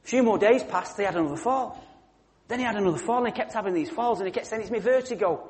A 0.05 0.07
few 0.07 0.23
more 0.23 0.37
days 0.37 0.63
passed, 0.63 0.95
he 0.95 1.03
had 1.03 1.17
another 1.17 1.35
fall. 1.35 1.83
Then 2.47 2.59
he 2.59 2.65
had 2.65 2.77
another 2.77 2.97
fall 2.97 3.17
and 3.17 3.27
he 3.27 3.33
kept 3.33 3.51
having 3.51 3.73
these 3.73 3.89
falls 3.89 4.19
and 4.19 4.27
he 4.27 4.31
kept 4.31 4.47
saying, 4.47 4.61
it's 4.61 4.71
me 4.71 4.79
vertigo. 4.79 5.49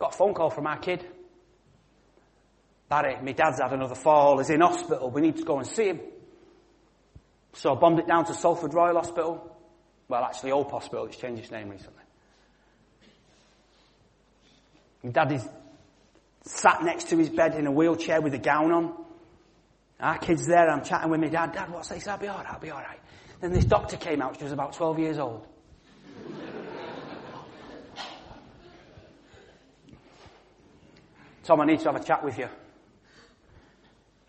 Got 0.00 0.14
a 0.14 0.16
phone 0.16 0.34
call 0.34 0.50
from 0.50 0.66
our 0.66 0.78
kid. 0.78 1.06
Barry, 2.88 3.16
my 3.22 3.32
dad's 3.32 3.60
had 3.60 3.72
another 3.72 3.94
fall. 3.94 4.38
He's 4.38 4.50
in 4.50 4.62
hospital. 4.62 5.10
We 5.10 5.20
need 5.20 5.36
to 5.36 5.44
go 5.44 5.58
and 5.58 5.66
see 5.66 5.88
him. 5.88 6.00
So 7.52 7.76
I 7.76 7.78
bombed 7.78 7.98
it 8.00 8.08
down 8.08 8.24
to 8.24 8.34
Salford 8.34 8.72
Royal 8.74 8.96
Hospital. 8.96 9.56
Well, 10.08 10.24
actually, 10.24 10.50
Hope 10.50 10.70
Hospital. 10.72 11.04
It's 11.04 11.16
changed 11.16 11.42
its 11.42 11.52
name 11.52 11.68
recently. 11.68 12.02
My 15.04 15.10
dad 15.10 15.32
is 15.32 15.48
sat 16.44 16.82
next 16.82 17.08
to 17.10 17.16
his 17.18 17.28
bed 17.28 17.54
in 17.54 17.66
a 17.66 17.70
wheelchair 17.70 18.20
with 18.20 18.34
a 18.34 18.38
gown 18.38 18.72
on. 18.72 18.94
Our 20.00 20.18
kid's 20.18 20.46
there. 20.46 20.68
I'm 20.68 20.82
chatting 20.82 21.10
with 21.10 21.20
my 21.20 21.28
dad. 21.28 21.52
Dad, 21.52 21.70
what's 21.70 21.90
this? 21.90 22.08
I'll 22.08 22.18
be 22.18 22.28
alright. 22.28 22.46
I'll 22.48 22.58
be 22.58 22.72
alright. 22.72 23.00
Then 23.40 23.52
this 23.52 23.66
doctor 23.66 23.98
came 23.98 24.22
out. 24.22 24.38
She 24.38 24.44
was 24.44 24.52
about 24.52 24.72
12 24.72 24.98
years 24.98 25.18
old. 25.18 25.46
Tom, 31.44 31.60
I 31.60 31.66
need 31.66 31.80
to 31.80 31.92
have 31.92 32.00
a 32.00 32.04
chat 32.04 32.24
with 32.24 32.38
you. 32.38 32.48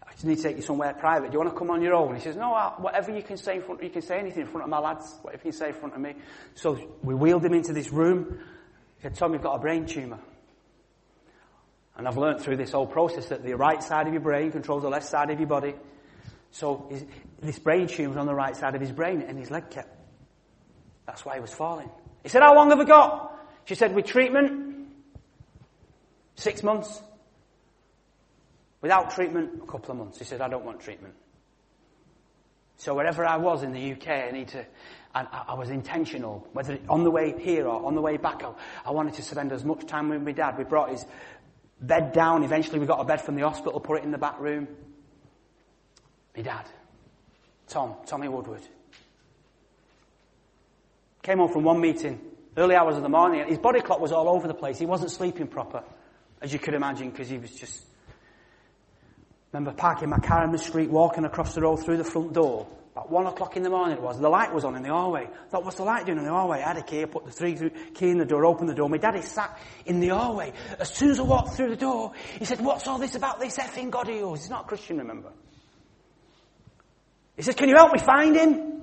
I 0.08 0.12
just 0.14 0.26
need 0.26 0.38
to 0.38 0.44
take 0.44 0.58
you 0.58 0.62
somewhere 0.62 0.94
private. 0.94 1.32
Do 1.32 1.34
you 1.34 1.40
want 1.40 1.54
to 1.54 1.58
come 1.58 1.70
on 1.70 1.82
your 1.82 1.94
own? 1.94 2.16
He 2.16 2.22
says, 2.22 2.36
no, 2.36 2.54
whatever 2.78 3.16
you 3.16 3.24
can 3.24 3.38
say 3.38 3.56
in 3.56 3.62
front, 3.62 3.84
you 3.84 3.90
can 3.90 4.02
say 4.02 4.20
anything 4.20 4.42
in 4.42 4.48
front 4.48 4.64
of 4.64 4.70
my 4.70 4.80
lads. 4.80 5.20
Whatever 5.22 5.42
you 5.46 5.52
can 5.52 5.60
say 5.60 5.68
in 5.70 5.74
front 5.74 5.96
of 5.96 6.02
me. 6.02 6.16
So 6.56 6.78
we 7.02 7.14
wheeled 7.14 7.44
him 7.44 7.54
into 7.54 7.74
this 7.74 7.92
room. 7.92 8.40
He 8.98 9.04
said, 9.04 9.16
Tom, 9.16 9.34
you've 9.34 9.42
got 9.42 9.56
a 9.56 9.60
brain 9.60 9.86
tumour. 9.86 10.20
And 11.98 12.08
I've 12.08 12.18
learned 12.18 12.42
through 12.42 12.58
this 12.58 12.72
whole 12.72 12.88
process 12.88 13.28
that 13.28 13.44
the 13.44 13.54
right 13.54 13.84
side 13.84 14.08
of 14.08 14.14
your 14.14 14.22
brain 14.22 14.52
controls 14.52 14.84
the 14.84 14.90
left 14.90 15.06
side 15.06 15.30
of 15.30 15.40
your 15.40 15.48
body. 15.48 15.76
So 16.52 16.88
his, 16.90 17.06
this 17.42 17.60
brain 17.60 17.88
tumor 17.88 18.10
was 18.10 18.18
on 18.18 18.28
the 18.28 18.36
right 18.36 18.56
side 18.56 18.76
of 18.76 18.82
his 18.82 18.92
brain 18.92 19.22
and 19.22 19.38
his 19.38 19.52
leg 19.52 19.70
kept. 19.70 19.90
That's 21.06 21.26
why 21.26 21.36
he 21.36 21.42
was 21.42 21.54
falling. 21.54 21.90
He 22.24 22.30
said, 22.30 22.42
how 22.42 22.56
long 22.56 22.70
have 22.70 22.80
we 22.80 22.86
got? 22.86 23.38
She 23.66 23.76
said, 23.76 23.94
with 23.96 24.06
treatment, 24.06 24.71
six 26.42 26.64
months. 26.64 27.02
Without 28.82 29.12
treatment, 29.12 29.62
a 29.62 29.66
couple 29.66 29.92
of 29.92 29.98
months. 29.98 30.18
He 30.18 30.26
said, 30.26 30.42
I 30.42 30.50
don't 30.50 30.66
want 30.66 30.80
treatment. 30.82 31.14
So 32.78 32.96
wherever 32.96 33.24
I 33.24 33.38
was 33.38 33.62
in 33.62 33.74
the 33.74 33.92
UK, 33.94 34.08
I 34.08 34.32
need 34.32 34.48
to, 34.50 34.66
and 35.14 35.28
I, 35.32 35.54
was 35.54 35.70
intentional, 35.70 36.48
whether 36.54 36.80
on 36.90 37.04
the 37.04 37.12
way 37.12 37.36
here 37.38 37.68
or 37.68 37.86
on 37.86 37.94
the 37.94 38.02
way 38.02 38.18
back, 38.18 38.44
I, 38.44 38.54
I 38.86 38.92
wanted 38.92 39.14
to 39.16 39.22
spend 39.22 39.52
as 39.52 39.64
much 39.64 39.86
time 39.86 40.10
with 40.10 40.24
my 40.24 40.32
dad. 40.32 40.58
We 40.58 40.64
brought 40.64 40.90
his 40.90 41.06
bed 41.80 42.12
down. 42.12 42.44
Eventually 42.44 42.80
we 42.80 42.88
got 42.88 43.00
a 43.00 43.04
bed 43.04 43.22
from 43.22 43.36
the 43.36 43.44
hospital, 43.44 43.80
put 43.80 44.00
it 44.00 44.04
in 44.04 44.10
the 44.10 44.18
back 44.18 44.40
room. 44.40 44.68
My 46.36 46.42
dad, 46.42 46.66
Tom, 47.68 47.98
Tommy 48.08 48.30
Woodward, 48.30 48.64
came 51.22 51.38
home 51.38 51.52
from 51.52 51.64
one 51.66 51.80
meeting, 51.80 52.20
early 52.58 52.74
hours 52.74 52.96
of 52.96 53.04
the 53.04 53.10
morning, 53.10 53.48
his 53.48 53.60
body 53.60 53.82
clock 53.82 54.00
was 54.00 54.12
all 54.12 54.28
over 54.28 54.48
the 54.48 54.56
place. 54.56 54.80
He 54.80 54.88
wasn't 54.88 55.12
sleeping 55.12 55.46
proper, 55.46 55.84
as 56.42 56.52
you 56.52 56.60
could 56.60 56.74
imagine, 56.74 57.10
because 57.10 57.30
he 57.30 57.38
was 57.38 57.52
just. 57.52 57.86
Remember 59.54 59.74
parking 59.74 60.10
my 60.10 60.20
car 60.20 60.44
in 60.46 60.52
the 60.52 60.58
street, 60.58 60.90
walking 60.90 61.26
across 61.26 61.54
the 61.56 61.62
road 61.62 61.78
through 61.78 61.98
the 61.98 62.06
front 62.06 62.34
door. 62.34 62.68
About 62.94 63.10
one 63.10 63.26
o'clock 63.26 63.56
in 63.56 63.64
the 63.64 63.70
morning 63.70 63.98
it 63.98 64.02
was. 64.02 64.20
The 64.20 64.30
light 64.30 64.54
was 64.54 64.66
on 64.66 64.76
in 64.76 64.84
the 64.84 64.90
hallway. 64.90 65.24
I 65.24 65.50
thought, 65.50 65.64
what's 65.64 65.78
the 65.78 65.84
light 65.84 66.06
doing 66.06 66.18
in 66.18 66.26
the 66.26 66.30
hallway? 66.30 66.62
I 66.62 66.68
had 66.68 66.78
a 66.78 66.84
key, 66.84 67.02
I 67.02 67.06
put 67.06 67.26
the 67.26 67.32
three 67.32 67.70
key 67.94 68.10
in 68.10 68.18
the 68.18 68.26
door, 68.26 68.46
opened 68.46 68.70
the 68.70 68.74
door. 68.74 68.90
My 68.90 68.98
daddy 68.98 69.22
sat 69.22 69.58
in 69.86 70.02
the 70.02 70.10
hallway. 70.10 70.52
As 70.78 70.90
soon 70.94 71.10
as 71.10 71.20
I 71.20 71.24
walked 71.24 71.56
through 71.56 71.70
the 71.70 71.78
door, 71.78 72.12
he 72.38 72.44
said, 72.44 72.60
what's 72.60 72.88
all 72.88 72.98
this 72.98 73.16
about 73.16 73.40
this 73.40 73.58
effing 73.58 73.92
God 73.92 74.10
of 74.10 74.16
yours? 74.16 74.42
He's 74.42 74.50
not 74.50 74.66
a 74.66 74.68
Christian, 74.68 74.98
remember. 74.98 75.32
He 77.38 77.44
said, 77.44 77.56
can 77.56 77.70
you 77.70 77.76
help 77.76 77.94
me 77.94 78.00
find 78.00 78.36
him? 78.36 78.82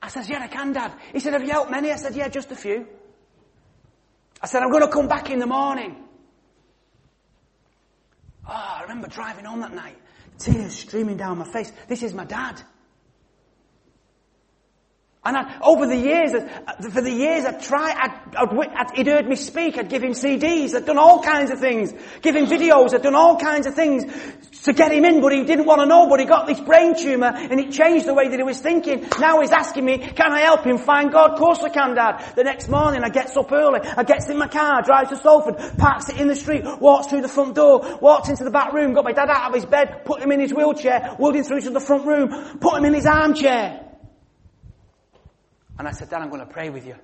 I 0.00 0.08
said, 0.08 0.26
yeah, 0.28 0.42
I 0.42 0.48
can, 0.48 0.72
Dad. 0.72 0.92
He 1.12 1.20
said, 1.20 1.34
have 1.34 1.42
you 1.42 1.50
helped 1.50 1.70
many? 1.70 1.92
I 1.92 1.96
said, 1.96 2.14
yeah, 2.14 2.28
just 2.28 2.50
a 2.52 2.56
few. 2.56 2.86
I 4.46 4.48
said, 4.48 4.62
I'm 4.62 4.70
going 4.70 4.82
to 4.82 4.88
come 4.88 5.08
back 5.08 5.28
in 5.28 5.40
the 5.40 5.46
morning. 5.48 5.96
Oh, 8.48 8.74
I 8.78 8.82
remember 8.82 9.08
driving 9.08 9.44
home 9.44 9.58
that 9.58 9.74
night, 9.74 9.96
tears 10.38 10.72
streaming 10.72 11.16
down 11.16 11.38
my 11.38 11.44
face. 11.44 11.72
This 11.88 12.04
is 12.04 12.14
my 12.14 12.24
dad. 12.24 12.62
And 15.26 15.36
I, 15.36 15.58
over 15.60 15.86
the 15.86 15.96
years, 15.96 16.32
uh, 16.34 16.72
for 16.90 17.02
the 17.02 17.10
years 17.10 17.44
I'd 17.44 17.60
try, 17.60 17.92
I'd, 17.92 18.36
I'd, 18.36 18.68
I'd, 18.74 18.96
he'd 18.96 19.06
heard 19.08 19.26
me 19.26 19.34
speak, 19.34 19.76
I'd 19.76 19.88
give 19.88 20.02
him 20.02 20.12
CDs, 20.12 20.74
I'd 20.74 20.86
done 20.86 20.98
all 20.98 21.22
kinds 21.22 21.50
of 21.50 21.58
things, 21.58 21.92
give 22.22 22.36
him 22.36 22.46
videos, 22.46 22.94
I'd 22.94 23.02
done 23.02 23.16
all 23.16 23.36
kinds 23.38 23.66
of 23.66 23.74
things 23.74 24.04
to 24.64 24.72
get 24.72 24.92
him 24.92 25.04
in, 25.04 25.20
but 25.20 25.32
he 25.32 25.44
didn't 25.44 25.66
want 25.66 25.80
to 25.80 25.86
know, 25.86 26.08
but 26.08 26.20
he 26.20 26.26
got 26.26 26.46
this 26.46 26.60
brain 26.60 26.94
tumour 26.94 27.32
and 27.34 27.58
it 27.58 27.72
changed 27.72 28.06
the 28.06 28.14
way 28.14 28.28
that 28.28 28.36
he 28.36 28.42
was 28.42 28.60
thinking. 28.60 29.06
Now 29.18 29.40
he's 29.40 29.52
asking 29.52 29.84
me, 29.84 29.98
can 29.98 30.32
I 30.32 30.40
help 30.40 30.64
him 30.64 30.78
find 30.78 31.10
God? 31.10 31.32
Of 31.32 31.38
course 31.38 31.62
I 31.62 31.70
can, 31.70 31.94
Dad. 31.94 32.34
The 32.36 32.44
next 32.44 32.68
morning 32.68 33.02
I 33.02 33.08
gets 33.08 33.36
up 33.36 33.50
early, 33.50 33.80
I 33.80 34.04
gets 34.04 34.28
in 34.28 34.38
my 34.38 34.48
car, 34.48 34.82
drives 34.82 35.10
to 35.10 35.16
Salford, 35.16 35.56
parks 35.78 36.08
it 36.08 36.20
in 36.20 36.28
the 36.28 36.36
street, 36.36 36.64
walks 36.80 37.08
through 37.08 37.22
the 37.22 37.28
front 37.28 37.54
door, 37.54 37.98
walks 38.00 38.28
into 38.28 38.44
the 38.44 38.50
back 38.50 38.72
room, 38.72 38.94
got 38.94 39.04
my 39.04 39.12
dad 39.12 39.28
out 39.28 39.48
of 39.48 39.54
his 39.54 39.66
bed, 39.66 40.04
put 40.04 40.20
him 40.20 40.30
in 40.32 40.40
his 40.40 40.52
wheelchair, 40.52 41.16
wheeled 41.18 41.36
him 41.36 41.44
through 41.44 41.60
to 41.62 41.70
the 41.70 41.80
front 41.80 42.06
room, 42.06 42.58
put 42.60 42.78
him 42.78 42.84
in 42.84 42.94
his 42.94 43.06
armchair. 43.06 43.85
And 45.78 45.86
I 45.86 45.92
said, 45.92 46.10
Dad, 46.10 46.22
I'm 46.22 46.30
going 46.30 46.40
to 46.40 46.46
pray 46.46 46.70
with 46.70 46.86
you. 46.86 46.94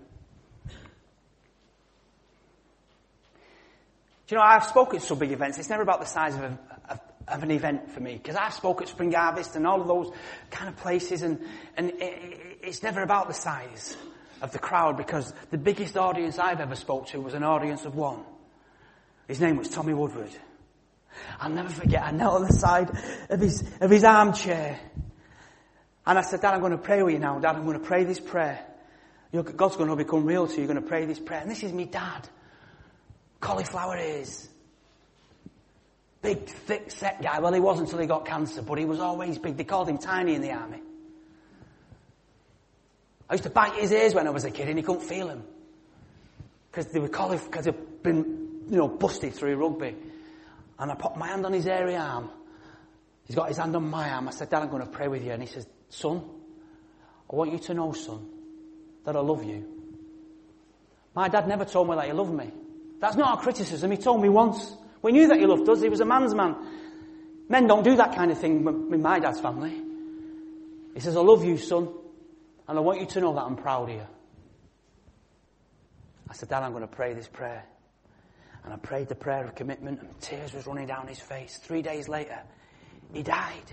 Do 4.27 4.35
you 4.35 4.37
know, 4.37 4.43
I've 4.45 4.65
spoken 4.65 4.97
at 4.97 5.03
some 5.03 5.19
big 5.19 5.33
events. 5.33 5.59
It's 5.59 5.69
never 5.69 5.83
about 5.83 6.01
the 6.01 6.07
size 6.07 6.35
of, 6.35 6.43
a, 6.43 6.59
of, 6.89 7.01
of 7.29 7.43
an 7.43 7.51
event 7.51 7.91
for 7.91 8.01
me. 8.01 8.15
Because 8.15 8.37
I've 8.37 8.55
spoken 8.55 8.85
at 8.85 8.89
Spring 8.89 9.13
Harvest 9.13 9.57
and 9.57 9.67
all 9.67 9.81
of 9.81 9.89
those 9.89 10.11
kind 10.51 10.69
of 10.69 10.77
places. 10.77 11.23
And, 11.23 11.41
and 11.77 11.91
it, 11.91 12.59
it's 12.63 12.83
never 12.83 13.03
about 13.03 13.29
the 13.29 13.35
size 13.35 13.97
of 14.41 14.53
the 14.53 14.59
crowd. 14.59 14.97
Because 14.97 15.35
the 15.51 15.59
biggest 15.59 15.99
audience 15.99 16.39
I've 16.39 16.61
ever 16.61 16.77
spoke 16.77 17.09
to 17.09 17.21
was 17.21 17.35
an 17.35 17.43
audience 17.43 17.85
of 17.85 17.95
one. 17.95 18.21
His 19.29 19.41
name 19.41 19.57
was 19.57 19.69
Tommy 19.69 19.93
Woodward. 19.93 20.31
I'll 21.41 21.51
never 21.51 21.69
forget, 21.69 22.03
I 22.03 22.11
knelt 22.11 22.37
on 22.37 22.47
the 22.47 22.53
side 22.55 22.91
of 23.29 23.41
his, 23.41 23.63
of 23.81 23.91
his 23.91 24.05
armchair. 24.05 24.79
And 26.07 26.19
I 26.19 26.23
said, 26.23 26.41
Dad, 26.41 26.55
I'm 26.55 26.61
going 26.61 26.73
to 26.73 26.79
pray 26.79 27.03
with 27.03 27.15
you 27.15 27.21
now. 27.21 27.39
Dad, 27.39 27.57
I'm 27.57 27.65
going 27.65 27.79
to 27.79 27.85
pray 27.85 28.05
this 28.05 28.19
prayer. 28.19 28.65
God's 29.33 29.77
going 29.77 29.89
to 29.89 29.97
become 29.97 30.27
real 30.27 30.47
to 30.47 30.53
you. 30.53 30.59
You're 30.59 30.67
going 30.67 30.83
to 30.83 30.89
pray 30.89 31.07
this 31.07 31.19
prayer. 31.19 31.41
And 31.41 31.51
this 31.51 31.63
is 31.63 31.73
me 31.73 31.85
dad. 31.87 32.29
Cauliflower 33.41 33.97
ears. 33.97 34.49
Big, 36.21 36.47
thick, 36.47 36.91
set 36.91 37.23
guy. 37.23 37.41
Well, 37.41 37.53
he 37.53 37.61
wasn't 37.61 37.89
until 37.89 38.01
he 38.01 38.07
got 38.07 38.27
cancer, 38.27 38.63
but 38.63 38.79
he 38.79 38.85
was 38.85 39.01
always 39.01 39.39
big. 39.39 39.57
They 39.57 39.65
called 39.65 39.89
him 39.89 39.99
tiny 39.99 40.35
in 40.35 40.43
the 40.43 40.53
army. 40.53 40.81
I 43.29 43.35
used 43.35 43.45
to 43.45 43.51
bite 43.51 43.75
his 43.75 43.91
ears 43.93 44.15
when 44.15 44.27
I 44.27 44.31
was 44.31 44.45
a 44.45 44.51
kid 44.51 44.69
and 44.69 44.79
he 44.79 44.85
couldn't 44.85 45.03
feel 45.03 45.29
them. 45.29 45.43
Because 46.71 46.93
they 46.93 47.01
were 47.01 47.09
cauliflower, 47.09 47.51
because 47.51 47.65
they'd 47.65 48.03
been, 48.03 48.67
you 48.69 48.77
know, 48.77 48.89
busted 48.89 49.35
through 49.35 49.57
rugby. 49.57 49.97
And 50.79 50.91
I 50.91 50.95
put 50.95 51.17
my 51.17 51.29
hand 51.29 51.47
on 51.47 51.53
his 51.53 51.65
hairy 51.65 51.97
arm. 51.97 52.31
He's 53.27 53.37
got 53.37 53.49
his 53.49 53.57
hand 53.57 53.75
on 53.75 53.89
my 53.89 54.11
arm. 54.11 54.29
I 54.29 54.33
said, 54.33 54.51
Dad, 54.51 54.63
I'm 54.63 54.69
going 54.69 54.83
to 54.83 54.91
pray 54.91 55.09
with 55.09 55.25
you. 55.25 55.33
And 55.33 55.43
he 55.43 55.49
says, 55.49 55.67
Son, 55.93 56.23
I 57.31 57.37
want 57.37 57.53
you 57.53 57.59
to 57.59 57.75
know, 57.75 57.93
son, 57.93 58.27
that 59.05 59.15
I 59.15 59.21
love 59.21 59.45
you. 59.45 59.69
My 61.15 61.29
dad 61.29 61.47
never 61.47 61.67
told 61.67 61.91
me 61.91 61.97
that 61.97 62.07
he 62.07 62.13
loved 62.13 62.33
me. 62.33 62.51
That's 62.99 63.17
not 63.17 63.39
a 63.39 63.43
criticism. 63.43 63.91
He 63.91 63.99
told 63.99 64.23
me 64.23 64.31
once. 64.31 64.75
We 65.03 65.13
knew 65.13 65.29
that 65.29 65.39
he 65.39 65.45
loved 65.45 65.69
us. 65.69 65.83
He 65.83 65.91
was 65.91 66.01
a 66.01 66.07
man's 66.07 66.35
man. 66.35 66.57
Men 67.51 67.67
don't 67.67 67.83
do 67.83 67.95
that 67.97 68.17
kind 68.17 68.31
of 68.31 68.39
thing 68.39 68.67
in 68.91 69.03
my 69.03 69.19
dad's 69.19 69.41
family. 69.41 69.83
He 70.95 71.01
says, 71.01 71.15
I 71.15 71.21
love 71.21 71.45
you, 71.45 71.59
son, 71.59 71.91
and 72.67 72.79
I 72.79 72.81
want 72.81 73.01
you 73.01 73.07
to 73.07 73.21
know 73.21 73.35
that 73.35 73.43
I'm 73.43 73.57
proud 73.57 73.91
of 73.91 73.95
you. 73.95 74.07
I 76.31 76.33
said, 76.33 76.49
Dad, 76.49 76.63
I'm 76.63 76.71
going 76.71 76.83
to 76.83 76.89
pray 76.89 77.13
this 77.13 77.29
prayer. 77.29 77.67
And 78.65 78.73
I 78.73 78.77
prayed 78.77 79.09
the 79.09 79.15
prayer 79.15 79.45
of 79.45 79.55
commitment, 79.55 80.01
and 80.01 80.21
tears 80.23 80.55
was 80.55 80.67
running 80.67 80.87
down 80.87 81.07
his 81.07 81.19
face. 81.19 81.59
Three 81.59 81.83
days 81.83 82.09
later, 82.09 82.39
he 83.13 83.23
died. 83.23 83.71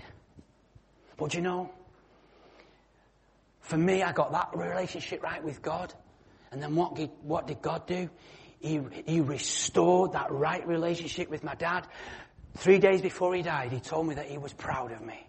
But 1.16 1.32
you 1.32 1.40
know, 1.40 1.70
for 3.60 3.76
me, 3.76 4.02
I 4.02 4.12
got 4.12 4.32
that 4.32 4.50
relationship 4.54 5.22
right 5.22 5.42
with 5.42 5.62
God. 5.62 5.92
And 6.50 6.62
then 6.62 6.74
what 6.74 6.94
did, 6.94 7.10
what 7.22 7.46
did 7.46 7.62
God 7.62 7.86
do? 7.86 8.10
He, 8.58 8.80
he 9.06 9.20
restored 9.20 10.12
that 10.12 10.30
right 10.30 10.66
relationship 10.66 11.30
with 11.30 11.44
my 11.44 11.54
dad. 11.54 11.86
Three 12.56 12.78
days 12.78 13.00
before 13.00 13.34
he 13.34 13.42
died, 13.42 13.72
he 13.72 13.80
told 13.80 14.06
me 14.06 14.16
that 14.16 14.26
he 14.26 14.38
was 14.38 14.52
proud 14.52 14.92
of 14.92 15.00
me. 15.00 15.26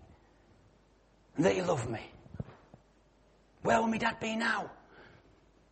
And 1.36 1.46
that 1.46 1.54
he 1.54 1.62
loved 1.62 1.90
me. 1.90 2.02
Where 3.62 3.80
will 3.80 3.88
my 3.88 3.98
dad 3.98 4.20
be 4.20 4.36
now? 4.36 4.72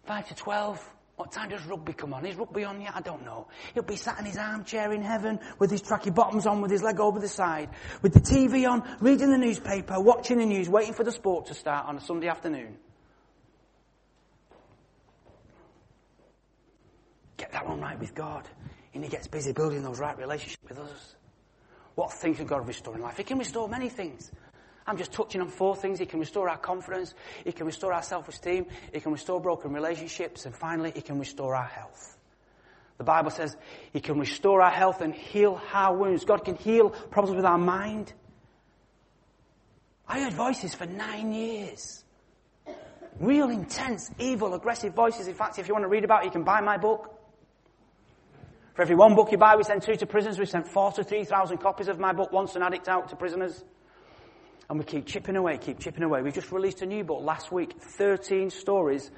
Five 0.06 0.28
to 0.30 0.36
twelve? 0.36 0.88
What 1.20 1.34
time 1.34 1.50
does 1.50 1.66
rugby 1.66 1.92
come 1.92 2.14
on? 2.14 2.26
Is 2.26 2.38
rugby 2.38 2.64
on 2.64 2.80
yet? 2.80 2.94
I 2.96 3.02
don't 3.02 3.26
know. 3.26 3.48
He'll 3.74 3.84
be 3.84 3.98
sat 3.98 4.20
in 4.20 4.26
his 4.26 4.38
armchair 4.38 4.94
in 4.94 5.02
heaven 5.02 5.38
with 5.60 5.70
his 5.70 5.82
tracky 5.82 6.16
bottoms 6.16 6.48
on 6.48 6.62
with 6.62 6.72
his 6.72 6.82
leg 6.82 6.98
over 7.02 7.20
the 7.20 7.28
side, 7.28 7.72
with 8.02 8.14
the 8.14 8.22
TV 8.22 8.66
on, 8.66 8.88
reading 9.02 9.30
the 9.30 9.38
newspaper, 9.38 10.00
watching 10.00 10.38
the 10.38 10.46
news, 10.46 10.70
waiting 10.70 10.94
for 10.94 11.04
the 11.04 11.12
sport 11.12 11.48
to 11.48 11.54
start 11.54 11.88
on 11.88 11.98
a 11.98 12.00
Sunday 12.00 12.30
afternoon. 12.30 12.78
Get 17.36 17.52
that 17.52 17.68
one 17.68 17.82
right 17.82 18.00
with 18.00 18.16
God. 18.16 18.48
And 18.94 19.04
he 19.04 19.10
gets 19.10 19.28
busy 19.28 19.52
building 19.52 19.84
those 19.84 20.00
right 20.00 20.18
relationships 20.18 20.64
with 20.70 20.80
us. 20.80 21.16
What 21.96 22.14
things 22.14 22.38
can 22.38 22.46
God 22.46 22.66
restore 22.66 22.96
in 22.96 23.02
life? 23.02 23.18
He 23.18 23.26
can 23.26 23.40
restore 23.40 23.68
many 23.68 23.90
things. 23.90 24.32
I'm 24.90 24.98
just 24.98 25.12
touching 25.12 25.40
on 25.40 25.50
four 25.50 25.76
things. 25.76 26.00
He 26.00 26.08
can 26.08 26.20
restore 26.20 26.50
our 26.50 26.58
confidence. 26.58 27.14
He 27.46 27.52
can 27.52 27.68
restore 27.68 27.94
our 27.94 28.02
self-esteem. 28.02 28.66
He 28.92 29.00
can 29.00 29.12
restore 29.12 29.40
broken 29.40 29.72
relationships. 29.72 30.48
And 30.48 30.56
finally, 30.56 30.92
He 30.92 31.02
can 31.02 31.20
restore 31.20 31.56
our 31.56 31.68
health. 31.68 32.18
The 32.98 33.04
Bible 33.04 33.30
says 33.30 33.56
He 33.94 34.00
can 34.00 34.20
restore 34.20 34.64
our 34.64 34.72
health 34.72 35.02
and 35.02 35.14
heal 35.14 35.62
our 35.72 35.96
wounds. 35.96 36.26
God 36.26 36.44
can 36.44 36.56
heal 36.56 36.90
problems 36.90 37.36
with 37.36 37.46
our 37.46 37.60
mind. 37.60 38.12
I 40.08 40.22
heard 40.22 40.34
voices 40.34 40.74
for 40.74 40.88
nine 40.88 41.34
years. 41.34 42.04
Real 43.20 43.52
intense, 43.52 44.10
evil, 44.18 44.56
aggressive 44.56 44.96
voices. 44.96 45.28
In 45.28 45.36
fact, 45.36 45.60
if 45.60 45.68
you 45.68 45.76
want 45.76 45.84
to 45.84 45.90
read 45.90 46.04
about 46.04 46.24
it, 46.24 46.26
you 46.26 46.32
can 46.32 46.44
buy 46.44 46.62
my 46.62 46.78
book. 46.78 47.14
For 48.74 48.82
every 48.82 48.96
one 48.96 49.14
book 49.14 49.32
you 49.32 49.38
buy, 49.38 49.56
we 49.56 49.64
send 49.64 49.84
two 49.84 49.96
to 49.98 50.08
prisons. 50.08 50.40
We 50.40 50.46
sent 50.46 50.68
four 50.68 50.92
to 50.94 51.04
three 51.04 51.26
thousand 51.26 51.58
copies 51.60 51.90
of 51.90 52.00
my 52.00 52.12
book, 52.12 52.32
once 52.32 52.56
an 52.56 52.64
addict 52.64 52.88
out 52.88 53.10
to 53.10 53.16
prisoners. 53.16 53.64
And 54.70 54.78
we 54.78 54.86
keep 54.86 55.06
chipping 55.08 55.36
away, 55.36 55.58
keep 55.58 55.80
chipping 55.80 56.04
away. 56.04 56.22
We 56.22 56.32
just 56.32 56.52
released 56.52 56.82
a 56.82 56.86
new 56.86 57.04
book 57.04 57.22
last 57.24 57.52
week, 57.52 57.74
13 57.98 58.52
stories 58.52 59.10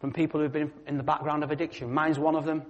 from 0.00 0.12
people 0.12 0.40
who've 0.40 0.52
been 0.52 0.72
in 0.86 0.96
the 0.96 1.02
background 1.02 1.42
of 1.42 1.50
addiction. 1.50 1.92
Mine's 1.92 2.18
one 2.18 2.36
of 2.36 2.44
them. 2.44 2.62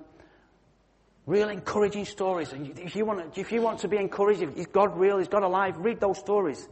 Real 1.26 1.50
encouraging 1.50 2.04
stories. 2.04 2.52
And 2.52 2.78
if 2.78 2.96
you 2.96 3.04
want 3.04 3.34
to, 3.34 3.40
if 3.40 3.52
you 3.52 3.62
want 3.62 3.80
to 3.80 3.88
be 3.88 3.96
encouraged, 3.96 4.42
is 4.42 4.66
God 4.66 4.98
real? 4.98 5.18
Is 5.18 5.28
God 5.28 5.42
alive? 5.42 5.76
Read 5.78 6.00
those 6.00 6.18
stories. 6.18 6.68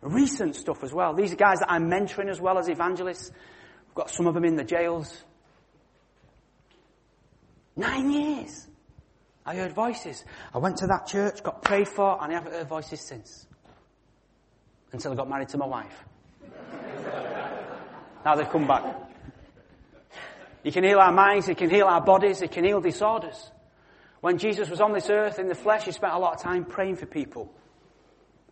Recent 0.00 0.56
stuff 0.56 0.82
as 0.82 0.92
well. 0.92 1.14
These 1.14 1.32
are 1.32 1.36
guys 1.36 1.60
that 1.60 1.70
I'm 1.70 1.90
mentoring 1.90 2.28
as 2.28 2.40
well 2.40 2.58
as 2.58 2.68
evangelists. 2.68 3.30
We've 3.86 3.94
got 3.94 4.10
some 4.10 4.26
of 4.26 4.34
them 4.34 4.44
in 4.44 4.56
the 4.56 4.64
jails. 4.64 5.24
Nine 7.76 8.10
years. 8.10 8.66
I 9.44 9.56
heard 9.56 9.72
voices. 9.72 10.24
I 10.52 10.58
went 10.58 10.78
to 10.78 10.86
that 10.88 11.06
church, 11.06 11.42
got 11.42 11.62
prayed 11.62 11.88
for, 11.88 12.22
and 12.22 12.32
I 12.32 12.34
haven't 12.34 12.52
heard 12.52 12.68
voices 12.68 13.00
since. 13.00 13.45
Until 14.96 15.12
I 15.12 15.14
got 15.14 15.28
married 15.28 15.48
to 15.50 15.58
my 15.58 15.66
wife. 15.66 16.04
now 18.24 18.34
they've 18.34 18.48
come 18.48 18.66
back. 18.66 18.84
He 20.62 20.72
can 20.72 20.82
heal 20.82 20.98
our 20.98 21.12
minds, 21.12 21.46
He 21.46 21.54
can 21.54 21.70
heal 21.70 21.86
our 21.86 22.00
bodies, 22.00 22.40
He 22.40 22.48
can 22.48 22.64
heal 22.64 22.80
disorders. 22.80 23.50
When 24.20 24.38
Jesus 24.38 24.68
was 24.68 24.80
on 24.80 24.92
this 24.92 25.10
earth 25.10 25.38
in 25.38 25.48
the 25.48 25.54
flesh, 25.54 25.84
He 25.84 25.92
spent 25.92 26.14
a 26.14 26.18
lot 26.18 26.34
of 26.34 26.42
time 26.42 26.64
praying 26.64 26.96
for 26.96 27.06
people. 27.06 27.54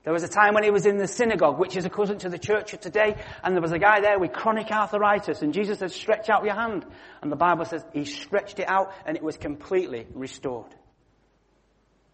There 0.04 0.12
was 0.12 0.22
a 0.22 0.28
time 0.28 0.52
when 0.52 0.64
he 0.64 0.70
was 0.70 0.84
in 0.84 0.98
the 0.98 1.08
synagogue, 1.08 1.58
which 1.58 1.78
is 1.78 1.86
equivalent 1.86 2.20
to 2.20 2.28
the 2.28 2.38
church 2.38 2.74
of 2.74 2.80
today, 2.80 3.16
and 3.42 3.54
there 3.54 3.62
was 3.62 3.72
a 3.72 3.78
guy 3.78 4.02
there 4.02 4.18
with 4.18 4.32
chronic 4.32 4.70
arthritis, 4.70 5.40
and 5.40 5.54
Jesus 5.54 5.78
said, 5.78 5.92
stretch 5.92 6.28
out 6.28 6.44
your 6.44 6.54
hand. 6.54 6.84
And 7.22 7.32
the 7.32 7.36
Bible 7.36 7.64
says 7.64 7.82
he 7.94 8.04
stretched 8.04 8.58
it 8.58 8.68
out, 8.68 8.92
and 9.06 9.16
it 9.16 9.22
was 9.22 9.38
completely 9.38 10.06
restored. 10.12 10.74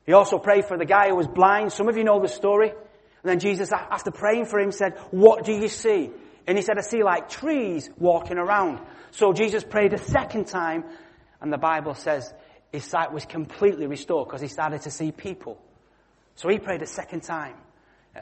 He 0.06 0.12
also 0.12 0.38
prayed 0.38 0.66
for 0.66 0.78
the 0.78 0.84
guy 0.84 1.08
who 1.08 1.16
was 1.16 1.26
blind. 1.26 1.72
Some 1.72 1.88
of 1.88 1.96
you 1.96 2.04
know 2.04 2.20
the 2.20 2.28
story. 2.28 2.72
And 3.22 3.30
then 3.30 3.38
Jesus, 3.38 3.70
after 3.72 4.10
praying 4.10 4.46
for 4.46 4.58
him, 4.58 4.72
said, 4.72 4.96
what 5.10 5.44
do 5.44 5.52
you 5.52 5.68
see? 5.68 6.10
And 6.46 6.56
he 6.56 6.62
said, 6.62 6.78
I 6.78 6.82
see 6.82 7.02
like 7.02 7.28
trees 7.28 7.90
walking 7.98 8.38
around. 8.38 8.80
So 9.10 9.32
Jesus 9.32 9.62
prayed 9.62 9.92
a 9.92 9.98
second 9.98 10.46
time, 10.46 10.84
and 11.40 11.52
the 11.52 11.58
Bible 11.58 11.94
says 11.94 12.32
his 12.72 12.84
sight 12.84 13.12
was 13.12 13.24
completely 13.26 13.86
restored 13.86 14.28
because 14.28 14.40
he 14.40 14.48
started 14.48 14.82
to 14.82 14.90
see 14.90 15.12
people. 15.12 15.58
So 16.36 16.48
he 16.48 16.58
prayed 16.58 16.82
a 16.82 16.86
second 16.86 17.22
time 17.22 17.56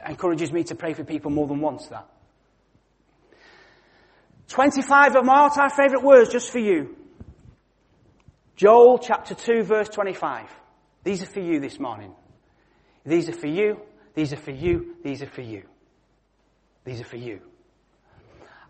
encourages 0.07 0.51
me 0.51 0.63
to 0.65 0.75
pray 0.75 0.93
for 0.93 1.03
people 1.03 1.31
more 1.31 1.47
than 1.47 1.59
once 1.59 1.87
that. 1.87 2.07
25 4.49 5.15
of 5.15 5.25
my 5.25 5.41
all-time 5.41 5.69
favorite 5.69 6.03
words 6.03 6.31
just 6.31 6.51
for 6.51 6.59
you. 6.59 6.95
Joel 8.55 8.97
chapter 8.97 9.35
2 9.35 9.63
verse 9.63 9.89
25. 9.89 10.49
These 11.03 11.23
are 11.23 11.27
for 11.27 11.39
you 11.39 11.59
this 11.59 11.79
morning. 11.79 12.13
These 13.05 13.29
are 13.29 13.33
for 13.33 13.47
you. 13.47 13.79
These 14.19 14.33
are 14.33 14.35
for 14.35 14.51
you. 14.51 14.97
These 15.01 15.21
are 15.21 15.29
for 15.29 15.41
you. 15.41 15.63
These 16.83 16.99
are 16.99 17.05
for 17.05 17.15
you. 17.15 17.39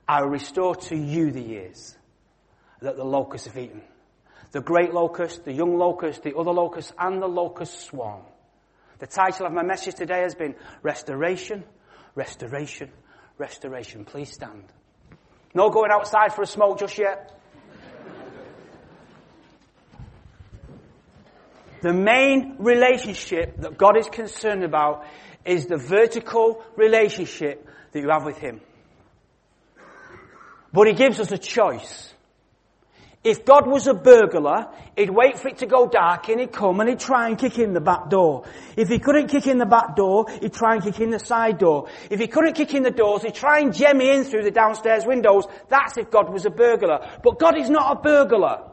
I 0.07 0.21
will 0.21 0.29
restore 0.29 0.75
to 0.75 0.95
you 0.95 1.31
the 1.31 1.41
years 1.41 1.97
that 2.81 2.95
the 2.97 3.03
locusts 3.03 3.47
have 3.47 3.57
eaten. 3.57 3.81
The 4.51 4.61
great 4.61 4.93
locust, 4.93 5.45
the 5.45 5.51
young 5.51 5.75
locust, 5.75 6.21
the 6.21 6.37
other 6.37 6.51
locust, 6.51 6.93
and 6.99 7.19
the 7.19 7.27
locust 7.27 7.79
swarm. 7.79 8.21
The 8.99 9.07
title 9.07 9.47
of 9.47 9.51
my 9.51 9.63
message 9.63 9.95
today 9.95 10.21
has 10.21 10.35
been 10.35 10.53
Restoration, 10.83 11.63
Restoration, 12.13 12.91
Restoration. 13.39 14.05
Please 14.05 14.31
stand. 14.31 14.65
No 15.55 15.71
going 15.71 15.89
outside 15.91 16.31
for 16.31 16.43
a 16.43 16.45
smoke 16.45 16.77
just 16.77 16.99
yet. 16.99 17.39
the 21.81 21.93
main 21.93 22.55
relationship 22.59 23.55
that 23.61 23.77
God 23.77 23.97
is 23.97 24.07
concerned 24.07 24.63
about 24.63 25.05
is 25.49 25.65
the 25.65 25.77
vertical 25.77 26.63
relationship 26.75 27.67
that 27.91 27.99
you 27.99 28.09
have 28.09 28.23
with 28.23 28.37
Him. 28.37 28.61
But 30.71 30.87
He 30.87 30.93
gives 30.93 31.19
us 31.19 31.31
a 31.31 31.37
choice. 31.37 32.13
If 33.21 33.43
God 33.43 33.67
was 33.67 33.85
a 33.87 33.93
burglar, 33.93 34.67
he'd 34.95 35.09
wait 35.09 35.39
for 35.39 35.49
it 35.49 35.57
to 35.57 35.65
go 35.65 35.87
dark 35.87 36.29
and 36.29 36.39
he'd 36.39 36.53
come 36.53 36.79
and 36.79 36.87
he'd 36.87 37.01
try 37.01 37.27
and 37.27 37.37
kick 37.37 37.59
in 37.59 37.73
the 37.73 37.81
back 37.81 38.09
door. 38.09 38.45
If 38.77 38.87
he 38.87 38.97
couldn't 38.97 39.27
kick 39.27 39.45
in 39.45 39.57
the 39.57 39.65
back 39.65 39.97
door, 39.97 40.27
he'd 40.39 40.53
try 40.53 40.75
and 40.75 40.83
kick 40.83 41.01
in 41.01 41.09
the 41.09 41.19
side 41.19 41.57
door. 41.57 41.89
If 42.09 42.21
he 42.21 42.27
couldn't 42.27 42.53
kick 42.53 42.73
in 42.73 42.83
the 42.83 42.91
doors, 42.91 43.23
he'd 43.23 43.35
try 43.35 43.59
and 43.59 43.75
jemmy 43.75 44.09
in 44.09 44.23
through 44.23 44.43
the 44.43 44.51
downstairs 44.51 45.05
windows. 45.05 45.43
That's 45.67 45.97
if 45.97 46.09
God 46.09 46.31
was 46.31 46.45
a 46.45 46.49
burglar. 46.49 47.19
But 47.21 47.39
God 47.39 47.57
is 47.57 47.69
not 47.69 47.97
a 47.97 48.01
burglar. 48.01 48.71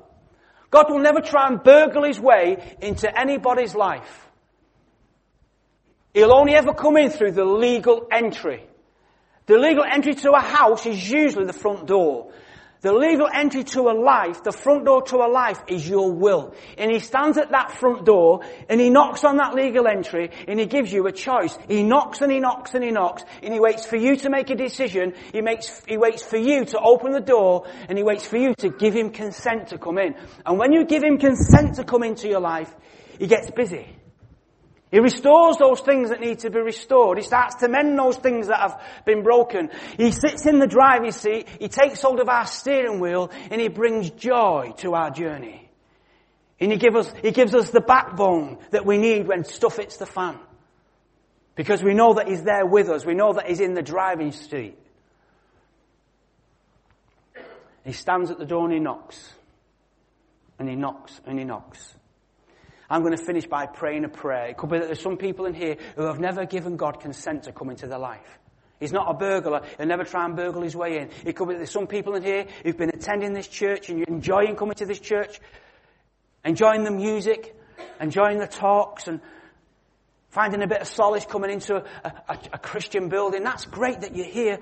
God 0.70 0.90
will 0.90 1.00
never 1.00 1.22
try 1.22 1.48
and 1.48 1.60
burgle 1.60 2.04
his 2.04 2.20
way 2.20 2.76
into 2.80 3.18
anybody's 3.18 3.74
life. 3.74 4.25
He'll 6.16 6.32
only 6.32 6.54
ever 6.54 6.72
come 6.72 6.96
in 6.96 7.10
through 7.10 7.32
the 7.32 7.44
legal 7.44 8.08
entry. 8.10 8.64
The 9.44 9.58
legal 9.58 9.84
entry 9.84 10.14
to 10.14 10.32
a 10.32 10.40
house 10.40 10.86
is 10.86 11.10
usually 11.10 11.44
the 11.44 11.52
front 11.52 11.86
door. 11.86 12.32
The 12.80 12.94
legal 12.94 13.28
entry 13.30 13.64
to 13.64 13.90
a 13.90 13.92
life, 13.92 14.42
the 14.42 14.50
front 14.50 14.86
door 14.86 15.02
to 15.02 15.16
a 15.16 15.28
life 15.28 15.62
is 15.68 15.86
your 15.86 16.10
will. 16.10 16.54
And 16.78 16.90
he 16.90 17.00
stands 17.00 17.36
at 17.36 17.50
that 17.50 17.72
front 17.72 18.06
door 18.06 18.40
and 18.66 18.80
he 18.80 18.88
knocks 18.88 19.24
on 19.24 19.36
that 19.36 19.54
legal 19.54 19.86
entry 19.86 20.30
and 20.48 20.58
he 20.58 20.64
gives 20.64 20.90
you 20.90 21.06
a 21.06 21.12
choice. 21.12 21.58
He 21.68 21.82
knocks 21.82 22.22
and 22.22 22.32
he 22.32 22.40
knocks 22.40 22.72
and 22.72 22.82
he 22.82 22.92
knocks 22.92 23.22
and 23.42 23.52
he 23.52 23.60
waits 23.60 23.84
for 23.84 23.96
you 23.96 24.16
to 24.16 24.30
make 24.30 24.48
a 24.48 24.56
decision. 24.56 25.12
He 25.34 25.42
makes, 25.42 25.84
he 25.86 25.98
waits 25.98 26.22
for 26.22 26.38
you 26.38 26.64
to 26.64 26.78
open 26.78 27.12
the 27.12 27.20
door 27.20 27.66
and 27.90 27.98
he 27.98 28.02
waits 28.02 28.26
for 28.26 28.38
you 28.38 28.54
to 28.60 28.70
give 28.70 28.94
him 28.94 29.10
consent 29.10 29.68
to 29.68 29.76
come 29.76 29.98
in. 29.98 30.14
And 30.46 30.58
when 30.58 30.72
you 30.72 30.86
give 30.86 31.04
him 31.04 31.18
consent 31.18 31.74
to 31.74 31.84
come 31.84 32.02
into 32.02 32.26
your 32.26 32.40
life, 32.40 32.74
he 33.18 33.26
gets 33.26 33.50
busy. 33.50 33.95
He 34.96 35.00
restores 35.00 35.58
those 35.58 35.82
things 35.82 36.08
that 36.08 36.20
need 36.20 36.38
to 36.38 36.48
be 36.48 36.58
restored. 36.58 37.18
He 37.18 37.22
starts 37.22 37.56
to 37.56 37.68
mend 37.68 37.98
those 37.98 38.16
things 38.16 38.46
that 38.46 38.60
have 38.60 38.82
been 39.04 39.22
broken. 39.22 39.68
He 39.98 40.10
sits 40.10 40.46
in 40.46 40.58
the 40.58 40.66
driving 40.66 41.12
seat, 41.12 41.46
he 41.60 41.68
takes 41.68 42.00
hold 42.00 42.18
of 42.18 42.30
our 42.30 42.46
steering 42.46 42.98
wheel, 42.98 43.30
and 43.50 43.60
he 43.60 43.68
brings 43.68 44.08
joy 44.08 44.72
to 44.78 44.94
our 44.94 45.10
journey. 45.10 45.70
And 46.58 46.72
he, 46.72 46.88
us, 46.88 47.12
he 47.20 47.30
gives 47.30 47.54
us 47.54 47.68
the 47.68 47.82
backbone 47.82 48.56
that 48.70 48.86
we 48.86 48.96
need 48.96 49.28
when 49.28 49.44
stuff 49.44 49.76
hits 49.76 49.98
the 49.98 50.06
fan. 50.06 50.38
Because 51.56 51.82
we 51.82 51.92
know 51.92 52.14
that 52.14 52.26
he's 52.26 52.44
there 52.44 52.64
with 52.64 52.88
us. 52.88 53.04
We 53.04 53.12
know 53.12 53.34
that 53.34 53.50
he's 53.50 53.60
in 53.60 53.74
the 53.74 53.82
driving 53.82 54.32
seat. 54.32 54.78
He 57.84 57.92
stands 57.92 58.30
at 58.30 58.38
the 58.38 58.46
door 58.46 58.64
and 58.64 58.72
he 58.72 58.80
knocks. 58.80 59.30
And 60.58 60.66
he 60.66 60.74
knocks 60.74 61.20
and 61.26 61.38
he 61.38 61.44
knocks. 61.44 61.96
I'm 62.88 63.02
going 63.02 63.16
to 63.16 63.22
finish 63.22 63.46
by 63.46 63.66
praying 63.66 64.04
a 64.04 64.08
prayer. 64.08 64.46
It 64.46 64.56
could 64.56 64.70
be 64.70 64.78
that 64.78 64.86
there's 64.86 65.00
some 65.00 65.16
people 65.16 65.46
in 65.46 65.54
here 65.54 65.76
who 65.96 66.04
have 66.04 66.20
never 66.20 66.46
given 66.46 66.76
God 66.76 67.00
consent 67.00 67.44
to 67.44 67.52
come 67.52 67.70
into 67.70 67.86
their 67.86 67.98
life. 67.98 68.38
He's 68.78 68.92
not 68.92 69.10
a 69.10 69.14
burglar. 69.14 69.62
He'll 69.78 69.86
never 69.86 70.04
try 70.04 70.24
and 70.24 70.36
burgle 70.36 70.62
his 70.62 70.76
way 70.76 70.98
in. 70.98 71.10
It 71.24 71.34
could 71.34 71.48
be 71.48 71.54
that 71.54 71.58
there's 71.58 71.70
some 71.70 71.86
people 71.86 72.14
in 72.14 72.22
here 72.22 72.46
who've 72.62 72.76
been 72.76 72.90
attending 72.90 73.32
this 73.32 73.48
church 73.48 73.88
and 73.88 73.98
you're 73.98 74.08
enjoying 74.08 74.54
coming 74.54 74.74
to 74.74 74.86
this 74.86 75.00
church, 75.00 75.40
enjoying 76.44 76.84
the 76.84 76.90
music, 76.90 77.56
enjoying 78.00 78.38
the 78.38 78.46
talks 78.46 79.08
and 79.08 79.20
finding 80.28 80.62
a 80.62 80.66
bit 80.66 80.82
of 80.82 80.88
solace 80.88 81.24
coming 81.24 81.50
into 81.50 81.76
a, 81.76 81.82
a, 82.28 82.38
a 82.52 82.58
Christian 82.58 83.08
building. 83.08 83.42
That's 83.42 83.64
great 83.64 84.02
that 84.02 84.14
you're 84.14 84.26
here 84.26 84.58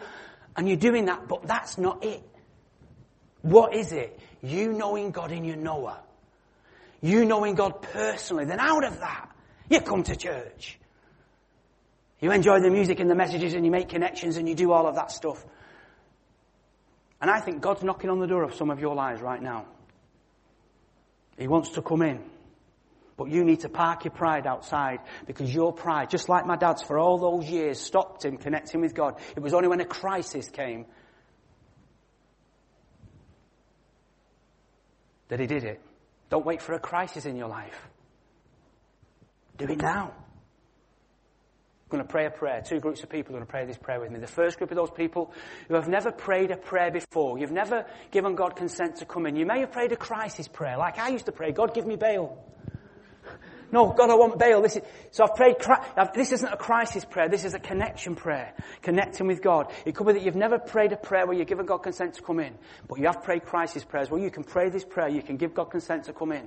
and 0.56 0.68
you're 0.68 0.76
doing 0.76 1.06
that, 1.06 1.26
but 1.26 1.46
that's 1.48 1.76
not 1.76 2.04
it. 2.04 2.22
What 3.42 3.74
is 3.74 3.90
it? 3.92 4.18
You 4.42 4.72
knowing 4.72 5.10
God 5.10 5.32
in 5.32 5.44
your 5.44 5.56
knower 5.56 5.98
you 7.04 7.26
knowing 7.26 7.54
God 7.54 7.82
personally, 7.82 8.46
then 8.46 8.58
out 8.58 8.82
of 8.82 9.00
that, 9.00 9.30
you 9.68 9.82
come 9.82 10.04
to 10.04 10.16
church. 10.16 10.78
You 12.18 12.32
enjoy 12.32 12.60
the 12.60 12.70
music 12.70 12.98
and 12.98 13.10
the 13.10 13.14
messages 13.14 13.52
and 13.52 13.62
you 13.62 13.70
make 13.70 13.90
connections 13.90 14.38
and 14.38 14.48
you 14.48 14.54
do 14.54 14.72
all 14.72 14.86
of 14.86 14.94
that 14.94 15.10
stuff. 15.10 15.44
And 17.20 17.30
I 17.30 17.40
think 17.40 17.60
God's 17.60 17.82
knocking 17.82 18.08
on 18.08 18.20
the 18.20 18.26
door 18.26 18.42
of 18.42 18.54
some 18.54 18.70
of 18.70 18.80
your 18.80 18.94
lives 18.94 19.20
right 19.20 19.42
now. 19.42 19.66
He 21.36 21.46
wants 21.46 21.68
to 21.70 21.82
come 21.82 22.00
in. 22.00 22.24
But 23.18 23.28
you 23.28 23.44
need 23.44 23.60
to 23.60 23.68
park 23.68 24.06
your 24.06 24.12
pride 24.12 24.46
outside 24.46 25.00
because 25.26 25.54
your 25.54 25.74
pride, 25.74 26.08
just 26.08 26.30
like 26.30 26.46
my 26.46 26.56
dad's 26.56 26.82
for 26.82 26.98
all 26.98 27.18
those 27.18 27.44
years, 27.50 27.78
stopped 27.78 28.24
him 28.24 28.38
connecting 28.38 28.80
with 28.80 28.94
God. 28.94 29.20
It 29.36 29.40
was 29.40 29.52
only 29.52 29.68
when 29.68 29.82
a 29.82 29.84
crisis 29.84 30.48
came 30.48 30.86
that 35.28 35.38
he 35.38 35.46
did 35.46 35.64
it. 35.64 35.82
Don't 36.30 36.44
wait 36.44 36.62
for 36.62 36.74
a 36.74 36.78
crisis 36.78 37.26
in 37.26 37.36
your 37.36 37.48
life. 37.48 37.88
Do 39.56 39.66
it 39.66 39.78
now. 39.78 40.12
I'm 41.84 41.90
going 41.90 42.02
to 42.02 42.10
pray 42.10 42.26
a 42.26 42.30
prayer. 42.30 42.62
Two 42.62 42.80
groups 42.80 43.02
of 43.02 43.10
people 43.10 43.34
are 43.34 43.38
going 43.38 43.46
to 43.46 43.50
pray 43.50 43.66
this 43.66 43.78
prayer 43.78 44.00
with 44.00 44.10
me. 44.10 44.18
The 44.18 44.26
first 44.26 44.58
group 44.58 44.70
of 44.70 44.76
those 44.76 44.90
people 44.90 45.32
who 45.68 45.74
have 45.74 45.86
never 45.86 46.10
prayed 46.10 46.50
a 46.50 46.56
prayer 46.56 46.90
before. 46.90 47.38
You've 47.38 47.52
never 47.52 47.86
given 48.10 48.34
God 48.34 48.56
consent 48.56 48.96
to 48.96 49.04
come 49.04 49.26
in. 49.26 49.36
You 49.36 49.46
may 49.46 49.60
have 49.60 49.70
prayed 49.70 49.92
a 49.92 49.96
crisis 49.96 50.48
prayer, 50.48 50.76
like 50.76 50.98
I 50.98 51.10
used 51.10 51.26
to 51.26 51.32
pray. 51.32 51.52
God, 51.52 51.74
give 51.74 51.86
me 51.86 51.96
bail. 51.96 52.42
No, 53.74 53.92
God, 53.92 54.08
I 54.08 54.14
want 54.14 54.38
bail. 54.38 54.62
This 54.62 54.76
is, 54.76 54.82
so 55.10 55.24
I've 55.24 55.34
prayed, 55.34 55.56
this 56.14 56.30
isn't 56.30 56.48
a 56.48 56.56
crisis 56.56 57.04
prayer. 57.04 57.28
This 57.28 57.44
is 57.44 57.54
a 57.54 57.58
connection 57.58 58.14
prayer. 58.14 58.54
Connecting 58.82 59.26
with 59.26 59.42
God. 59.42 59.72
It 59.84 59.96
could 59.96 60.06
be 60.06 60.12
that 60.12 60.22
you've 60.22 60.36
never 60.36 60.60
prayed 60.60 60.92
a 60.92 60.96
prayer 60.96 61.26
where 61.26 61.36
you've 61.36 61.48
given 61.48 61.66
God 61.66 61.78
consent 61.78 62.14
to 62.14 62.22
come 62.22 62.38
in. 62.38 62.54
But 62.88 63.00
you 63.00 63.06
have 63.06 63.24
prayed 63.24 63.44
crisis 63.44 63.82
prayers 63.82 64.12
where 64.12 64.20
you 64.20 64.30
can 64.30 64.44
pray 64.44 64.68
this 64.68 64.84
prayer. 64.84 65.08
You 65.08 65.22
can 65.22 65.38
give 65.38 65.54
God 65.54 65.72
consent 65.72 66.04
to 66.04 66.12
come 66.12 66.30
in. 66.30 66.46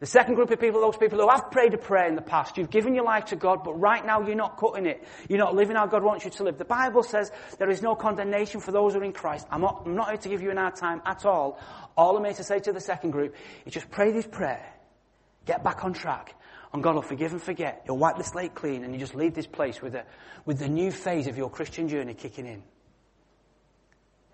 The 0.00 0.06
second 0.06 0.36
group 0.36 0.50
of 0.50 0.58
people, 0.58 0.80
those 0.80 0.96
people 0.96 1.18
who 1.18 1.28
have 1.28 1.50
prayed 1.50 1.74
a 1.74 1.78
prayer 1.78 2.08
in 2.08 2.14
the 2.14 2.22
past, 2.22 2.56
you've 2.56 2.70
given 2.70 2.94
your 2.94 3.04
life 3.04 3.26
to 3.26 3.36
God, 3.36 3.62
but 3.62 3.74
right 3.74 4.04
now 4.04 4.22
you're 4.22 4.36
not 4.36 4.56
cutting 4.56 4.86
it. 4.86 5.04
You're 5.28 5.38
not 5.38 5.54
living 5.54 5.76
how 5.76 5.86
God 5.86 6.02
wants 6.02 6.24
you 6.24 6.30
to 6.30 6.44
live. 6.44 6.56
The 6.56 6.64
Bible 6.64 7.02
says 7.02 7.30
there 7.58 7.68
is 7.68 7.82
no 7.82 7.94
condemnation 7.94 8.62
for 8.62 8.72
those 8.72 8.94
who 8.94 9.00
are 9.00 9.04
in 9.04 9.12
Christ. 9.12 9.46
I'm 9.50 9.60
not, 9.60 9.82
I'm 9.84 9.94
not 9.94 10.08
here 10.08 10.16
to 10.16 10.28
give 10.30 10.40
you 10.40 10.50
an 10.50 10.56
hard 10.56 10.76
time 10.76 11.02
at 11.04 11.26
all. 11.26 11.58
All 11.94 12.16
I'm 12.16 12.24
here 12.24 12.32
to 12.32 12.44
say 12.44 12.58
to 12.60 12.72
the 12.72 12.80
second 12.80 13.10
group 13.10 13.34
is 13.66 13.74
just 13.74 13.90
pray 13.90 14.12
this 14.12 14.26
prayer. 14.26 14.75
Get 15.46 15.64
back 15.64 15.84
on 15.84 15.92
track. 15.92 16.34
And 16.72 16.82
God 16.82 16.94
will 16.94 17.02
forgive 17.02 17.32
and 17.32 17.40
forget. 17.40 17.82
He'll 17.86 17.96
wipe 17.96 18.18
the 18.18 18.24
slate 18.24 18.54
clean 18.54 18.84
and 18.84 18.92
you 18.92 19.00
just 19.00 19.14
leave 19.14 19.34
this 19.34 19.46
place 19.46 19.80
with, 19.80 19.94
a, 19.94 20.04
with 20.44 20.58
the 20.58 20.68
new 20.68 20.90
phase 20.90 21.26
of 21.26 21.38
your 21.38 21.48
Christian 21.48 21.88
journey 21.88 22.12
kicking 22.12 22.46
in. 22.46 22.62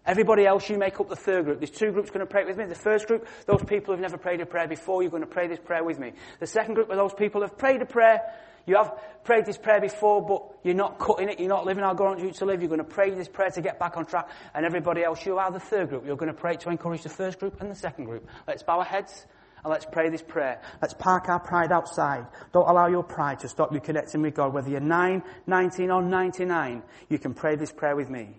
Everybody 0.05 0.45
else, 0.47 0.69
you 0.69 0.79
make 0.79 0.99
up 0.99 1.09
the 1.09 1.15
third 1.15 1.45
group. 1.45 1.61
There's 1.61 1.71
two 1.71 1.93
groups 1.93 2.11
going 2.11 2.27
to 2.27 2.31
pray 2.31 2.45
with 2.45 2.57
me. 2.57 2.65
The 2.65 2.75
first 2.75 3.07
group, 3.07 3.29
those 3.47 3.63
people 3.63 3.95
who've 3.95 4.01
never 4.01 4.19
prayed 4.19 4.41
a 4.41 4.47
prayer 4.47 4.67
before, 4.67 5.03
you're 5.03 5.13
going 5.13 5.23
to 5.23 5.29
pray 5.29 5.47
this 5.47 5.61
prayer 5.61 5.85
with 5.85 6.01
me. 6.01 6.13
The 6.41 6.47
second 6.49 6.75
group 6.75 6.91
are 6.91 6.97
those 6.97 7.15
people 7.15 7.41
who've 7.41 7.57
prayed 7.57 7.83
a 7.83 7.87
prayer, 7.87 8.21
You 8.67 8.77
have 8.77 8.93
prayed 9.25 9.45
this 9.45 9.59
prayer 9.59 9.81
before, 9.81 10.25
but 10.25 10.43
you're 10.65 10.75
not 10.75 10.99
cutting 10.99 11.29
it. 11.29 11.41
You're 11.41 11.49
not 11.49 11.67
living 11.67 11.83
how 11.83 11.95
God 11.95 12.05
wants 12.05 12.23
you 12.23 12.33
to 12.33 12.45
live. 12.45 12.61
You're 12.61 12.69
going 12.69 12.79
to 12.79 12.85
pray 12.85 13.11
this 13.11 13.29
prayer 13.29 13.51
to 13.51 13.61
get 13.61 13.79
back 13.79 13.97
on 13.97 14.07
track. 14.07 14.29
And 14.55 14.65
everybody 14.65 15.03
else, 15.03 15.25
you 15.27 15.39
are 15.39 15.51
the 15.51 15.61
third 15.61 15.89
group. 15.89 16.07
You're 16.07 16.17
going 16.17 16.33
to 16.33 16.39
pray 16.39 16.57
to 16.57 16.71
encourage 16.71 17.03
the 17.03 17.09
first 17.09 17.39
group 17.39 17.61
and 17.61 17.71
the 17.71 17.75
second 17.75 18.05
group. 18.05 18.29
Let's 18.47 18.63
bow 18.63 18.79
our 18.79 18.85
heads 18.85 19.27
and 19.65 19.71
let's 19.71 19.87
pray 19.87 20.11
this 20.11 20.23
prayer. 20.23 20.61
Let's 20.81 20.95
park 20.95 21.29
our 21.29 21.39
pride 21.39 21.71
outside. 21.71 22.27
Don't 22.53 22.69
allow 22.69 22.89
your 22.89 23.05
pride 23.05 23.41
to 23.41 23.49
stop 23.49 23.73
you 23.73 23.81
connecting 23.81 24.23
with 24.23 24.35
God. 24.35 24.53
Whether 24.53 24.71
you're 24.71 24.81
9, 24.81 25.23
19 25.47 25.91
or 25.91 26.03
99, 26.03 26.83
you 27.09 27.19
can 27.19 27.33
pray 27.33 27.55
this 27.55 27.71
prayer 27.71 27.95
with 27.95 28.11
me. 28.11 28.37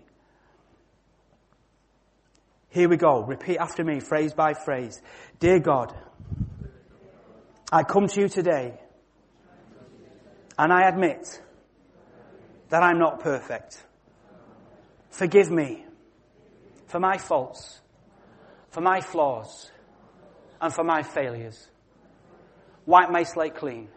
Here 2.68 2.88
we 2.88 2.96
go. 2.96 3.22
Repeat 3.22 3.58
after 3.58 3.84
me, 3.84 4.00
phrase 4.00 4.34
by 4.34 4.52
phrase. 4.52 5.00
Dear 5.38 5.60
God, 5.60 5.94
I 7.72 7.84
come 7.84 8.08
to 8.08 8.20
you 8.20 8.28
today 8.28 8.78
and 10.58 10.72
I 10.72 10.88
admit 10.88 11.40
that 12.68 12.82
I'm 12.82 12.98
not 12.98 13.20
perfect. 13.20 13.82
Forgive 15.10 15.50
me 15.50 15.86
for 16.86 17.00
my 17.00 17.16
faults, 17.16 17.80
for 18.70 18.80
my 18.80 19.00
flaws, 19.00 19.70
and 20.60 20.72
for 20.72 20.84
my 20.84 21.02
failures. 21.02 21.68
Wipe 22.86 23.10
my 23.10 23.22
slate 23.22 23.54
clean. 23.54 23.88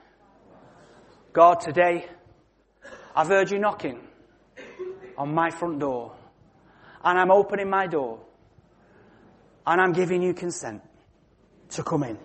God, 1.34 1.60
today 1.60 2.08
I've 3.16 3.28
heard 3.28 3.52
you 3.52 3.60
knocking 3.60 4.00
on 5.18 5.34
my 5.34 5.50
front 5.50 5.80
door 5.80 6.16
and 7.04 7.20
I'm 7.20 7.32
opening 7.32 7.70
my 7.70 7.88
door 7.88 8.20
and 9.66 9.82
I'm 9.82 9.94
giving 9.94 10.22
you 10.22 10.34
consent 10.34 10.82
to 11.70 11.84
come 11.84 12.04
in. 12.04 12.18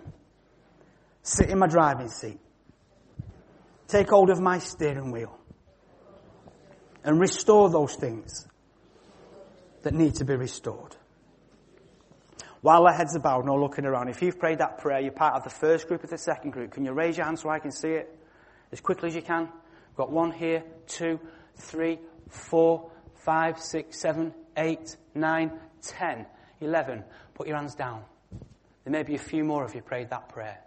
Sit 1.21 1.49
in 1.49 1.59
my 1.59 1.67
driving 1.67 2.09
seat. 2.09 2.39
Take 3.87 4.09
hold 4.09 4.29
of 4.29 4.39
my 4.39 4.59
steering 4.59 5.11
wheel. 5.11 5.37
And 7.03 7.19
restore 7.19 7.69
those 7.69 7.95
things 7.95 8.47
that 9.83 9.93
need 9.93 10.15
to 10.15 10.25
be 10.25 10.35
restored. 10.35 10.95
While 12.63 12.87
our 12.87 12.93
heads 12.93 13.13
are 13.13 13.19
bowed, 13.19 13.45
no 13.45 13.57
looking 13.57 13.83
around, 13.83 14.07
if 14.07 14.21
you've 14.21 14.39
prayed 14.39 14.59
that 14.59 14.77
prayer, 14.77 15.01
you're 15.01 15.11
part 15.11 15.35
of 15.35 15.43
the 15.43 15.49
first 15.49 15.85
group 15.85 16.01
or 16.01 16.07
the 16.07 16.17
second 16.17 16.51
group. 16.51 16.71
Can 16.71 16.85
you 16.85 16.93
raise 16.93 17.17
your 17.17 17.25
hand 17.25 17.37
so 17.37 17.49
I 17.49 17.59
can 17.59 17.71
see 17.71 17.89
it? 17.89 18.17
As 18.71 18.79
quickly 18.79 19.09
as 19.09 19.15
you 19.15 19.21
can. 19.21 19.49
We've 19.89 19.97
got 19.97 20.13
one 20.13 20.31
here, 20.31 20.63
two, 20.87 21.19
three, 21.57 21.99
four, 22.29 22.89
five, 23.15 23.59
six, 23.59 23.99
seven, 23.99 24.33
eight, 24.55 24.95
nine, 25.13 25.51
ten, 25.81 26.25
eleven. 26.61 27.03
Put 27.33 27.47
your 27.47 27.57
hands 27.57 27.75
down. 27.75 28.05
There 28.85 28.93
may 28.93 29.03
be 29.03 29.15
a 29.15 29.19
few 29.19 29.43
more 29.43 29.65
if 29.65 29.75
you 29.75 29.81
prayed 29.81 30.09
that 30.11 30.29
prayer. 30.29 30.57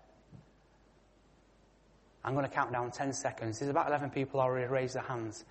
I'm 2.23 2.35
going 2.35 2.45
to 2.45 2.55
count 2.55 2.73
down 2.73 2.91
10 2.91 3.15
seconds. 3.15 3.59
There's 3.59 3.71
about 3.71 3.89
11 3.89 4.11
people 4.11 4.41
already 4.41 4.67
raised 4.67 4.97
their 4.97 5.03
hands. 5.03 5.47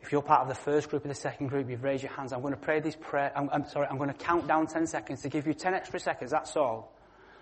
If 0.00 0.12
you're 0.12 0.22
part 0.22 0.42
of 0.42 0.48
the 0.48 0.54
first 0.54 0.90
group 0.90 1.04
or 1.04 1.08
the 1.08 1.14
second 1.14 1.48
group, 1.48 1.68
you've 1.68 1.82
raised 1.82 2.02
your 2.02 2.12
hands. 2.12 2.32
I'm 2.32 2.40
going 2.40 2.54
to 2.54 2.60
pray 2.60 2.80
this 2.80 2.96
prayer. 2.96 3.32
I'm, 3.34 3.50
I'm, 3.52 3.68
sorry, 3.68 3.88
I'm 3.90 3.98
going 3.98 4.10
to 4.10 4.14
count 4.14 4.46
down 4.46 4.66
10 4.66 4.86
seconds 4.86 5.22
to 5.22 5.28
give 5.28 5.46
you 5.46 5.54
10 5.54 5.74
extra 5.74 5.98
seconds. 5.98 6.30
That's 6.30 6.56
all. 6.56 6.94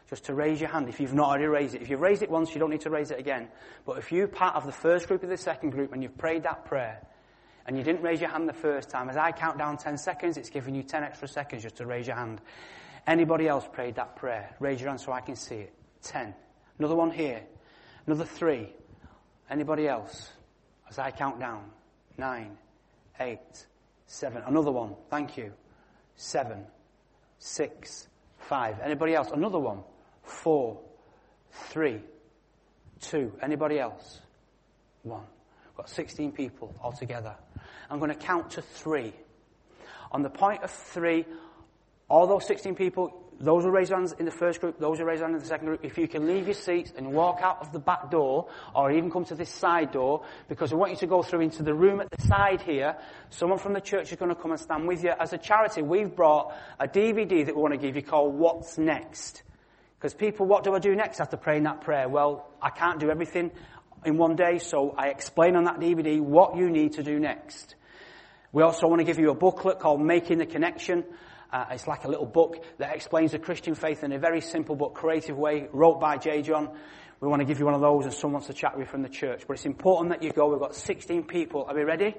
Just 0.09 0.25
to 0.27 0.35
raise 0.35 0.61
your 0.61 0.71
hand 0.71 0.89
if 0.89 1.01
you've 1.01 1.15
not 1.15 1.29
already 1.29 1.47
raised 1.47 1.75
it. 1.75 1.83
If 1.83 1.91
you've 1.91 2.01
raised 2.01 2.23
it 2.23 2.31
once, 2.31 2.55
you 2.55 2.61
don't 2.61 2.71
need 2.71 2.83
to 2.83 2.91
raise 2.91 3.11
it 3.11 3.19
again. 3.19 3.49
But 3.85 3.99
if 3.99 4.13
you're 4.13 4.29
part 4.29 4.55
of 4.55 4.65
the 4.65 4.73
first 4.73 5.09
group 5.09 5.23
or 5.23 5.27
the 5.27 5.37
second 5.37 5.71
group 5.71 5.93
and 5.93 6.03
you've 6.03 6.17
prayed 6.17 6.45
that 6.45 6.65
prayer 6.65 7.03
and 7.67 7.77
you 7.77 7.83
didn't 7.83 8.03
raise 8.03 8.21
your 8.21 8.31
hand 8.31 8.49
the 8.49 8.55
first 8.55 8.89
time, 8.89 9.11
as 9.11 9.17
I 9.17 9.33
count 9.33 9.59
down 9.59 9.77
10 9.77 9.99
seconds, 9.99 10.37
it's 10.37 10.51
giving 10.51 10.75
you 10.75 10.83
10 10.83 11.03
extra 11.03 11.27
seconds 11.27 11.65
just 11.65 11.77
to 11.77 11.87
raise 11.87 12.07
your 12.07 12.17
hand. 12.17 12.41
Anybody 13.07 13.49
else 13.49 13.69
prayed 13.71 13.97
that 13.97 14.17
prayer? 14.17 14.55
Raise 14.61 14.81
your 14.81 14.91
hand 14.91 15.01
so 15.01 15.13
I 15.13 15.21
can 15.21 15.37
see 15.37 15.57
it. 15.57 15.75
10. 16.03 16.35
Another 16.79 16.97
one 16.97 17.11
here. 17.11 17.43
Another 18.07 18.25
three. 18.25 18.73
Anybody 19.51 19.89
else? 19.89 20.31
As 20.89 20.99
I 20.99 21.11
count 21.11 21.41
down. 21.41 21.71
Nine, 22.19 22.57
eight, 23.21 23.67
seven. 24.07 24.43
Another 24.47 24.71
one. 24.71 24.95
Thank 25.11 25.37
you. 25.37 25.53
Seven, 26.17 26.64
six, 27.39 28.09
five. 28.39 28.77
Anybody 28.83 29.14
else? 29.14 29.31
Another 29.31 29.59
one. 29.59 29.81
Four, 30.23 30.81
three, 31.51 32.01
two. 33.01 33.33
Anybody 33.43 33.79
else? 33.79 34.21
One. 35.03 35.25
We've 35.67 35.77
got 35.77 35.91
16 35.91 36.33
people 36.33 36.75
altogether. 36.83 37.35
I'm 37.91 37.99
going 37.99 38.11
to 38.11 38.17
count 38.17 38.51
to 38.53 38.62
three. 38.62 39.12
On 40.12 40.23
the 40.23 40.31
point 40.31 40.62
of 40.62 40.71
three, 40.71 41.27
all 42.09 42.27
those 42.27 42.47
16 42.47 42.75
people, 42.75 43.26
those 43.39 43.64
who 43.64 43.70
raise 43.70 43.91
hands 43.91 44.12
in 44.18 44.24
the 44.24 44.30
first 44.30 44.61
group, 44.61 44.78
those 44.78 44.99
who 44.99 45.05
raise 45.05 45.20
hands 45.20 45.34
in 45.34 45.41
the 45.41 45.47
second 45.47 45.66
group, 45.66 45.84
if 45.84 45.99
you 45.99 46.09
can 46.09 46.26
leave 46.26 46.47
your 46.47 46.55
seats 46.55 46.93
and 46.97 47.12
walk 47.12 47.41
out 47.43 47.59
of 47.61 47.72
the 47.72 47.78
back 47.78 48.11
door, 48.11 48.49
or 48.74 48.91
even 48.91 49.11
come 49.11 49.24
to 49.26 49.34
this 49.34 49.51
side 49.51 49.93
door, 49.93 50.24
because 50.49 50.72
I 50.72 50.76
want 50.76 50.93
you 50.93 50.99
to 50.99 51.07
go 51.07 51.22
through 51.22 51.41
into 51.41 51.62
the 51.62 51.74
room 51.74 52.01
at 52.01 52.11
the 52.11 52.22
side 52.22 52.62
here, 52.62 52.97
someone 53.30 53.59
from 53.59 53.74
the 53.74 53.80
church 53.80 54.11
is 54.11 54.18
going 54.18 54.34
to 54.34 54.41
come 54.41 54.53
and 54.53 54.61
stand 54.61 54.87
with 54.87 55.05
you. 55.05 55.12
As 55.18 55.32
a 55.32 55.39
charity, 55.39 55.82
we've 55.82 56.14
brought 56.14 56.55
a 56.80 56.89
DVD 56.89 57.45
that 57.45 57.55
we 57.55 57.61
want 57.61 57.74
to 57.74 57.78
give 57.78 57.97
you 57.97 58.03
called 58.03 58.34
What's 58.34 58.78
Next? 58.78 59.43
Because 59.99 60.14
people, 60.14 60.47
what 60.47 60.62
do 60.62 60.74
I 60.74 60.78
do 60.78 60.95
next 60.95 61.20
after 61.20 61.37
praying 61.37 61.64
that 61.64 61.80
prayer? 61.80 62.09
Well, 62.09 62.51
I 62.61 62.70
can't 62.70 63.01
do 63.01 63.11
everything 63.11 63.51
in 64.05 64.18
one 64.18 64.37
day, 64.37 64.59
so 64.59 64.95
I 64.97 65.09
explain 65.09 65.57
on 65.57 65.64
that 65.64 65.78
DVD 65.80 66.20
what 66.20 66.57
you 66.57 66.70
need 66.70 66.93
to 66.95 67.03
do 67.03 67.18
next. 67.18 67.74
We 68.53 68.62
also 68.62 68.87
want 68.87 69.01
to 69.01 69.05
give 69.05 69.18
you 69.18 69.30
a 69.30 69.34
booklet 69.34 69.80
called 69.80 70.01
Making 70.01 70.39
the 70.39 70.47
Connection. 70.47 71.05
Uh, 71.53 71.65
it's 71.71 71.87
like 71.87 72.05
a 72.05 72.09
little 72.09 72.27
book 72.27 72.63
that 72.79 72.95
explains 72.95 73.33
the 73.33 73.39
Christian 73.39 73.75
faith 73.75 74.03
in 74.05 74.13
a 74.13 74.19
very 74.19 74.41
simple 74.41 74.77
but 74.77 74.95
creative 74.95 75.37
way, 75.37 75.69
wrote 75.73 76.01
by 76.01 76.17
J. 76.17 76.43
John. 76.43 76.71
We 77.21 77.29
want 77.29 77.41
to 77.41 77.47
give 77.47 77.59
you 77.59 77.65
one 77.65 77.75
of 77.75 77.81
those 77.81 78.05
and 78.05 78.13
someone 78.13 78.35
wants 78.35 78.49
to 78.49 78.53
chat 78.53 78.77
with 78.77 78.87
you 78.87 78.91
from 78.91 79.03
the 79.03 79.09
church. 79.09 79.45
But 79.47 79.55
it's 79.55 79.67
important 79.67 80.11
that 80.11 80.23
you 80.23 80.33
go. 80.33 80.49
We've 80.49 80.61
got 80.61 80.75
16 80.75 81.25
people. 81.25 81.65
Are 81.69 81.75
we 81.75 81.83
ready? 81.83 82.15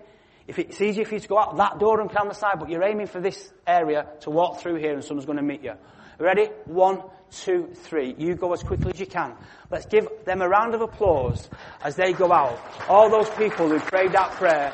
If 0.47 0.59
it's 0.59 0.81
easier 0.81 1.05
for 1.05 1.15
you 1.15 1.19
to 1.19 1.27
go 1.27 1.37
out 1.37 1.57
that 1.57 1.77
door 1.77 1.99
and 1.99 2.09
come 2.09 2.23
on 2.23 2.27
the 2.29 2.33
side, 2.33 2.55
but 2.59 2.69
you're 2.69 2.83
aiming 2.83 3.07
for 3.07 3.19
this 3.19 3.51
area 3.67 4.07
to 4.21 4.29
walk 4.29 4.59
through 4.59 4.75
here 4.75 4.93
and 4.93 5.03
someone's 5.03 5.25
going 5.25 5.37
to 5.37 5.43
meet 5.43 5.61
you. 5.61 5.73
Ready? 6.19 6.45
One, 6.65 7.03
two, 7.29 7.69
three. 7.73 8.15
You 8.17 8.35
go 8.35 8.53
as 8.53 8.63
quickly 8.63 8.91
as 8.91 8.99
you 8.99 9.05
can. 9.05 9.35
Let's 9.69 9.85
give 9.85 10.07
them 10.25 10.41
a 10.41 10.47
round 10.47 10.73
of 10.73 10.81
applause 10.81 11.47
as 11.83 11.95
they 11.95 12.13
go 12.13 12.31
out. 12.31 12.59
All 12.89 13.09
those 13.09 13.29
people 13.31 13.69
who 13.69 13.79
prayed 13.79 14.13
that 14.13 14.31
prayer. 14.31 14.73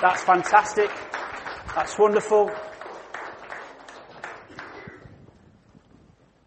That's 0.00 0.22
fantastic. 0.24 0.90
That's 1.74 1.96
wonderful. 1.98 2.50